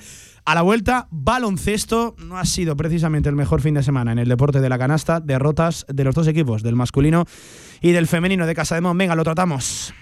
[0.50, 4.28] A la vuelta, baloncesto no ha sido precisamente el mejor fin de semana en el
[4.28, 5.20] deporte de la canasta.
[5.20, 7.26] Derrotas de los dos equipos, del masculino
[7.82, 8.98] y del femenino de Casa de Mon.
[8.98, 9.94] Venga, lo tratamos.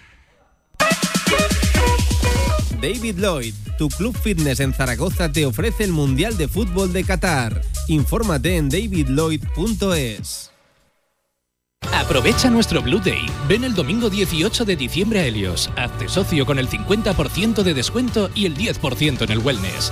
[2.82, 7.62] David Lloyd, tu club fitness en Zaragoza te ofrece el Mundial de Fútbol de Qatar.
[7.90, 10.54] Infórmate en davidlloyd.es.
[11.94, 13.26] Aprovecha nuestro Blue Day.
[13.50, 15.70] Ven el domingo 18 de diciembre a Helios.
[15.76, 19.92] Hazte socio con el 50% de descuento y el 10% en el wellness.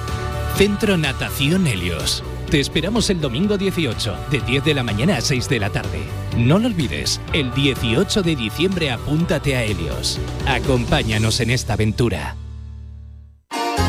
[0.57, 2.23] Centro Natación Helios.
[2.49, 5.99] Te esperamos el domingo 18, de 10 de la mañana a 6 de la tarde.
[6.37, 10.17] No lo olvides, el 18 de diciembre apúntate a Helios.
[10.47, 12.37] Acompáñanos en esta aventura.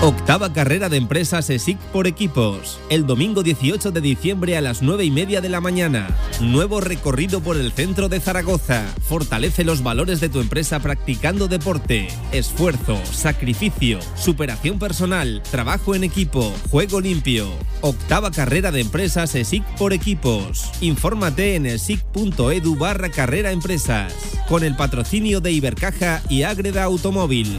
[0.03, 2.79] Octava carrera de empresas ESIC por equipos.
[2.91, 6.15] El domingo 18 de diciembre a las 9 y media de la mañana.
[6.39, 8.85] Nuevo recorrido por el centro de Zaragoza.
[9.09, 16.53] Fortalece los valores de tu empresa practicando deporte, esfuerzo, sacrificio, superación personal, trabajo en equipo,
[16.71, 17.49] juego limpio.
[17.81, 20.73] Octava carrera de empresas ESIC por equipos.
[20.83, 24.13] Infórmate en esic.edu barra carrera empresas.
[24.47, 27.59] Con el patrocinio de Ibercaja y Ágreda Automóvil.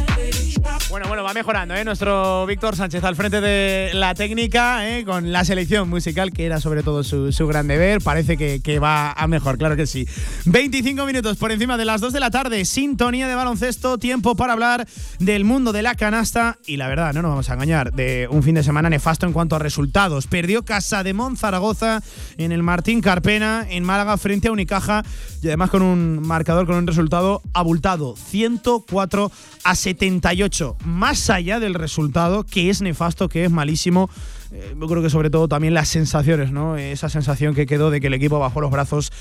[0.91, 1.85] Bueno, bueno, va mejorando, ¿eh?
[1.85, 5.05] Nuestro Víctor Sánchez al frente de la técnica, ¿eh?
[5.05, 8.01] con la selección musical, que era sobre todo su, gran deber.
[8.01, 10.05] Parece que, va a mejor, claro que sí.
[10.47, 14.51] 25 minutos por encima de las 2 de la tarde, sintonía de baloncesto, tiempo para
[14.51, 14.85] hablar
[15.19, 18.43] del mundo de la canasta y la verdad, no nos vamos a engañar, de un
[18.43, 20.27] fin de semana nefasto en cuanto a resultados.
[20.27, 22.01] Perdió Casa de Zaragoza
[22.37, 25.03] en el Martín Carpena, en Málaga, frente a Unicaja,
[25.41, 29.31] y además con un marcador, con un resultado abultado, 104
[29.63, 34.09] a 78 más allá del resultado, que es nefasto, que es malísimo,
[34.53, 36.75] eh, yo creo que sobre todo también las sensaciones, ¿no?
[36.75, 39.11] Esa sensación que quedó de que el equipo bajó los brazos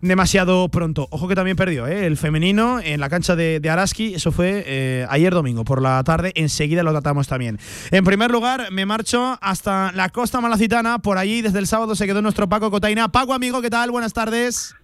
[0.00, 1.08] demasiado pronto.
[1.10, 2.06] Ojo que también perdió, ¿eh?
[2.06, 6.32] El femenino en la cancha de, Araski, eso fue eh, ayer domingo por la tarde,
[6.36, 7.58] enseguida lo tratamos también.
[7.90, 12.06] En primer lugar, me marcho hasta la costa malacitana, por allí desde el sábado se
[12.06, 13.08] quedó nuestro Paco Cotaina.
[13.08, 13.90] Paco, amigo, ¿qué tal?
[13.90, 14.74] Buenas tardes.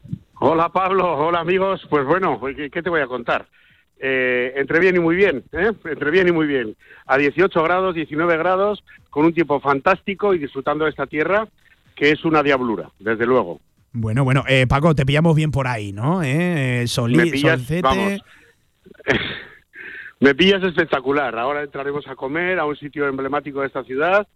[0.40, 1.86] Hola Pablo, hola amigos.
[1.88, 2.38] Pues bueno,
[2.70, 3.46] ¿qué te voy a contar?
[4.00, 5.72] Eh, entre bien y muy bien, ¿eh?
[5.84, 6.76] entre bien y muy bien.
[7.06, 11.48] A 18 grados, 19 grados, con un tiempo fantástico y disfrutando de esta tierra,
[11.94, 13.60] que es una diablura, desde luego.
[13.92, 16.22] Bueno, bueno, eh, Paco, te pillamos bien por ahí, ¿no?
[16.22, 17.82] Eh, Solí, me pillas, solcete.
[17.82, 18.20] vamos.
[20.20, 21.38] me pillas espectacular.
[21.38, 24.26] Ahora entraremos a comer a un sitio emblemático de esta ciudad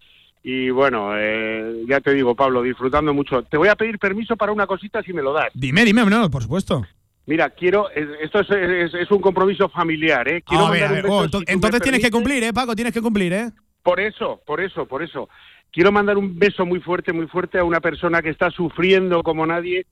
[0.43, 3.43] y bueno, eh, ya te digo, Pablo, disfrutando mucho.
[3.43, 5.49] Te voy a pedir permiso para una cosita si me lo das.
[5.55, 6.87] Dime, dime, no, por supuesto.
[7.29, 10.41] Mira, quiero, es- esto es, es- es un compromiso familiar, ¿eh?
[10.47, 11.07] Quiero a ver, a ver.
[11.11, 12.75] Oh, si entonces tienes que cumplir, ¿eh, Paco?
[12.75, 13.51] Tienes que cumplir, ¿eh?
[13.83, 15.29] Por eso, por eso, por eso.
[15.71, 19.47] Quiero mandar un beso muy fuerte, muy fuerte a una persona que está sufriendo como
[19.47, 19.85] nadie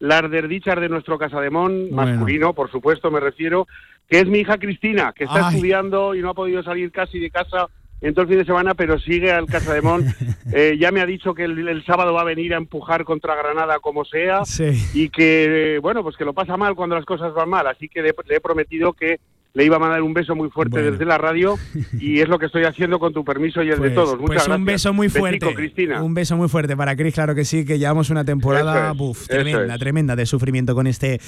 [0.00, 2.10] las desdichas de nuestro Casademón, Bueno.
[2.10, 3.68] masculino, por supuesto, me refiero,
[4.08, 5.54] que es mi hija Cristina, que está Ay.
[5.54, 7.68] estudiando y no ha podido salir casi de casa
[8.02, 10.06] en todo el fin de semana, pero sigue al Casademont.
[10.52, 13.34] eh, ya me ha dicho que el, el sábado va a venir a empujar contra
[13.36, 14.72] Granada como sea Sí.
[14.92, 17.66] y que, bueno, pues que lo pasa mal cuando las cosas van mal.
[17.66, 19.20] Así que le, le he prometido que
[19.54, 20.92] le iba a mandar un beso muy fuerte Bueno.
[20.92, 21.58] desde la radio
[22.00, 24.18] y es lo que estoy haciendo con tu permiso y el de Pues- todos.
[24.18, 24.64] Muchas pues un gracias.
[24.64, 25.54] beso muy Besico, fuerte.
[25.54, 26.02] Cristina.
[26.02, 29.26] Un beso muy fuerte para Cris, claro que sí, que llevamos una temporada es, buf,
[29.26, 29.80] tremenda, es.
[29.80, 31.20] tremenda de sufrimiento con este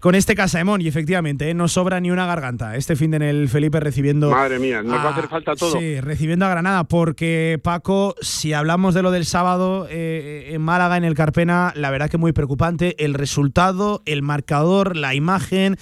[0.00, 0.80] con este Casaemón.
[0.80, 1.54] Y efectivamente, ¿eh?
[1.54, 2.76] no sobra ni una garganta.
[2.76, 4.30] Este fin de en el Felipe recibiendo.
[4.30, 5.78] Madre mía, nos va a hacer falta todo.
[5.78, 10.96] Sí, recibiendo a Granada, porque Paco, si hablamos de lo del sábado eh, en Málaga,
[10.96, 12.94] en el Carpena, la verdad que muy preocupante.
[13.04, 15.76] El resultado, el marcador, la imagen.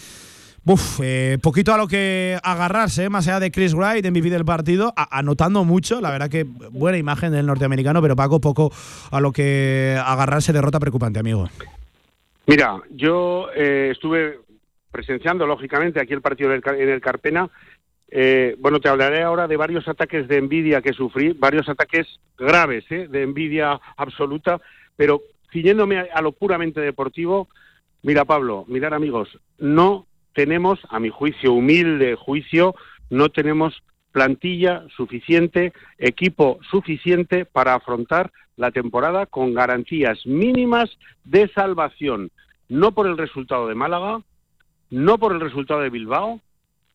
[0.66, 3.10] Uf, eh, poquito a lo que agarrarse, ¿eh?
[3.10, 7.32] más allá de Chris Wright, MVP del partido, anotando mucho, la verdad que buena imagen
[7.32, 8.72] del norteamericano, pero Paco, poco
[9.10, 11.50] a lo que agarrarse, derrota preocupante, amigo.
[12.46, 14.38] Mira, yo eh, estuve
[14.90, 17.50] presenciando, lógicamente, aquí el partido en el, Car- en el Carpena.
[18.10, 22.06] Eh, bueno, te hablaré ahora de varios ataques de envidia que sufrí, varios ataques
[22.38, 23.06] graves, ¿eh?
[23.10, 24.60] de envidia absoluta,
[24.96, 25.20] pero
[25.52, 27.48] ciñéndome a, a lo puramente deportivo,
[28.02, 29.28] mira, Pablo, mirar amigos,
[29.58, 32.74] no tenemos, a mi juicio, humilde juicio,
[33.10, 33.82] no tenemos
[34.12, 40.90] plantilla suficiente, equipo suficiente para afrontar la temporada con garantías mínimas
[41.24, 42.30] de salvación,
[42.68, 44.22] no por el resultado de Málaga,
[44.90, 46.40] no por el resultado de Bilbao,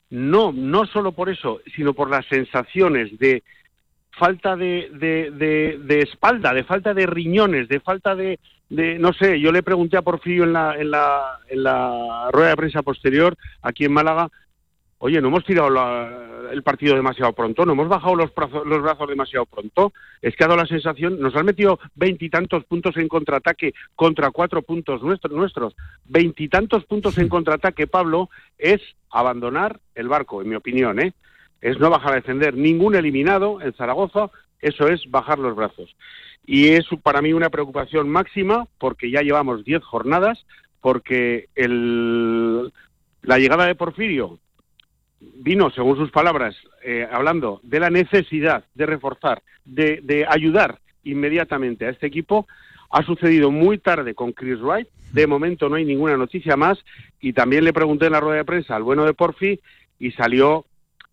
[0.10, 3.44] no, no solo por eso, sino por las sensaciones de
[4.12, 9.14] falta de, de, de- de espalda, de falta de riñones, de falta de, de- no
[9.14, 12.82] sé, yo le pregunté a Porfirio en la, en la, en la rueda de prensa
[12.82, 14.30] posterior aquí en Málaga,
[14.98, 18.82] oye, no hemos tirado la- el partido demasiado pronto, no hemos bajado los brazos, los
[18.82, 23.08] brazos demasiado pronto, es que ha dado la sensación, nos han metido veintitantos puntos en
[23.08, 25.76] contraataque contra cuatro puntos nuestros, nuestros,
[26.06, 28.82] veintitantos puntos en contraataque, Pablo, es
[29.12, 31.14] abandonar el barco, en mi opinión, ¿eh?
[31.62, 34.30] Es no bajar a defender ningún eliminado en Zaragoza,
[34.62, 35.96] eso es bajar los brazos.
[36.46, 40.46] Y es para mí una preocupación máxima porque ya llevamos 10 jornadas,
[40.82, 42.72] porque el,
[43.22, 44.40] la llegada de Porfirio
[45.20, 51.86] vino, según sus palabras, eh, hablando de la necesidad de reforzar, de, de ayudar inmediatamente
[51.86, 52.48] a este equipo.
[52.92, 54.88] Ha sucedido muy tarde con Chris Wright.
[55.14, 56.80] De momento no hay ninguna noticia más.
[57.20, 59.60] Y también le pregunté en la rueda de prensa al bueno de Porfi
[60.00, 60.66] y salió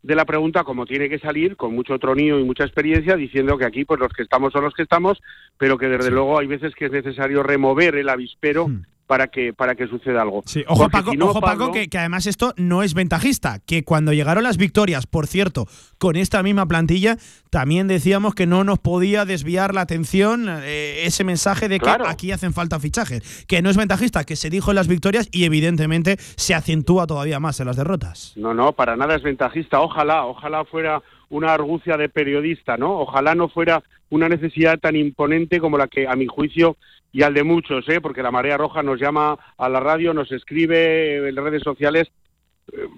[0.07, 3.65] de la pregunta como tiene que salir, con mucho tronío y mucha experiencia, diciendo que
[3.65, 5.21] aquí pues los que estamos son los que estamos,
[5.59, 8.69] pero que desde luego hay veces que es necesario remover el avispero
[9.07, 10.43] para que para que suceda algo.
[10.47, 13.61] Sí, ojo Porque Paco, si no, ojo, Paco que, que además esto no es ventajista,
[13.61, 15.67] que cuando llegaron las victorias, por cierto,
[15.99, 17.17] con esta misma plantilla,
[17.51, 22.09] también decíamos que no nos podía desviar la atención eh, ese mensaje de que Claro.
[22.09, 25.45] aquí hacen falta fichajes, que no es ventajista, que se dijo en las victorias y
[25.45, 28.33] evidentemente se acentúa todavía más en las derrotas.
[28.37, 29.81] No, no, para nada es ventajista.
[29.81, 33.01] Ojalá, ojalá fuera una argucia de periodista, ¿no?
[33.01, 36.77] Ojalá no fuera una necesidad tan imponente como la que, a mi juicio,
[37.13, 38.01] y al de muchos, ¿eh?
[38.01, 42.11] Porque la Marea Roja nos llama a la radio, nos escribe en redes sociales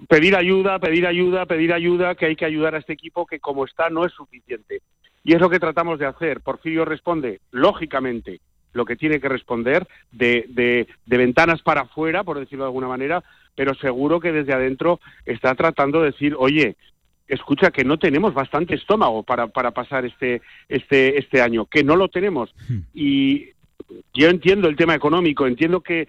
[0.07, 3.65] pedir ayuda, pedir ayuda, pedir ayuda, que hay que ayudar a este equipo que como
[3.65, 4.81] está no es suficiente.
[5.23, 6.41] Y es lo que tratamos de hacer.
[6.41, 8.41] Porfirio responde, lógicamente,
[8.73, 12.87] lo que tiene que responder de, de, de ventanas para afuera, por decirlo de alguna
[12.87, 13.23] manera,
[13.55, 16.77] pero seguro que desde adentro está tratando de decir, oye,
[17.29, 21.95] escucha que no tenemos bastante estómago para, para pasar este, este, este año, que no
[21.95, 22.53] lo tenemos.
[22.93, 23.49] Y
[24.13, 26.07] yo entiendo el tema económico, entiendo que,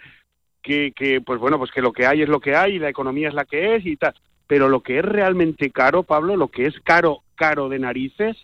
[0.63, 2.89] que, que, pues bueno, pues que lo que hay es lo que hay y la
[2.89, 4.15] economía es la que es y tal.
[4.47, 8.37] Pero lo que es realmente caro, Pablo, lo que es caro, caro de narices,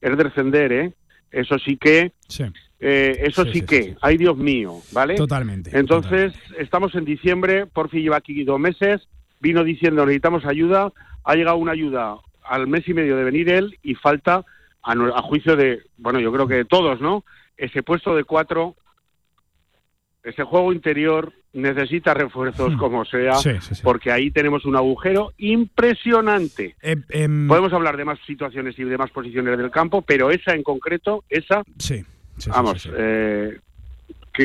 [0.00, 0.92] es descender, ¿eh?
[1.30, 2.44] Eso sí que, Sí.
[2.80, 5.14] eh, eso Sí, sí, sí, que, sí, ay Dios mío, ¿vale?
[5.14, 5.76] Totalmente.
[5.76, 9.08] Entonces, estamos en diciembre, Porfi lleva aquí dos meses,
[9.40, 10.92] vino diciendo necesitamos ayuda,
[11.24, 14.44] ha llegado una ayuda al mes y medio de venir él y falta,
[14.82, 17.24] a, juicio de, bueno, yo creo que de todos, ¿no?
[17.56, 18.76] Ese puesto de cuatro,
[20.22, 23.38] ese juego interior necesita refuerzos como sea, Hmm.
[23.38, 23.80] Sí, sí, sí.
[23.82, 26.76] porque ahí tenemos un agujero impresionante.
[26.82, 30.54] Eh, em, Podemos hablar de más situaciones y de más posiciones del campo, pero esa
[30.54, 32.04] en concreto, esa, sí.
[32.48, 33.58] vamos, eh,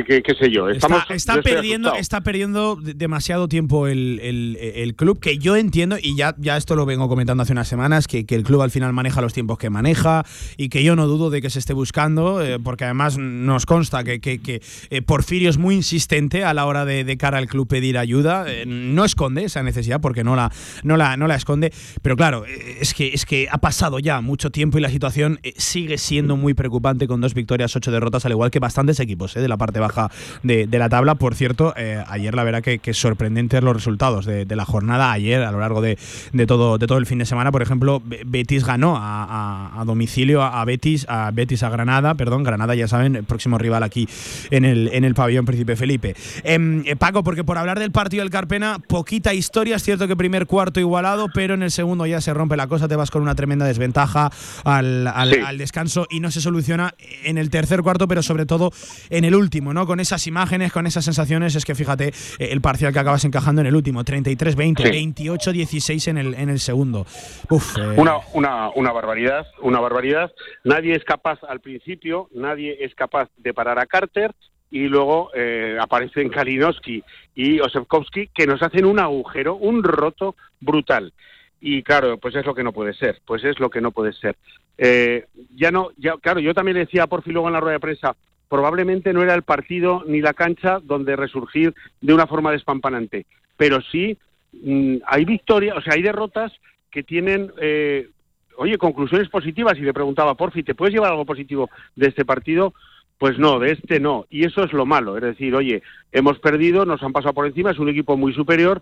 [0.04, 2.02] que- qué sé yo, estamos, está, perdiendo, asustado.
[2.02, 6.58] está perdiendo de- demasiado tiempo el, el- el club, que yo entiendo, y ya, ya
[6.58, 9.34] esto lo vengo comentando hace unas semanas, que, que el club al final maneja los
[9.34, 10.24] tiempos que maneja
[10.58, 14.04] y que yo no dudo de que se esté buscando, eh, porque además nos consta
[14.04, 14.62] que, que- que,
[14.92, 18.46] eh, Porfirio es muy insistente a la hora de, de cara al club pedir ayuda,
[18.48, 20.52] eh, no esconde esa necesidad porque no la,
[20.84, 24.52] no la, no la esconde, pero claro, es que, es que ha pasado ya mucho
[24.52, 28.52] tiempo y la situación sigue siendo muy preocupante con dos victorias, ocho derrotas, al igual
[28.52, 30.10] que bastantes equipos eh, de la parte baja
[30.44, 31.16] de, de la tabla.
[31.16, 35.12] Por cierto, eh, ayer la verdad que, que sorprendentes los resultados de, de la jornada.
[35.12, 35.98] Ayer, a lo largo de,
[36.34, 39.82] de todo, de todo el fin de semana, por ejemplo, Be- Betis ganó a, a-
[39.82, 43.58] a domicilio a, a Betis, a Betis a Granada, perdón, Granada ya saben, el próximo
[43.58, 44.08] rival aquí
[44.52, 46.16] en el, en el pabellón Príncipe Felipe.
[46.44, 50.16] Em, eh, Paco, porque por hablar del partido del Carpena, poquita historia, es cierto que
[50.16, 53.22] primer cuarto igualado, pero en el segundo ya se rompe la cosa, te vas con
[53.22, 54.32] una tremenda desventaja
[54.64, 55.40] al, al- Sí.
[55.46, 58.72] al descanso y no se soluciona en el tercer cuarto, pero sobre todo
[59.10, 59.86] en el último, ¿no?
[59.86, 63.62] Con esas imágenes, con esas sensaciones, es que fíjate eh, el parcial que acabas encajando
[63.62, 65.24] en el último, 33-20, Sí.
[65.24, 67.06] 28-16 en el, en el segundo.
[67.50, 70.32] Uf, eh, Una, una, una barbaridad, una barbaridad.
[70.64, 74.34] Nadie es capaz al principio, nadie es capaz de parar a Carter
[74.72, 77.04] y luego eh, aparecen Kalinowski
[77.36, 81.14] y Osefkowski que nos hacen un agujero, un roto brutal.
[81.62, 84.14] Y claro, pues es lo que no puede ser, pues es lo que no puede
[84.14, 84.36] ser.
[84.78, 85.26] Eh,
[85.56, 87.80] ya no, ya, claro, yo también le decía a Porfi luego en la rueda de
[87.82, 88.16] prensa,
[88.50, 93.80] probablemente no era el partido ni la cancha donde resurgir de una forma despampanante, pero
[93.82, 94.18] sí
[94.52, 96.52] mm, hay victorias, o sea, hay derrotas
[96.92, 98.10] que tienen, eh,
[98.58, 99.78] oye, conclusiones positivas.
[99.78, 102.74] Y le preguntaba, Porfi, ¿te puedes llevar algo positivo de este partido?
[103.18, 104.26] Pues no, de este no.
[104.30, 105.18] Y eso es lo malo.
[105.18, 108.82] Es decir, oye, hemos perdido, nos han pasado por encima, es un equipo muy superior,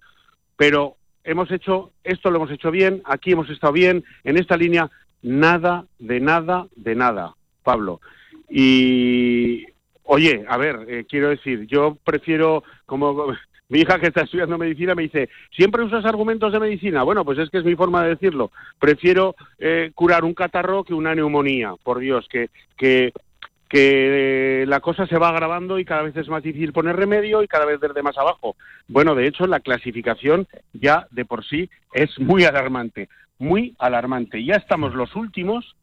[0.56, 4.90] pero hemos hecho, esto lo hemos hecho bien, aquí hemos estado bien, en esta línea,
[5.22, 7.34] nada, de nada, de nada,
[7.64, 8.00] Pablo.
[8.50, 9.66] Y,
[10.04, 13.28] oye, a ver, eh, quiero decir, yo prefiero, como
[13.70, 17.04] mi hija que está estudiando medicina me dice, ¿siempre usas argumentos de medicina?
[17.04, 18.52] Bueno, pues es que es mi forma de decirlo.
[18.80, 23.12] Prefiero eh, curar un catarro que una neumonía, por Dios, que, que,
[23.68, 27.48] que la cosa se va agravando y cada vez es más difícil poner remedio y
[27.48, 28.56] cada vez desde más abajo.
[28.88, 34.44] Bueno, de hecho, la clasificación ya de por sí es muy alarmante, muy alarmante.
[34.44, 35.76] Ya estamos los últimos,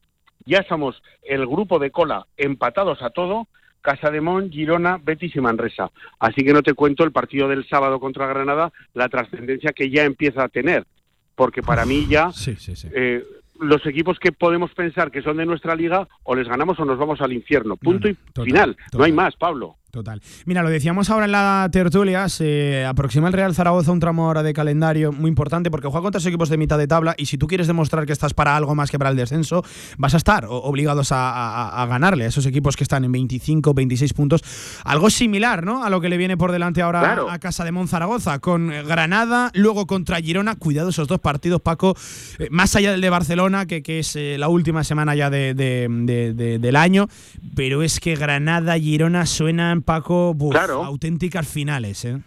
[0.47, 3.49] ya estamos el grupo de cola empatados a todo,
[3.81, 5.91] Casademón, Girona, Betis y Manresa.
[6.19, 10.05] Así que no te cuento el partido del sábado contra Granada, la trascendencia que ya
[10.05, 10.87] empieza a tener,
[11.35, 12.89] porque para mí ya sí, sí, sí.
[12.95, 13.23] eh,
[13.61, 16.99] los equipos que podemos pensar que son de nuestra liga o les ganamos o nos
[16.99, 17.77] vamos al infierno.
[17.77, 18.77] Punto y total, final.
[18.93, 19.77] No hay más, Pablo.
[19.95, 20.21] Total.
[20.45, 24.43] Mira, lo decíamos ahora en la tertulia, se aproxima el Real Zaragoza un tramo ahora
[24.43, 27.39] de calendario muy importante porque juega contra esos equipos de mitad de tabla y si
[27.39, 29.62] tú quieres demostrar que estás para algo más que para el descenso,
[29.97, 33.73] vas a estar obligados a, a- a ganarle a esos equipos que están en 25,
[33.73, 34.43] 26 puntos.
[34.85, 35.85] Algo similar, ¿no?
[35.85, 37.31] A lo que le viene por delante ahora Claro.
[37.31, 40.57] a Casa de Monzaragoza, con Granada, luego contra Girona.
[40.57, 41.95] Cuidado esos dos partidos, Paco,
[42.41, 45.55] eh, más allá del de Barcelona, que, que es eh, la última semana ya de-
[45.55, 47.07] de- del año,
[47.55, 50.82] pero es que Granada, Girona suenan, Paco, buf, Claro.
[50.85, 52.20] auténticas finales, ¿eh?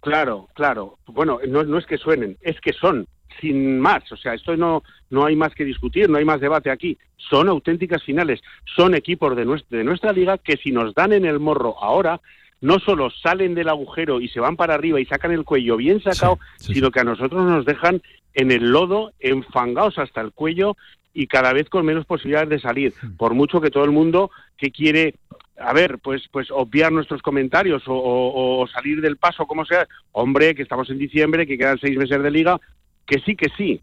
[0.00, 0.98] Claro, claro.
[1.06, 3.06] Bueno, no, no es que suenen, es que son,
[3.40, 4.10] sin más.
[4.12, 6.96] O sea, esto no, no hay más que discutir, no hay más debate aquí.
[7.16, 8.40] Son auténticas finales.
[8.76, 12.20] Son equipos de nuestra, de nuestra liga que si nos dan en el morro ahora,
[12.60, 16.00] no solo salen del agujero y se van para arriba y sacan el cuello bien
[16.02, 18.00] sacado, sino que a nosotros nos dejan
[18.34, 20.76] en el lodo, enfangados hasta el cuello
[21.14, 22.94] y cada vez con menos posibilidades de salir.
[23.16, 25.14] Por mucho que todo el mundo que quiere
[25.60, 29.86] a ver, pues, pues obviar nuestros comentarios o, o- o salir del paso, como sea.
[30.12, 32.60] Hombre, que estamos en diciembre, que quedan seis meses de liga,
[33.06, 33.80] que sí, que sí.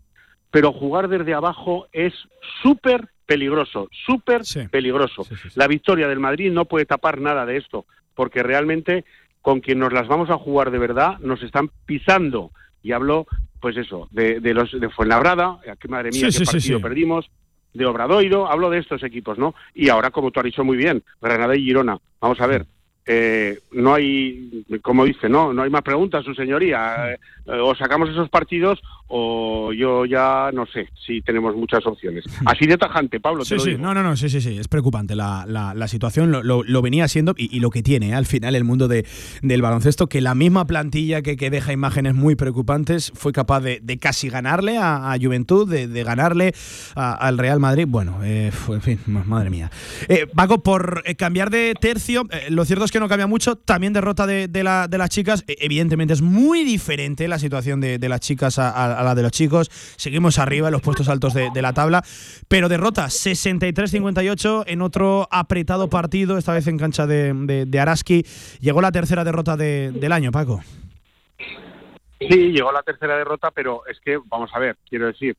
[0.51, 2.13] Pero jugar desde abajo es
[2.61, 5.23] súper peligroso, súper peligroso.
[5.55, 9.03] La victoria del Madrid no puede tapar nada de esto, porque realmente
[9.41, 12.51] con quien nos las vamos a jugar de verdad nos están pisando.
[12.83, 13.25] Y hablo,
[13.59, 17.29] pues eso, de, de los de Fuenlabrada, que madre mía, qué partido perdimos,
[17.75, 19.53] de Obradoiro, hablo de estos equipos, ¿no?
[19.73, 21.99] Y ahora, como tú has dicho muy bien, Granada y Girona.
[22.19, 22.65] Vamos a ver,
[23.05, 27.11] eh, no hay, como dice, no, no hay más preguntas, su señoría.
[27.13, 27.17] Eh,
[27.47, 32.25] eh, o sacamos esos partidos o yo ya no sé si tenemos muchas opciones.
[32.47, 33.81] Así de tajante, Pablo, te Sí, lo sí, digo.
[33.83, 36.81] no, no, no, sí, sí, sí, es preocupante la, la- la situación, lo, lo- lo
[36.81, 39.05] venía siendo y, y lo que tiene al final el mundo de-
[39.43, 43.79] del baloncesto, que la misma plantilla que, que deja imágenes muy preocupantes fue capaz de,
[43.79, 46.53] de casi ganarle a, a Juventud, de, de ganarle
[46.95, 47.85] a- al Real Madrid.
[47.87, 49.69] Bueno, eh, en fin, ma- madre mía.
[50.35, 54.47] Paco, por cambiar de tercio, lo cierto es que no cambia mucho, también derrota de,
[54.47, 58.59] de la- de las chicas, Eh, evidentemente es muy diferente la situación de, las chicas
[58.59, 58.69] a,
[58.99, 62.03] a- la de los chicos, seguimos arriba en los puestos altos de, la tabla,
[62.47, 67.33] pero derrota 63-58 en otro apretado partido, esta vez en cancha de,
[67.79, 68.25] Araski.
[68.61, 70.61] Llegó la tercera derrota de- del año, Paco.
[72.19, 75.35] Sí, llegó la tercera derrota, pero es que, vamos a ver, quiero decir,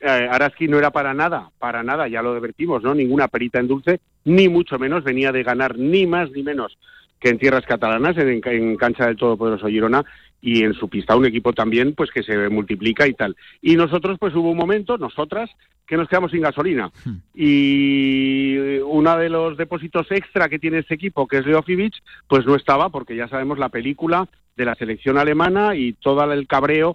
[0.00, 2.94] eh, Araski no era para nada, para nada, ya lo advertimos, ¿no?
[2.94, 6.76] Ninguna perita en dulce, ni mucho menos venía de ganar ni más ni menos
[7.20, 10.04] que en tierras catalanas, en, en cancha del todopoderoso Girona,
[10.44, 13.34] y en su pista un equipo también, pues que se multiplica y tal.
[13.62, 15.48] Y nosotros, pues hubo un momento, nosotras,
[15.86, 16.90] que nos quedamos sin gasolina.
[17.34, 21.94] Y uno de los depósitos extra que tiene este equipo, que es Leofivic,
[22.28, 26.46] pues no estaba, porque ya sabemos la película de la selección alemana y todo el
[26.46, 26.94] cabreo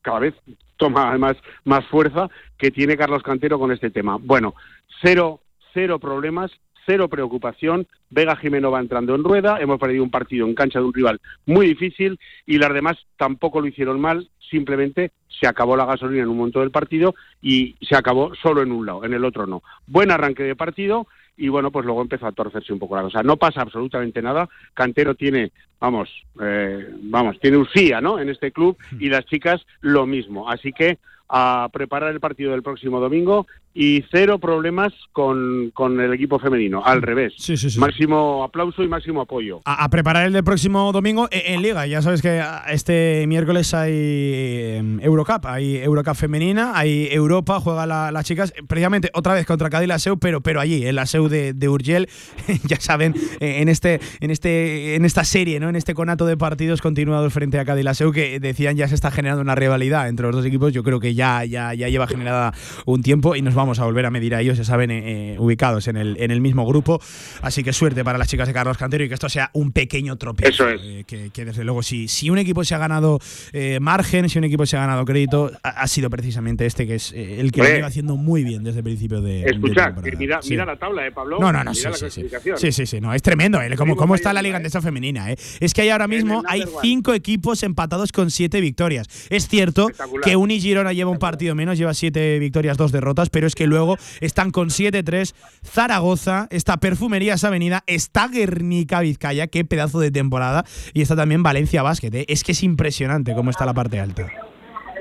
[0.00, 0.34] cada vez
[0.78, 4.16] toma además más fuerza que tiene Carlos Cantero con este tema.
[4.18, 4.54] Bueno,
[5.02, 5.40] cero,
[5.74, 6.50] cero problemas,
[6.86, 7.86] cero preocupación.
[8.08, 9.58] Vega Jimeno va entrando en rueda.
[9.60, 13.60] Hemos perdido un partido en cancha de un rival muy difícil y las demás tampoco
[13.60, 14.30] lo hicieron mal.
[14.50, 18.72] Simplemente se acabó la gasolina en un momento del partido y se acabó solo en
[18.72, 19.62] un lado, en el otro no.
[19.86, 21.06] Buen arranque de partido
[21.38, 23.22] y bueno, pues luego empezó a torcerse un poco la cosa.
[23.22, 24.48] No pasa absolutamente nada.
[24.74, 26.10] Cantero tiene, vamos,
[26.42, 28.18] eh, vamos, tiene usía, ¿no?
[28.18, 30.50] En este club y las chicas lo mismo.
[30.50, 30.98] Así que
[31.28, 36.82] a preparar el partido del próximo domingo y cero problemas con, con el equipo femenino,
[36.84, 37.34] al revés.
[37.78, 39.60] Máximo aplauso y máximo apoyo.
[39.64, 41.86] A, a preparar el del próximo domingo en, en Liga.
[41.86, 47.86] Ya sabes que ah, este miércoles hay eh, Eurocup, hay Eurocup femenina, hay Europa, juega
[47.86, 51.06] la- las chicas, precisamente otra vez contra Cádiz la SEU, pero, pero allí, en la
[51.06, 52.08] SEU de, de Urgel,
[52.64, 55.68] ya saben, eh, en este, en este, en esta serie, ¿no?
[55.68, 58.94] En este conato de partidos continuados frente a Cádiz la SEU, que decían ya se
[58.94, 60.72] está generando una rivalidad entre los dos equipos.
[60.72, 62.54] Yo creo que ya, ya, ya lleva generada
[62.86, 65.36] un tiempo y nos vamos a volver a medir a ellos, ya saben, eh, eh,
[65.38, 67.00] ubicados en el, en el mismo grupo.
[67.42, 70.16] Así que suerte para las chicas de Carlos Cantero y que esto sea un pequeño
[70.16, 70.68] tropiezo.
[70.68, 70.80] Eso es.
[70.82, 73.18] Eh, que, que desde luego, si, si un equipo se ha ganado
[73.52, 76.94] eh, margen, si un equipo se ha ganado crédito, ha, ha sido precisamente este, que
[76.96, 77.76] es eh, el que lo Hombre.
[77.78, 79.42] lleva haciendo muy bien desde el principio de.
[79.42, 80.50] de Escucha, que mira, Sí.
[80.50, 81.38] mira la tabla, ¿eh, Pablo?
[81.40, 82.72] No, no, no, Mira sí, sí, sí.
[82.72, 83.74] Sí, sí, no, es tremendo, ¿eh?
[83.76, 85.36] ¿Cómo, cómo está la Liga Andesa femenina, eh?
[85.60, 89.08] Es que hay ahora mismo hay cinco equipos empatados con siete victorias.
[89.30, 89.88] Es cierto
[90.22, 93.66] que Uni Girona lleva un partido menos, lleva siete victorias, dos derrotas, pero es que
[93.66, 100.64] luego están con 7-3 Zaragoza, está Perfumerías Avenida, está Guernica Vizcaya, qué pedazo de temporada,
[100.92, 102.24] y está también Valencia Basket, ¿eh?
[102.28, 104.30] Es que es impresionante cómo está la parte alta.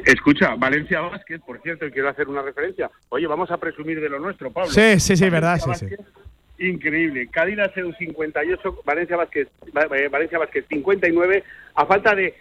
[0.05, 2.89] Escucha, Valencia Basket, por cierto, quiero hacer una referencia.
[3.09, 4.71] Oye, vamos a presumir de lo nuestro, Pablo.
[4.71, 5.95] Sí, sí, sí, verdad, Valencia sí, sí.
[5.95, 6.27] Basket,
[6.59, 7.27] Increíble.
[7.27, 11.43] Cádiz Seu 58, Valencia Basket, Va- eh, Valencia Basket 59,
[11.75, 12.33] a falta de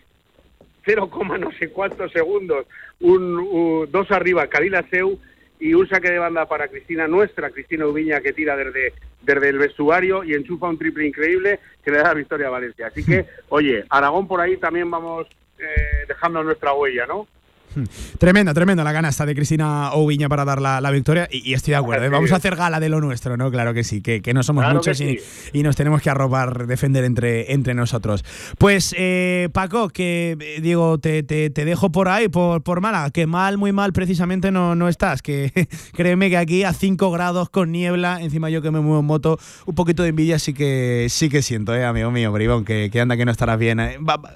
[0.87, 2.67] 0, no sé cuántos segundos,
[3.01, 5.19] un, un- dos arriba, Cádiz Seu
[5.61, 9.59] y un saque de banda para Cristina, nuestra Cristina Ubiña, que tira desde, desde el
[9.59, 12.87] vestuario y enchufa un triple increíble que le da la victoria a Valencia.
[12.87, 15.27] Así que, oye, Aragón por ahí también vamos
[15.59, 17.27] eh, dejando nuestra huella, ¿no?
[18.19, 21.73] Tremenda, tremenda la canasta de Cristina Oubiña para dar la, la victoria y, y estoy
[21.73, 22.05] de acuerdo.
[22.07, 22.09] ¿eh?
[22.09, 23.51] Vamos a hacer gala de lo nuestro, ¿no?
[23.51, 25.19] Claro que sí, que, que no somos Claro muchos y,
[25.53, 28.25] y nos tenemos que arropar, defender entre, entre nosotros.
[28.59, 33.11] Pues, eh, Paco, que eh, digo, te, te- te dejo por ahí, por, por Málaga,
[33.11, 35.53] que mal, muy mal precisamente no, no estás, que
[35.95, 39.39] créeme que aquí a 5 grados con niebla, encima yo que me muevo en moto,
[39.67, 43.01] un poquito de envidia sí que sí que siento, ¿eh, amigo mío, Bribón, que, que
[43.01, 43.81] anda que no estarás bien.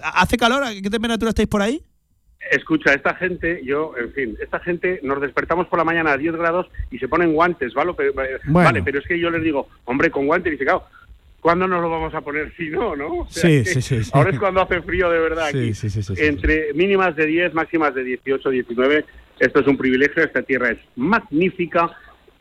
[0.03, 0.65] ¿Hace calor?
[0.83, 1.83] ¿Qué temperatura estáis por ahí?
[2.51, 6.37] Escucha, esta gente, yo, en fin, esta gente nos despertamos por la mañana a 10
[6.37, 7.93] grados y se ponen guantes, ¿vale?
[7.97, 8.39] Pero, Bueno.
[8.67, 10.85] vale, pero es que yo les digo, hombre, con guantes, y dice, claro,
[11.41, 13.19] ¿cuándo nos lo vamos a poner si no, no?
[13.21, 14.11] O sea, Sí, sí, sí, sí.
[14.15, 15.75] Ahora es cuando hace frío de verdad aquí.
[15.75, 19.05] sí, sí, Entre mínimas de 10, máximas de 18, 19,
[19.39, 21.91] esto es un privilegio, esta tierra es magnífica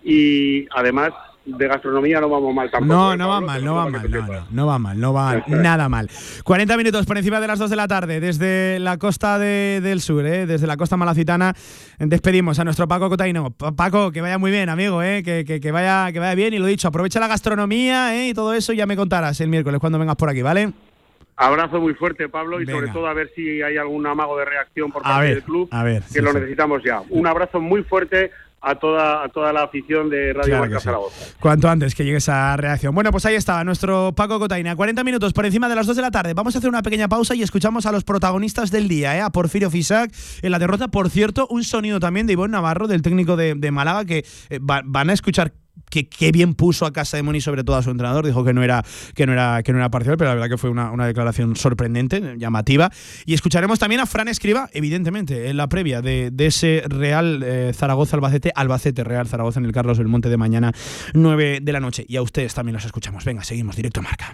[0.04, 1.12] y además
[1.46, 2.94] de gastronomía no vamos mal tampoco.
[2.94, 5.44] No, ¿eh, no va mal, no va mal, no, no, no va mal, no va
[5.48, 6.08] nada mal.
[6.44, 10.02] 40 minutos por encima de las 2 de la tarde, desde la costa de- del
[10.02, 10.46] sur, ¿eh?
[10.46, 11.56] desde la costa malacitana,
[11.98, 13.50] despedimos a nuestro Paco Cotaino.
[13.52, 15.24] Pa- Paco, que vaya muy bien, amigo, ¿eh?
[15.24, 18.30] que, que- que vaya, que vaya bien, y lo dicho, aprovecha la gastronomía ¿eh?
[18.30, 20.72] y todo eso, y ya me contarás el miércoles cuando vengas por aquí, ¿vale?
[21.36, 22.80] Abrazo muy fuerte, Pablo, y Venga.
[22.80, 25.70] sobre todo a ver si hay algún amago de reacción por parte ver, del club,
[25.72, 26.38] a ver, que sí, lo sí.
[26.38, 27.02] necesitamos ya.
[27.10, 28.30] Un abrazo muy fuerte
[28.62, 30.84] a toda, a toda la afición de Radio Claro Marca sí.
[30.86, 31.26] Zaragoza.
[31.40, 32.94] Cuanto antes que llegue esa reacción.
[32.94, 34.76] Bueno, pues ahí estaba nuestro Paco Cotaina.
[34.76, 36.34] 40 minutos por encima de las 2 de la tarde.
[36.34, 39.22] Vamos a hacer una pequeña pausa y escuchamos a los protagonistas del día, ¿eh?
[39.22, 40.12] a Porfirio Fisac
[40.42, 40.88] en la derrota.
[40.90, 44.60] Por cierto, un sonido también de Ivonne Navarro, del técnico de, de Málaga, que eh,
[44.60, 45.54] va- van a escuchar
[45.90, 48.54] que qué bien puso a Casa de Moni sobre todo a su entrenador dijo que
[48.54, 48.84] no era
[49.16, 51.56] que no era que no era parcial pero la verdad que fue una, una declaración
[51.56, 52.92] sorprendente llamativa.
[53.26, 57.72] Y escucharemos también a Fran Escriba evidentemente en la previa de, de ese Real eh,
[57.74, 60.74] Zaragoza Albacete Albacete Real Zaragoza en el Carlos del Monte de mañana
[61.14, 62.06] 9 de la noche.
[62.08, 63.26] Y a ustedes también los escuchamos.
[63.26, 64.34] Venga seguimos directo marca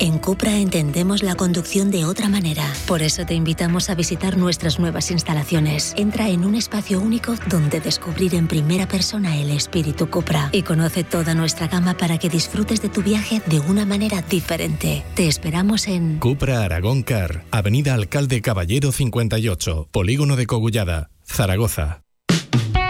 [0.00, 2.64] En Cupra entendemos la conducción de otra manera.
[2.86, 5.92] Por eso te invitamos a visitar nuestras nuevas instalaciones.
[5.96, 11.02] Entra en un espacio único donde descubrir en primera persona el espíritu Cupra y conoce
[11.02, 15.04] toda nuestra gama para que disfrutes de tu viaje de una manera diferente.
[15.14, 22.02] Te esperamos en Cupra Aragón Car, Avenida Alcalde Caballero 58, Polígono de Cogullada, Zaragoza.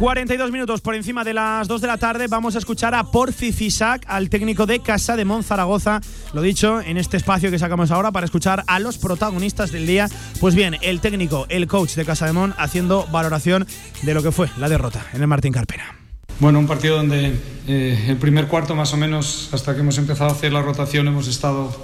[0.00, 3.52] 42 minutos por encima de las 2 de la tarde vamos a escuchar a Porfi
[3.52, 6.00] Fisac, al técnico de Casa de Zaragoza.
[6.32, 10.08] Lo dicho, en este espacio que sacamos ahora para escuchar a los protagonistas del día.
[10.40, 13.66] Pues bien, el técnico, el coach de Casa de Mon haciendo valoración
[14.00, 15.94] de lo que fue la derrota en el Martín Carpena.
[16.38, 17.34] Bueno, un partido donde
[17.68, 21.08] eh, el primer cuarto más o menos, hasta que hemos empezado a hacer la rotación,
[21.08, 21.76] hemos estado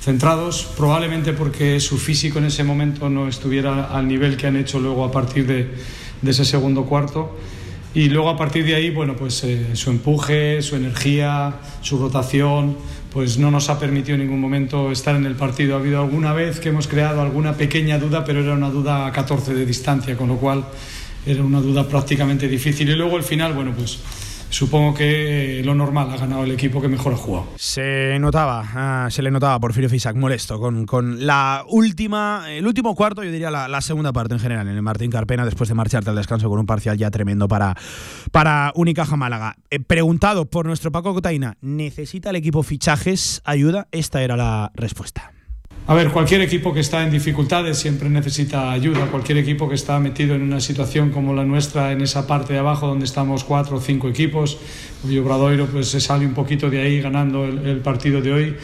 [0.00, 4.80] centrados, probablemente porque su físico en ese momento no estuviera al nivel que han hecho
[4.80, 5.70] luego a partir de,
[6.22, 7.36] de ese segundo cuarto.
[7.94, 12.76] Y luego a partir de ahí, bueno, pues eh, su empuje, su energía, su rotación,
[13.12, 15.76] pues no nos ha permitido en ningún momento estar en el partido.
[15.76, 19.12] Ha habido alguna vez que hemos creado alguna pequeña duda, pero era una duda a
[19.12, 20.64] 14 de distancia, con lo cual
[21.26, 22.88] era una duda prácticamente difícil.
[22.88, 23.98] Y luego el final, bueno, pues
[24.52, 27.48] supongo que eh, lo normal ha ganado el equipo que mejor ha jugado.
[27.56, 32.66] Se notaba, ah, se le notaba a Porfirio Fisac molesto con, con la última, el
[32.66, 35.74] último cuarto, yo diría la, segunda parte en general, en el Martín Carpena, después de
[35.74, 37.76] marcharte al descanso con un parcial ya tremendo para,
[38.30, 39.56] para Unicaja Málaga.
[39.86, 43.88] Preguntado por nuestro Paco Cotaina, ¿necesita el equipo fichajes, ayuda?
[43.90, 45.32] Esta era la respuesta.
[45.88, 49.06] A ver, cualquier equipo que está en dificultades siempre necesita ayuda.
[49.06, 52.60] Cualquier equipo que está metido en una situación como la nuestra, en esa parte de
[52.60, 54.58] abajo donde estamos cuatro o cinco equipos,
[55.08, 58.56] y Obradoiro pues se sale un poquito de ahí ganando el, el partido de hoy.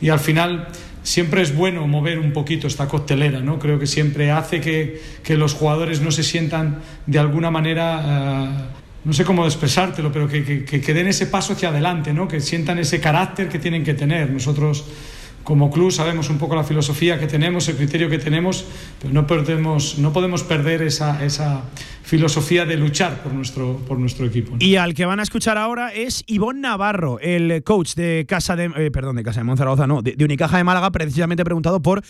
[0.00, 0.66] Y al final
[1.04, 3.60] siempre es bueno mover un poquito esta coctelera, ¿no?
[3.60, 8.02] Creo que siempre hace que, que los jugadores no se sientan de alguna manera...
[8.04, 12.26] eh, no sé cómo expresártelo, pero que, que, que den ese paso hacia adelante, ¿no?
[12.26, 14.30] que sientan ese carácter que tienen que tener.
[14.30, 14.86] Nosotros
[15.44, 18.64] como club sabemos un poco la filosofía que tenemos, el criterio que tenemos,
[19.00, 21.62] pero no, perdemos, no podemos perder esa, esa
[22.02, 24.56] filosofía de luchar por nuestro, por nuestro equipo.
[24.58, 28.70] Y al que van a escuchar ahora es Ivonne Navarro, el coach de Casa de,
[28.76, 32.02] eh, perdón, de Casa de Mon Zaragoza, no, de, Unicaja de Málaga, precisamente preguntado por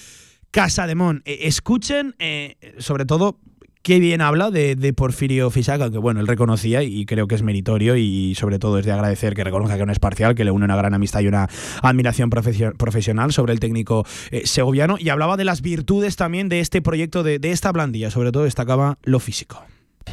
[0.50, 1.22] Casa de Mon.
[1.24, 3.38] Eh, escuchen, eh, sobre todo,
[3.84, 7.96] qué bien habla de, Porfirio Fisac, aunque bueno, él reconocía y creo que es meritorio
[7.96, 10.64] y sobre todo es de agradecer que reconozca que no es parcial, que le une
[10.64, 11.48] una gran amistad y una
[11.82, 16.80] admiración profesional sobre el técnico eh, segoviano y hablaba de las virtudes también de este
[16.80, 19.62] proyecto, de, esta blandilla, sobre todo destacaba lo físico.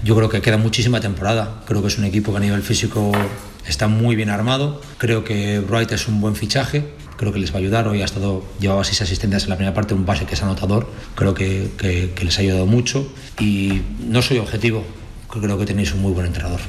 [0.04, 1.64] Yo creo que queda muchísima temporada.
[1.66, 3.12] Creo que es un equipo que a nivel físico
[3.66, 4.82] está muy bien armado.
[4.98, 6.84] Creo que Wright es un buen fichaje.
[7.22, 7.88] Creo que les va a ayudar.
[7.88, 10.90] Hoy ha estado, llevaba seis asistencias en la primera parte, un base que es anotador.
[11.14, 13.14] Creo que, que, que les ha ayudado mucho.
[13.40, 14.84] Y no soy objetivo.
[15.30, 16.62] Creo que tenéis un muy buen entrenador.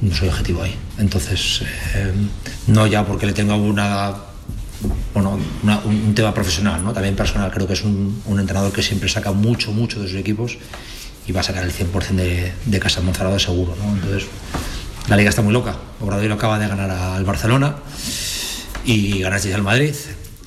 [0.00, 0.74] No soy objetivo ahí.
[0.98, 1.62] Entonces,
[1.94, 2.12] eh,
[2.66, 4.16] no ya porque le tengo una
[5.14, 6.92] bueno, una, un, un, tema profesional, ¿no?
[6.92, 7.48] también personal.
[7.52, 10.58] Creo que es un, un, entrenador que siempre saca mucho, mucho de sus equipos
[11.24, 13.76] y va a sacar el 100% de, de casa Monzaragoza seguro.
[13.80, 13.94] ¿no?
[13.94, 14.28] Entonces,
[15.08, 15.76] la liga está muy loca.
[16.00, 17.76] Obradoiro acaba de ganar al Barcelona
[18.88, 19.94] y ganasteis al Madrid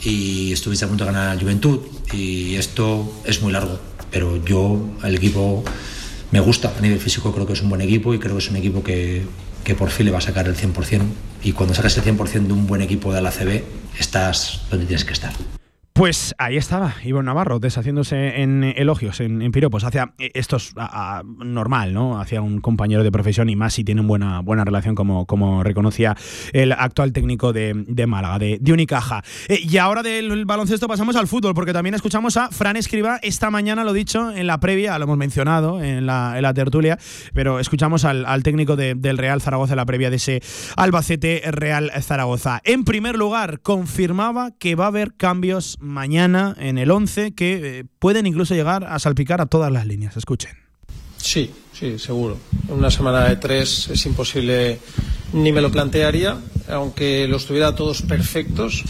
[0.01, 1.79] y estuviste a punto de ganar al Juventud
[2.11, 3.79] y esto es muy largo.
[4.09, 5.63] Pero yo, el equipo
[6.31, 8.49] me gusta a nivel físico, creo que es un buen equipo y creo que es
[8.49, 9.21] un equipo que,
[9.63, 11.01] que por fin le va a sacar el 100%.
[11.43, 13.63] Y cuando sacas el 100% de un buen equipo de la CB,
[13.99, 15.33] estás donde tienes que estar.
[15.93, 20.71] Pues ahí estaba Ivonne Navarro deshaciéndose en elogios, en, en piropos, hacia eh, esto es
[20.77, 22.19] a- normal, ¿no?
[22.19, 26.15] Hacia un compañero de profesión y más si tienen buena, buena relación como, como reconocía
[26.53, 29.21] el actual técnico de, de Málaga, de, Unicaja.
[29.49, 33.49] Eh, y ahora del baloncesto pasamos al fútbol, porque también escuchamos a Fran Escriba esta
[33.51, 36.97] mañana, lo dicho, en la previa, lo hemos mencionado en la, tertulia,
[37.33, 40.41] pero escuchamos al, técnico de- del Real Zaragoza la previa de ese
[40.77, 42.61] Albacete Real Zaragoza.
[42.63, 47.83] En primer lugar, confirmaba que va a haber cambios mañana en el 11 que eh,
[47.99, 50.15] pueden incluso llegar a salpicar a todas las líneas.
[50.15, 50.51] Escuchen.
[51.17, 52.37] Sí, sí, seguro.
[52.69, 54.79] Una semana de tres es imposible,
[55.33, 56.37] ni me lo plantearía,
[56.69, 58.83] aunque los tuviera todos perfectos,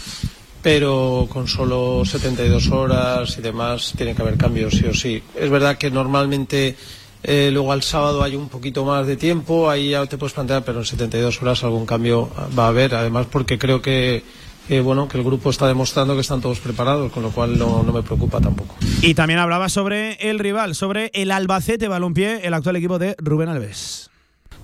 [0.62, 5.22] pero con solo 72 horas y demás tiene que haber cambios sí o sí.
[5.34, 6.76] Es verdad que normalmente
[7.22, 10.64] eh, luego al sábado hay un poquito más de tiempo, ahí ya te puedes plantear,
[10.64, 14.24] pero en 72 horas algún cambio va a haber, además porque creo que,
[14.68, 17.82] que, bueno, que el grupo está demostrando que están todos preparados, con lo cual no,
[17.82, 18.74] no me preocupa tampoco.
[19.00, 23.48] Y también hablaba sobre el rival, sobre el Albacete Balompié, el actual equipo de Rubén
[23.48, 24.10] Alves.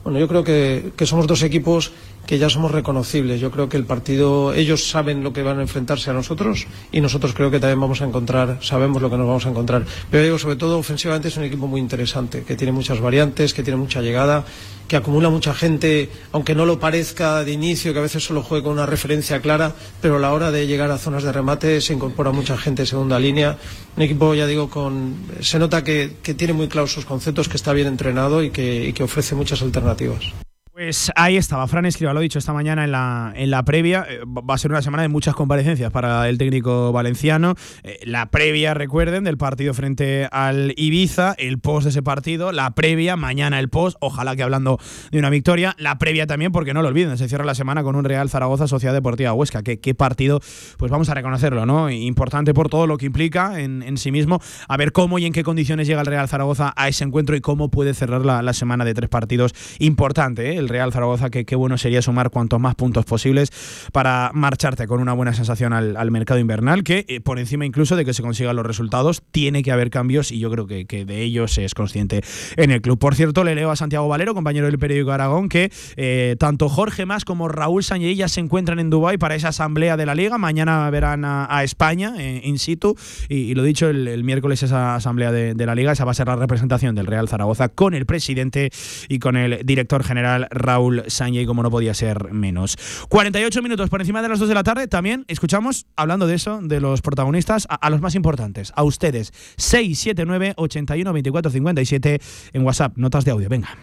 [0.04, 1.92] Bueno, yo creo que, que somos dos equipos
[2.28, 3.40] que ya somos reconocibles.
[3.40, 7.00] Yo creo que el partido, ellos saben lo que van a enfrentarse a nosotros y
[7.00, 9.86] nosotros creo que también vamos a encontrar, sabemos lo que nos vamos a encontrar.
[10.10, 13.62] Pero digo, sobre todo ofensivamente es un equipo muy interesante, que tiene muchas variantes, que
[13.62, 14.44] tiene mucha llegada,
[14.88, 18.62] que acumula mucha gente, aunque no lo parezca de inicio, que a veces solo juegue
[18.62, 19.72] con una referencia clara,
[20.02, 22.86] pero a la hora de llegar a zonas de remate se incorpora mucha gente en
[22.88, 23.56] segunda línea.
[23.96, 27.72] Un equipo, ya digo, con se nota que, tiene muy claros sus conceptos, que está
[27.72, 30.34] bien entrenado y que ofrece muchas alternativas.
[30.78, 34.06] Pues ahí estaba, Fran Escriba, lo dicho esta mañana en la, en la previa.
[34.08, 37.56] Eh, Va a ser una semana de muchas comparecencias para el técnico valenciano.
[37.82, 42.76] Eh, La previa, recuerden, del partido frente al Ibiza, el post de ese partido, la
[42.76, 44.78] previa, mañana el post, ojalá que hablando
[45.10, 45.74] de una victoria.
[45.78, 48.68] La previa también, porque no lo olviden, se cierra la semana con un Real Zaragoza
[48.68, 49.64] Sociedad Deportiva Huesca.
[49.64, 50.38] ¿Qué, qué partido?
[50.76, 51.90] Pues vamos a reconocerlo, ¿no?
[51.90, 54.40] Importante por todo lo que implica en, en sí mismo.
[54.68, 57.40] A ver cómo y en qué condiciones llega el Real Zaragoza a ese encuentro y
[57.40, 59.52] cómo puede cerrar la, la semana de tres partidos.
[59.80, 60.67] Importante, ¿eh?
[60.68, 63.50] Real Zaragoza, que qué bueno sería sumar cuantos más puntos posibles
[63.92, 68.04] para marcharte con una buena sensación al, mercado invernal, que eh, por encima incluso de
[68.04, 71.22] que se consigan los resultados, tiene que haber cambios y yo creo que, que de
[71.22, 72.22] ellos es consciente
[72.56, 72.98] en el club.
[72.98, 77.06] Por cierto, le leo a Santiago Valero, compañero del periódico Aragón, que eh, tanto Jorge
[77.06, 80.38] Más como Raúl Sánchez ya se encuentran en Dubái para esa asamblea de la Liga.
[80.38, 82.96] Mañana verán a, España eh, in situ
[83.28, 86.14] y, lo dicho, el, el miércoles esa asamblea de, de la Liga, esa va a
[86.14, 88.70] ser la representación del Real Zaragoza con el presidente
[89.08, 92.76] y con el director general Raúl Sánchez, como no podía ser menos.
[93.08, 96.60] 48 minutos por encima de las 2 de la tarde, también escuchamos, hablando de eso,
[96.62, 99.32] de los protagonistas, a, a los más importantes, a ustedes.
[99.56, 102.20] 679 81 24 57
[102.52, 103.76] en WhatsApp, notas de audio, venga.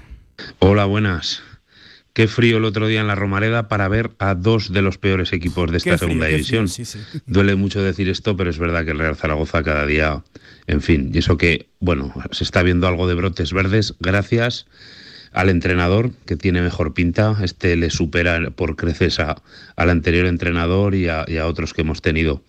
[0.60, 1.42] Hola, buenas.
[2.14, 5.34] Qué frío el otro día en la Romareda para ver a dos de los peores
[5.34, 6.70] equipos de esta Qué segunda división.
[6.70, 7.20] frío, sí, sí.
[7.26, 10.24] Duele mucho decir esto, pero es verdad que el Real Zaragoza cada día,
[10.66, 14.66] en fin, y eso que, bueno, se está viendo algo de brotes verdes gracias
[15.36, 17.38] al entrenador que tiene mejor pinta.
[17.44, 19.42] Este le supera por creces a-
[19.76, 22.42] al anterior entrenador y a, y a otros que hemos tenido.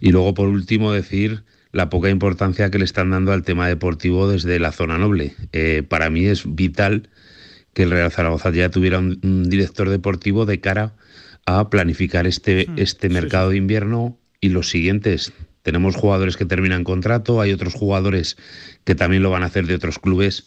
[0.00, 1.42] Y luego, por último, decir
[1.72, 5.34] la poca importancia que le están dando al tema deportivo desde la zona noble.
[5.52, 7.08] Eh, para mí es vital
[7.74, 10.92] que el Real Zaragoza ya tuviera un, un director deportivo de cara
[11.46, 15.32] a planificar este, este mercado de invierno y los siguientes.
[15.62, 18.36] Tenemos jugadores que terminan contrato, hay otros jugadores
[18.84, 20.46] que también lo van a hacer de otros clubes.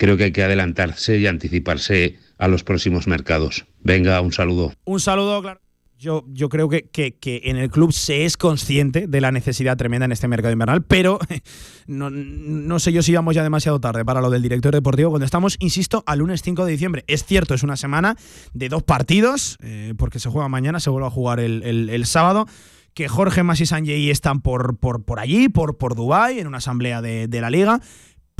[0.00, 3.66] Creo que hay que adelantarse y anticiparse a los próximos mercados.
[3.82, 4.72] Venga, un saludo.
[4.84, 5.60] Un saludo, claro.
[5.98, 9.76] Yo, yo creo que, que- que en el club se es consciente de la necesidad
[9.76, 11.18] tremenda en este mercado invernal, pero
[11.86, 15.26] no, no sé yo si vamos ya demasiado tarde para lo del director deportivo cuando
[15.26, 17.04] estamos, insisto, al lunes 5 de diciembre.
[17.06, 18.16] Es cierto, es una semana
[18.54, 22.46] de dos partidos, eh, porque se juega mañana, se vuelve a jugar el, el- sábado.
[22.94, 26.58] Que Jorge Mas y Sanjay están por, por, por allí, por, por Dubái, en una
[26.58, 27.80] asamblea de, de la liga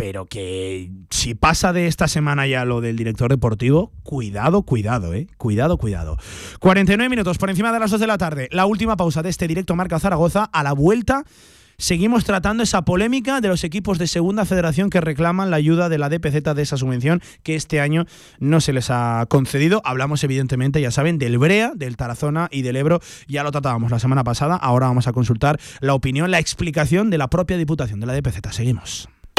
[0.01, 5.27] pero que si pasa de esta semana ya lo del director deportivo, cuidado, cuidado, eh.
[5.37, 6.17] Cuidado, cuidado.
[6.59, 8.49] 49 minutos por encima de las 2 de la tarde.
[8.51, 10.45] La última pausa de este directo Marca Zaragoza.
[10.55, 11.25] A la vuelta
[11.77, 15.99] seguimos tratando esa polémica de los equipos de segunda federación que reclaman la ayuda de
[15.99, 18.07] la DPZ de esa subvención que este año
[18.39, 19.83] no se les ha concedido.
[19.85, 23.01] Hablamos evidentemente, ya saben, del Brea, del Tarazona y del Ebro.
[23.29, 24.57] Ya lo tratábamos la semana pasada.
[24.57, 28.51] Ahora vamos a consultar la opinión, la explicación de la propia Diputación de la DPZ.
[28.51, 29.20] Seguimos.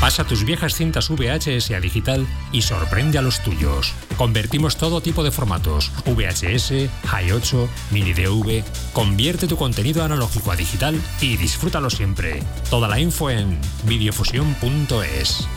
[0.00, 3.94] Pasa tus viejas cintas VHS a digital y sorprende a los tuyos.
[4.16, 8.62] Convertimos todo tipo de formatos, VHS, High 8, Mini DV.
[8.92, 12.42] Convierte tu contenido analógico a digital y disfrútalo siempre.
[12.68, 15.48] Toda la info en videofusión.es.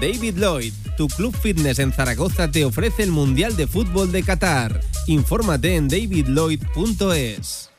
[0.00, 4.80] David Lloyd, tu club fitness en Zaragoza te ofrece el Mundial de Fútbol de Qatar.
[5.06, 7.70] Infórmate en davidlloyd.es.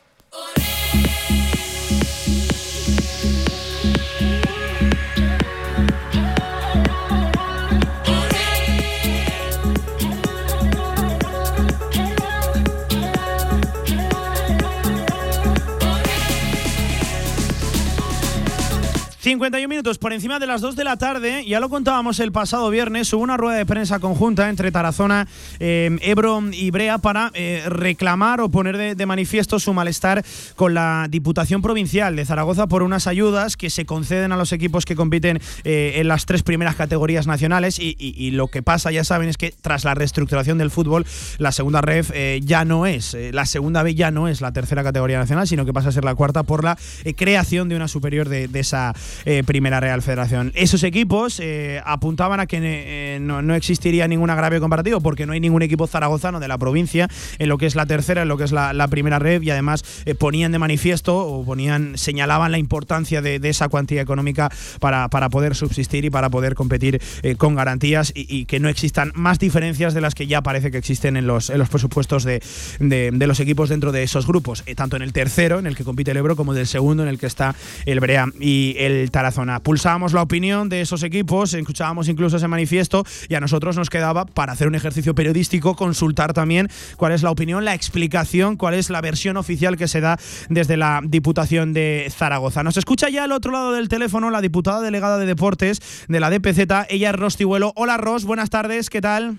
[19.22, 22.68] 51 minutos por encima de las 2 de la tarde, ya lo contábamos el pasado
[22.70, 25.28] viernes, hubo una rueda de prensa conjunta entre Tarazona,
[25.60, 30.24] eh, Ebro y Brea para eh, reclamar o poner de, manifiesto su malestar
[30.56, 34.84] con la Diputación Provincial de Zaragoza por unas ayudas que se conceden a los equipos
[34.84, 37.78] que compiten eh, en las tres primeras categorías nacionales.
[37.78, 41.06] Y, lo que pasa, ya saben, es que tras la reestructuración del fútbol,
[41.38, 42.10] la segunda ref
[42.42, 45.72] ya no es, la segunda B ya no es la tercera categoría nacional, sino que
[45.72, 46.76] pasa a ser la cuarta por la
[47.16, 48.94] creación de una superior de esa
[49.24, 50.52] eh, Primera Real Federación.
[50.54, 55.40] Esos equipos eh, apuntaban a que eh, no, existiría ningún agravio comparativo porque no hay
[55.40, 57.08] ningún equipo zaragozano de la provincia
[57.38, 59.84] en lo que es la tercera, en lo que es la, primera red y además
[60.18, 65.54] ponían de manifiesto o ponían, señalaban la importancia de, esa cuantía económica para, para, poder
[65.54, 67.00] subsistir y para poder competir
[67.38, 71.16] con garantías y, que no existan más diferencias de las que ya parece que existen
[71.16, 72.42] en los, en los presupuestos de,
[72.80, 76.10] de, los equipos dentro de esos grupos, tanto en el tercero en el que compite
[76.10, 77.54] el Ebro como del segundo en el que está
[77.86, 79.60] el Brea y el Tarazona.
[79.60, 84.26] Pulsábamos la opinión de esos equipos, escuchábamos incluso ese manifiesto y a nosotros nos quedaba,
[84.26, 88.90] para hacer un ejercicio periodístico, consultar también cuál es la opinión, la explicación, cuál es
[88.90, 90.18] la versión oficial que se da
[90.48, 92.62] desde la Diputación de Zaragoza.
[92.62, 96.30] Nos escucha ya al otro lado del teléfono la diputada delegada de Deportes de la
[96.30, 97.72] DPZ, ella es Rostihuelo.
[97.76, 99.38] Hola Ros, buenas tardes, ¿qué tal?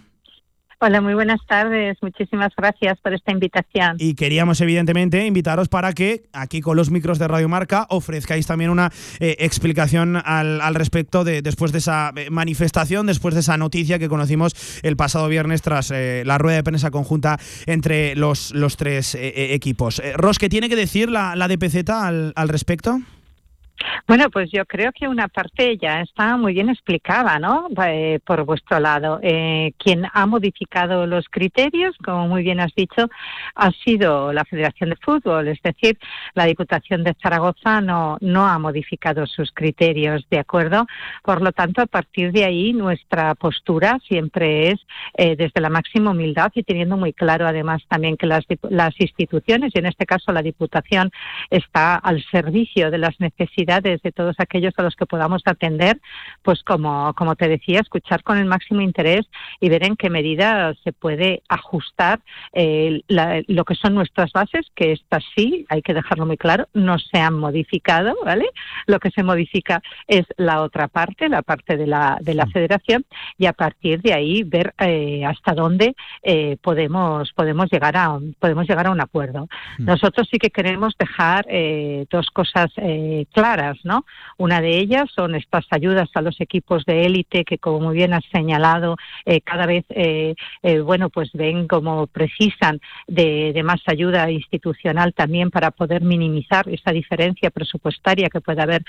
[0.85, 1.97] Hola, muy buenas tardes.
[2.01, 3.95] Muchísimas gracias por esta invitación.
[3.99, 8.69] Y queríamos, evidentemente, invitaros para que aquí con los micros de Radio Marca ofrezcáis también
[8.69, 8.91] una
[9.22, 14.10] eh, explicación al, respecto de después de esa eh, manifestación, después de esa noticia que
[14.10, 19.15] conocimos el pasado viernes tras eh, la rueda de prensa conjunta entre los, los tres
[19.18, 20.01] equipos.
[20.18, 22.99] Ros, ¿qué tiene que decir la, la DPZ al, al respecto?
[24.08, 27.68] Bueno, pues yo creo que una parte ya está muy bien explicada, ¿no?
[27.86, 29.20] Eh, por vuestro lado.
[29.24, 33.10] Eh, quien ha modificado los criterios, como muy bien has dicho,
[33.56, 35.98] ha sido la Federación de Fútbol, es decir,
[36.34, 40.86] la Diputación de Zaragoza no, no ha modificado sus criterios, ¿de acuerdo?
[41.24, 44.80] Por lo tanto, a partir de ahí, nuestra postura siempre es
[45.18, 49.72] eh, desde la máxima humildad y teniendo muy claro, además, también que las, las instituciones,
[49.74, 51.12] y en este caso la Diputación,
[51.50, 56.00] está al servicio de las necesidades de todos aquellos a los que podamos atender,
[56.41, 59.26] pues como, como te decía, escuchar con el máximo interés
[59.60, 62.20] y ver en qué medida se puede ajustar
[62.54, 67.00] eh, lo que son nuestras bases, que estas sí, hay que dejarlo muy claro, no
[67.00, 68.45] se han modificado, ¿vale?
[68.88, 73.06] Lo que se modifica es la otra parte, la parte de la, de la federación,
[73.38, 78.68] y a partir de ahí ver eh, hasta dónde eh, podemos, podemos, llegar a, podemos
[78.68, 79.48] llegar a un acuerdo.
[79.78, 79.86] Mm.
[79.86, 81.45] Nosotros sí que queremos dejar
[82.10, 82.72] dos cosas
[83.32, 83.52] claras
[84.38, 88.13] Una de ellas son estas ayudas a los equipos de élite que, como muy bien
[88.13, 94.30] has señalado, eh, cada vez, eh, eh, bueno, pues ven como precisan de, más ayuda
[94.30, 98.84] institucional también para poder minimizar esa diferencia presupuestaria que puede haber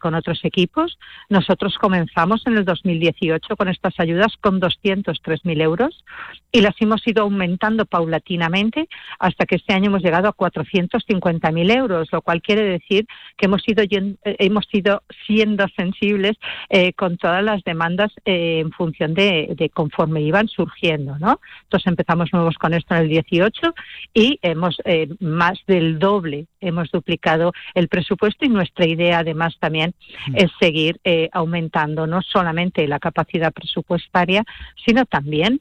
[0.00, 0.98] con otros equipos.
[1.28, 6.04] Nosotros comenzamos en el 2018 con estas ayudas con 203.000 euros
[6.50, 12.08] y las hemos ido aumentando paulatinamente hasta que este año hemos llegado a 450.000 euros,
[12.10, 13.06] lo cual quiere decir
[13.36, 16.36] que hemos ido yendo eh, hemos ido siendo sensibles
[16.68, 21.40] eh, con todas las demandas eh, en función de, conforme iban surgiendo, ¿no?
[21.64, 23.74] Entonces empezamos nuevos con esto en el 18
[24.14, 24.76] y hemos
[25.20, 29.94] más del doble, hemos duplicado el presupuesto y nuestra idea además también
[30.34, 31.00] es seguir
[31.32, 34.44] aumentando no solamente la capacidad presupuestaria,
[34.84, 35.60] sino también,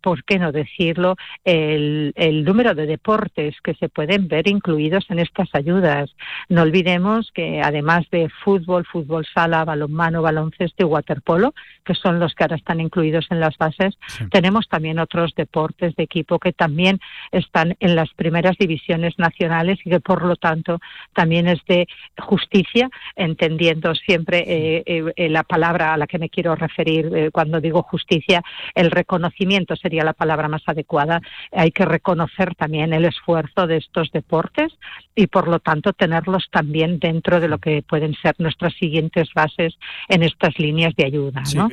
[0.00, 5.18] ¿por qué no decirlo?, el, el número de deportes que se pueden ver incluidos en
[5.18, 6.14] estas ayudas.
[6.48, 11.54] No olvidemos que además de fútbol, fútbol sala, balonmano, baloncesto y waterpolo,
[11.84, 13.96] que son los que ahora están incluidos en las bases,
[14.30, 17.00] tenemos también otros deportes de equipo que también
[17.32, 20.80] están en las primeras divisiones nacionales y que por lo tanto
[21.12, 21.86] también es de
[22.18, 27.60] justicia, entendiendo siempre eh, eh, eh, la palabra a la que me quiero referir cuando
[27.60, 28.42] digo justicia,
[28.74, 31.20] el reconocimiento sería la palabra más adecuada.
[31.52, 34.72] Hay que reconocer también el esfuerzo de estos deportes
[35.14, 39.74] y por lo tanto tenerlos también dentro de lo que pueden ser nuestras siguientes bases
[40.08, 41.42] en estas líneas de ayuda.
[41.54, 41.68] ¿no?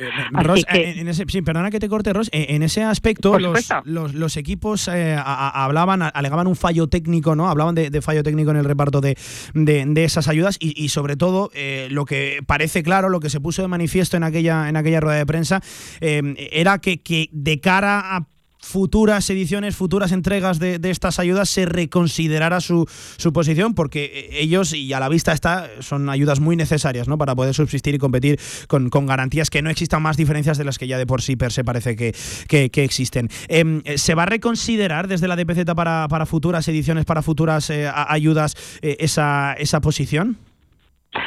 [0.68, 6.02] en ese, sí, perdona que te corte, Ros, en ese aspecto los, los, equipos hablaban,
[6.02, 7.48] alegaban un fallo técnico, ¿no?
[7.48, 9.16] Hablaban de, fallo técnico en el reparto de,
[9.54, 13.62] de, esas ayudas y, sobre todo eh, lo que parece claro, lo que se puso
[13.62, 15.60] de manifiesto en aquella, en aquella rueda de prensa,
[16.00, 18.31] eh, era que, que de cara a
[18.62, 22.86] futuras ediciones, futuras entregas de, estas ayudas se reconsiderara su,
[23.16, 27.18] su, posición, porque ellos, y a la vista está, son ayudas muy necesarias ¿no?
[27.18, 30.86] para poder subsistir y competir con, garantías que no existan más diferencias de las que
[30.86, 32.14] ya de por sí per se parece que,
[32.48, 33.28] que, existen.
[33.48, 37.90] Em, ¿Se va a reconsiderar desde la DPZ para, para futuras ediciones, para futuras eh,
[37.92, 40.38] ayudas, eh, esa, esa posición?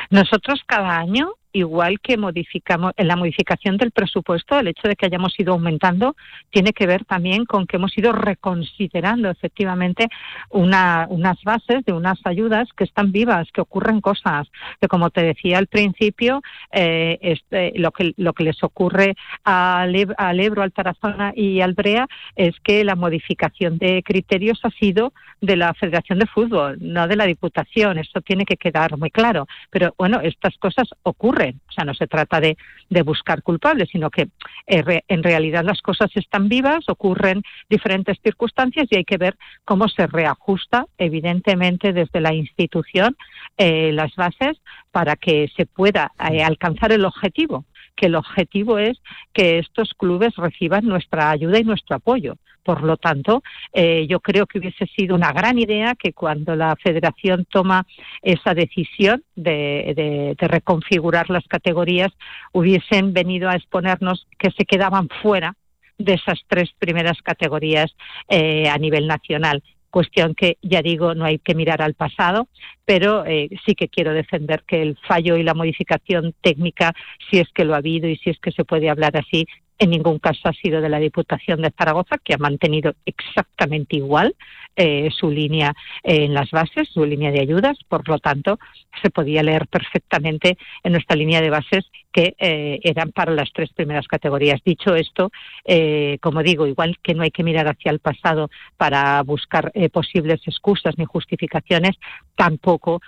[0.09, 5.05] Nosotros cada año igual que modificamos en la modificación del presupuesto, el hecho de que
[5.05, 6.15] hayamos ido aumentando
[6.49, 10.09] tiene que ver también con que hemos ido reconsiderando efectivamente
[10.49, 14.47] una, unas bases de unas ayudas que están vivas, que ocurren cosas,
[14.81, 16.41] que como te decía al principio,
[16.71, 21.73] eh, este, lo, que, lo que les ocurre al, al Ebro, al Tarazona y al
[21.73, 27.07] Brea es que la modificación de criterios ha sido de la Federación de Fútbol, no
[27.07, 27.97] de la Diputación.
[27.97, 29.47] Eso tiene que quedar muy claro.
[29.69, 31.44] Pero bueno, estas cosas ocurren.
[31.67, 32.57] O sea, no se trata de,
[32.89, 34.29] de buscar culpables, sino que
[34.67, 39.87] eh, en realidad las cosas están vivas, ocurren diferentes circunstancias y hay que ver cómo
[39.87, 43.15] se reajusta, evidentemente, desde la institución
[43.57, 44.57] eh, las bases
[44.91, 47.65] para que se pueda eh, alcanzar el objetivo
[47.95, 49.01] que el objetivo es
[49.33, 52.35] que estos clubes reciban nuestra ayuda y nuestro apoyo.
[52.65, 53.43] Por lo tanto,
[53.73, 57.85] eh, yo creo que hubiese sido una gran idea que cuando la federación toma
[58.23, 62.11] esa decisión de, reconfigurar las categorías,
[62.53, 65.53] hubiesen venido a exponernos que se quedaban fuera
[65.99, 67.95] de esas tres primeras categorías
[68.29, 69.61] eh, a nivel nacional.
[69.91, 72.47] Cuestión que ya digo no hay que mirar al pasado,
[72.83, 76.93] pero eh, sí que quiero defender que el fallo y la modificación técnica,
[77.29, 79.45] si es que lo ha habido y si es que se puede hablar así,
[79.77, 84.35] en ningún caso ha sido de la Diputación de Zaragoza, que ha mantenido exactamente igual
[84.75, 85.73] eh, su línea
[86.03, 87.77] en las bases, su línea de ayudas.
[87.87, 88.59] Por lo tanto,
[89.01, 91.85] se podía leer perfectamente en nuestra línea de bases
[92.15, 94.61] que eh, eran para las tres primeras categorías.
[94.63, 95.31] Dicho esto,
[95.65, 100.39] eh, como digo, igual que no hay que mirar hacia el pasado para buscar posibles
[100.45, 101.97] excusas ni justificaciones,
[102.35, 103.01] tampoco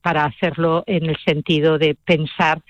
[0.00, 2.60] para hacerlo en el sentido de pensar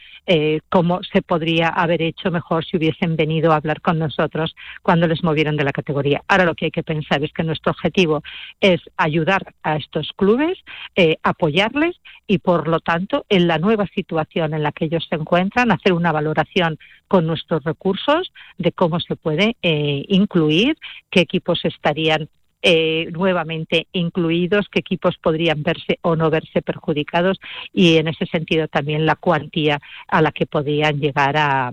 [0.69, 5.23] cómo se podría haber hecho mejor si hubiesen venido a hablar con nosotros cuando les
[5.23, 6.23] movieron de la categoría.
[6.29, 8.23] Ahora lo que hay que pensar es que nuestro objetivo
[8.61, 10.59] es ayudar a estos clubes,
[10.97, 15.17] eh, apoyarles y, por lo tanto, en la nueva situación en la que ellos se
[15.17, 20.77] encuentran, hacer una valoración con nuestros recursos de cómo se puede eh, incluir,
[21.11, 22.29] qué equipos estarían
[22.63, 27.41] eh, nuevamente incluidos, qué equipos podrían verse o no verse perjudicados
[27.73, 31.73] y en ese sentido también la cuantía a la que podían llegar a,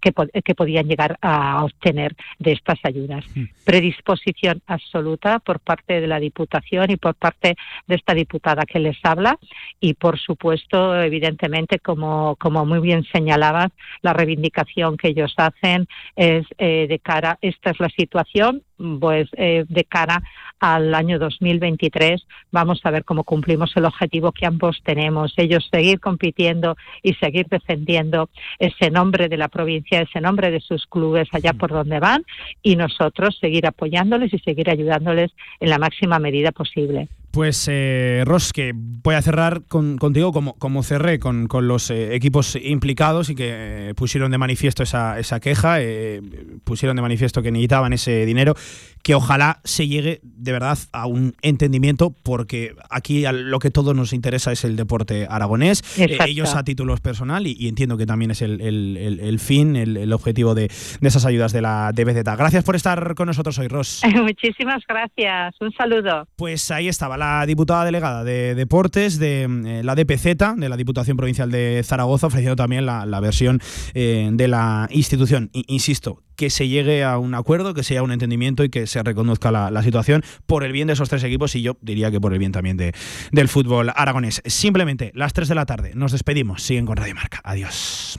[0.00, 3.24] que, podían llegar a obtener de estas ayudas.
[3.34, 3.44] Hmm.
[3.64, 7.56] Predisposición absoluta por parte de la Diputación y por parte
[7.86, 9.38] de esta diputada que les habla
[9.80, 13.70] y por supuesto, evidentemente, como, como muy bien señalabas,
[14.02, 18.62] la reivindicación que ellos hacen es eh, de cara, esta es la situación,
[19.00, 20.22] pues eh, de cara
[20.60, 26.00] al año 2023 vamos a ver cómo cumplimos el objetivo que ambos tenemos, ellos seguir
[26.00, 28.28] compitiendo y seguir defendiendo
[28.58, 32.24] ese nombre de la provincia, ese nombre de sus clubes allá por donde van
[32.62, 37.08] y nosotros seguir apoyándoles y seguir ayudándoles en la máxima medida posible.
[37.36, 42.56] Pues eh, Ross, que voy a cerrar contigo como, como cerré con, los eh, equipos
[42.56, 46.22] implicados y que eh, pusieron de manifiesto esa, esa queja, eh,
[46.64, 48.54] pusieron de manifiesto que necesitaban ese dinero,
[49.02, 54.14] que ojalá se llegue de verdad a un entendimiento, porque aquí lo que todos nos
[54.14, 58.62] interesa es el deporte aragonés, ellos a títulos personal y, entiendo que también es el,
[58.62, 62.24] el, fin, el, objetivo de, de, esas ayudas de la DBZ.
[62.24, 64.02] Gracias por estar con nosotros hoy, Ross.
[64.22, 66.26] Muchísimas gracias, un saludo.
[66.34, 71.16] Pues ahí estaba la diputada delegada de Deportes de eh, la DPZ, de la Diputación
[71.16, 73.60] Provincial de Zaragoza, ofreciendo también la, versión
[73.94, 75.50] eh, de la institución.
[75.52, 79.50] insisto, que se llegue a un acuerdo, que sea un entendimiento y que se reconozca
[79.50, 82.38] la, situación por el bien de esos tres equipos y yo diría que por el
[82.38, 82.92] bien también de,
[83.32, 84.42] del fútbol aragonés.
[84.46, 86.62] Simplemente las 3 de la tarde nos despedimos.
[86.62, 87.40] Siguen con Radio Marca.
[87.44, 88.18] Adiós.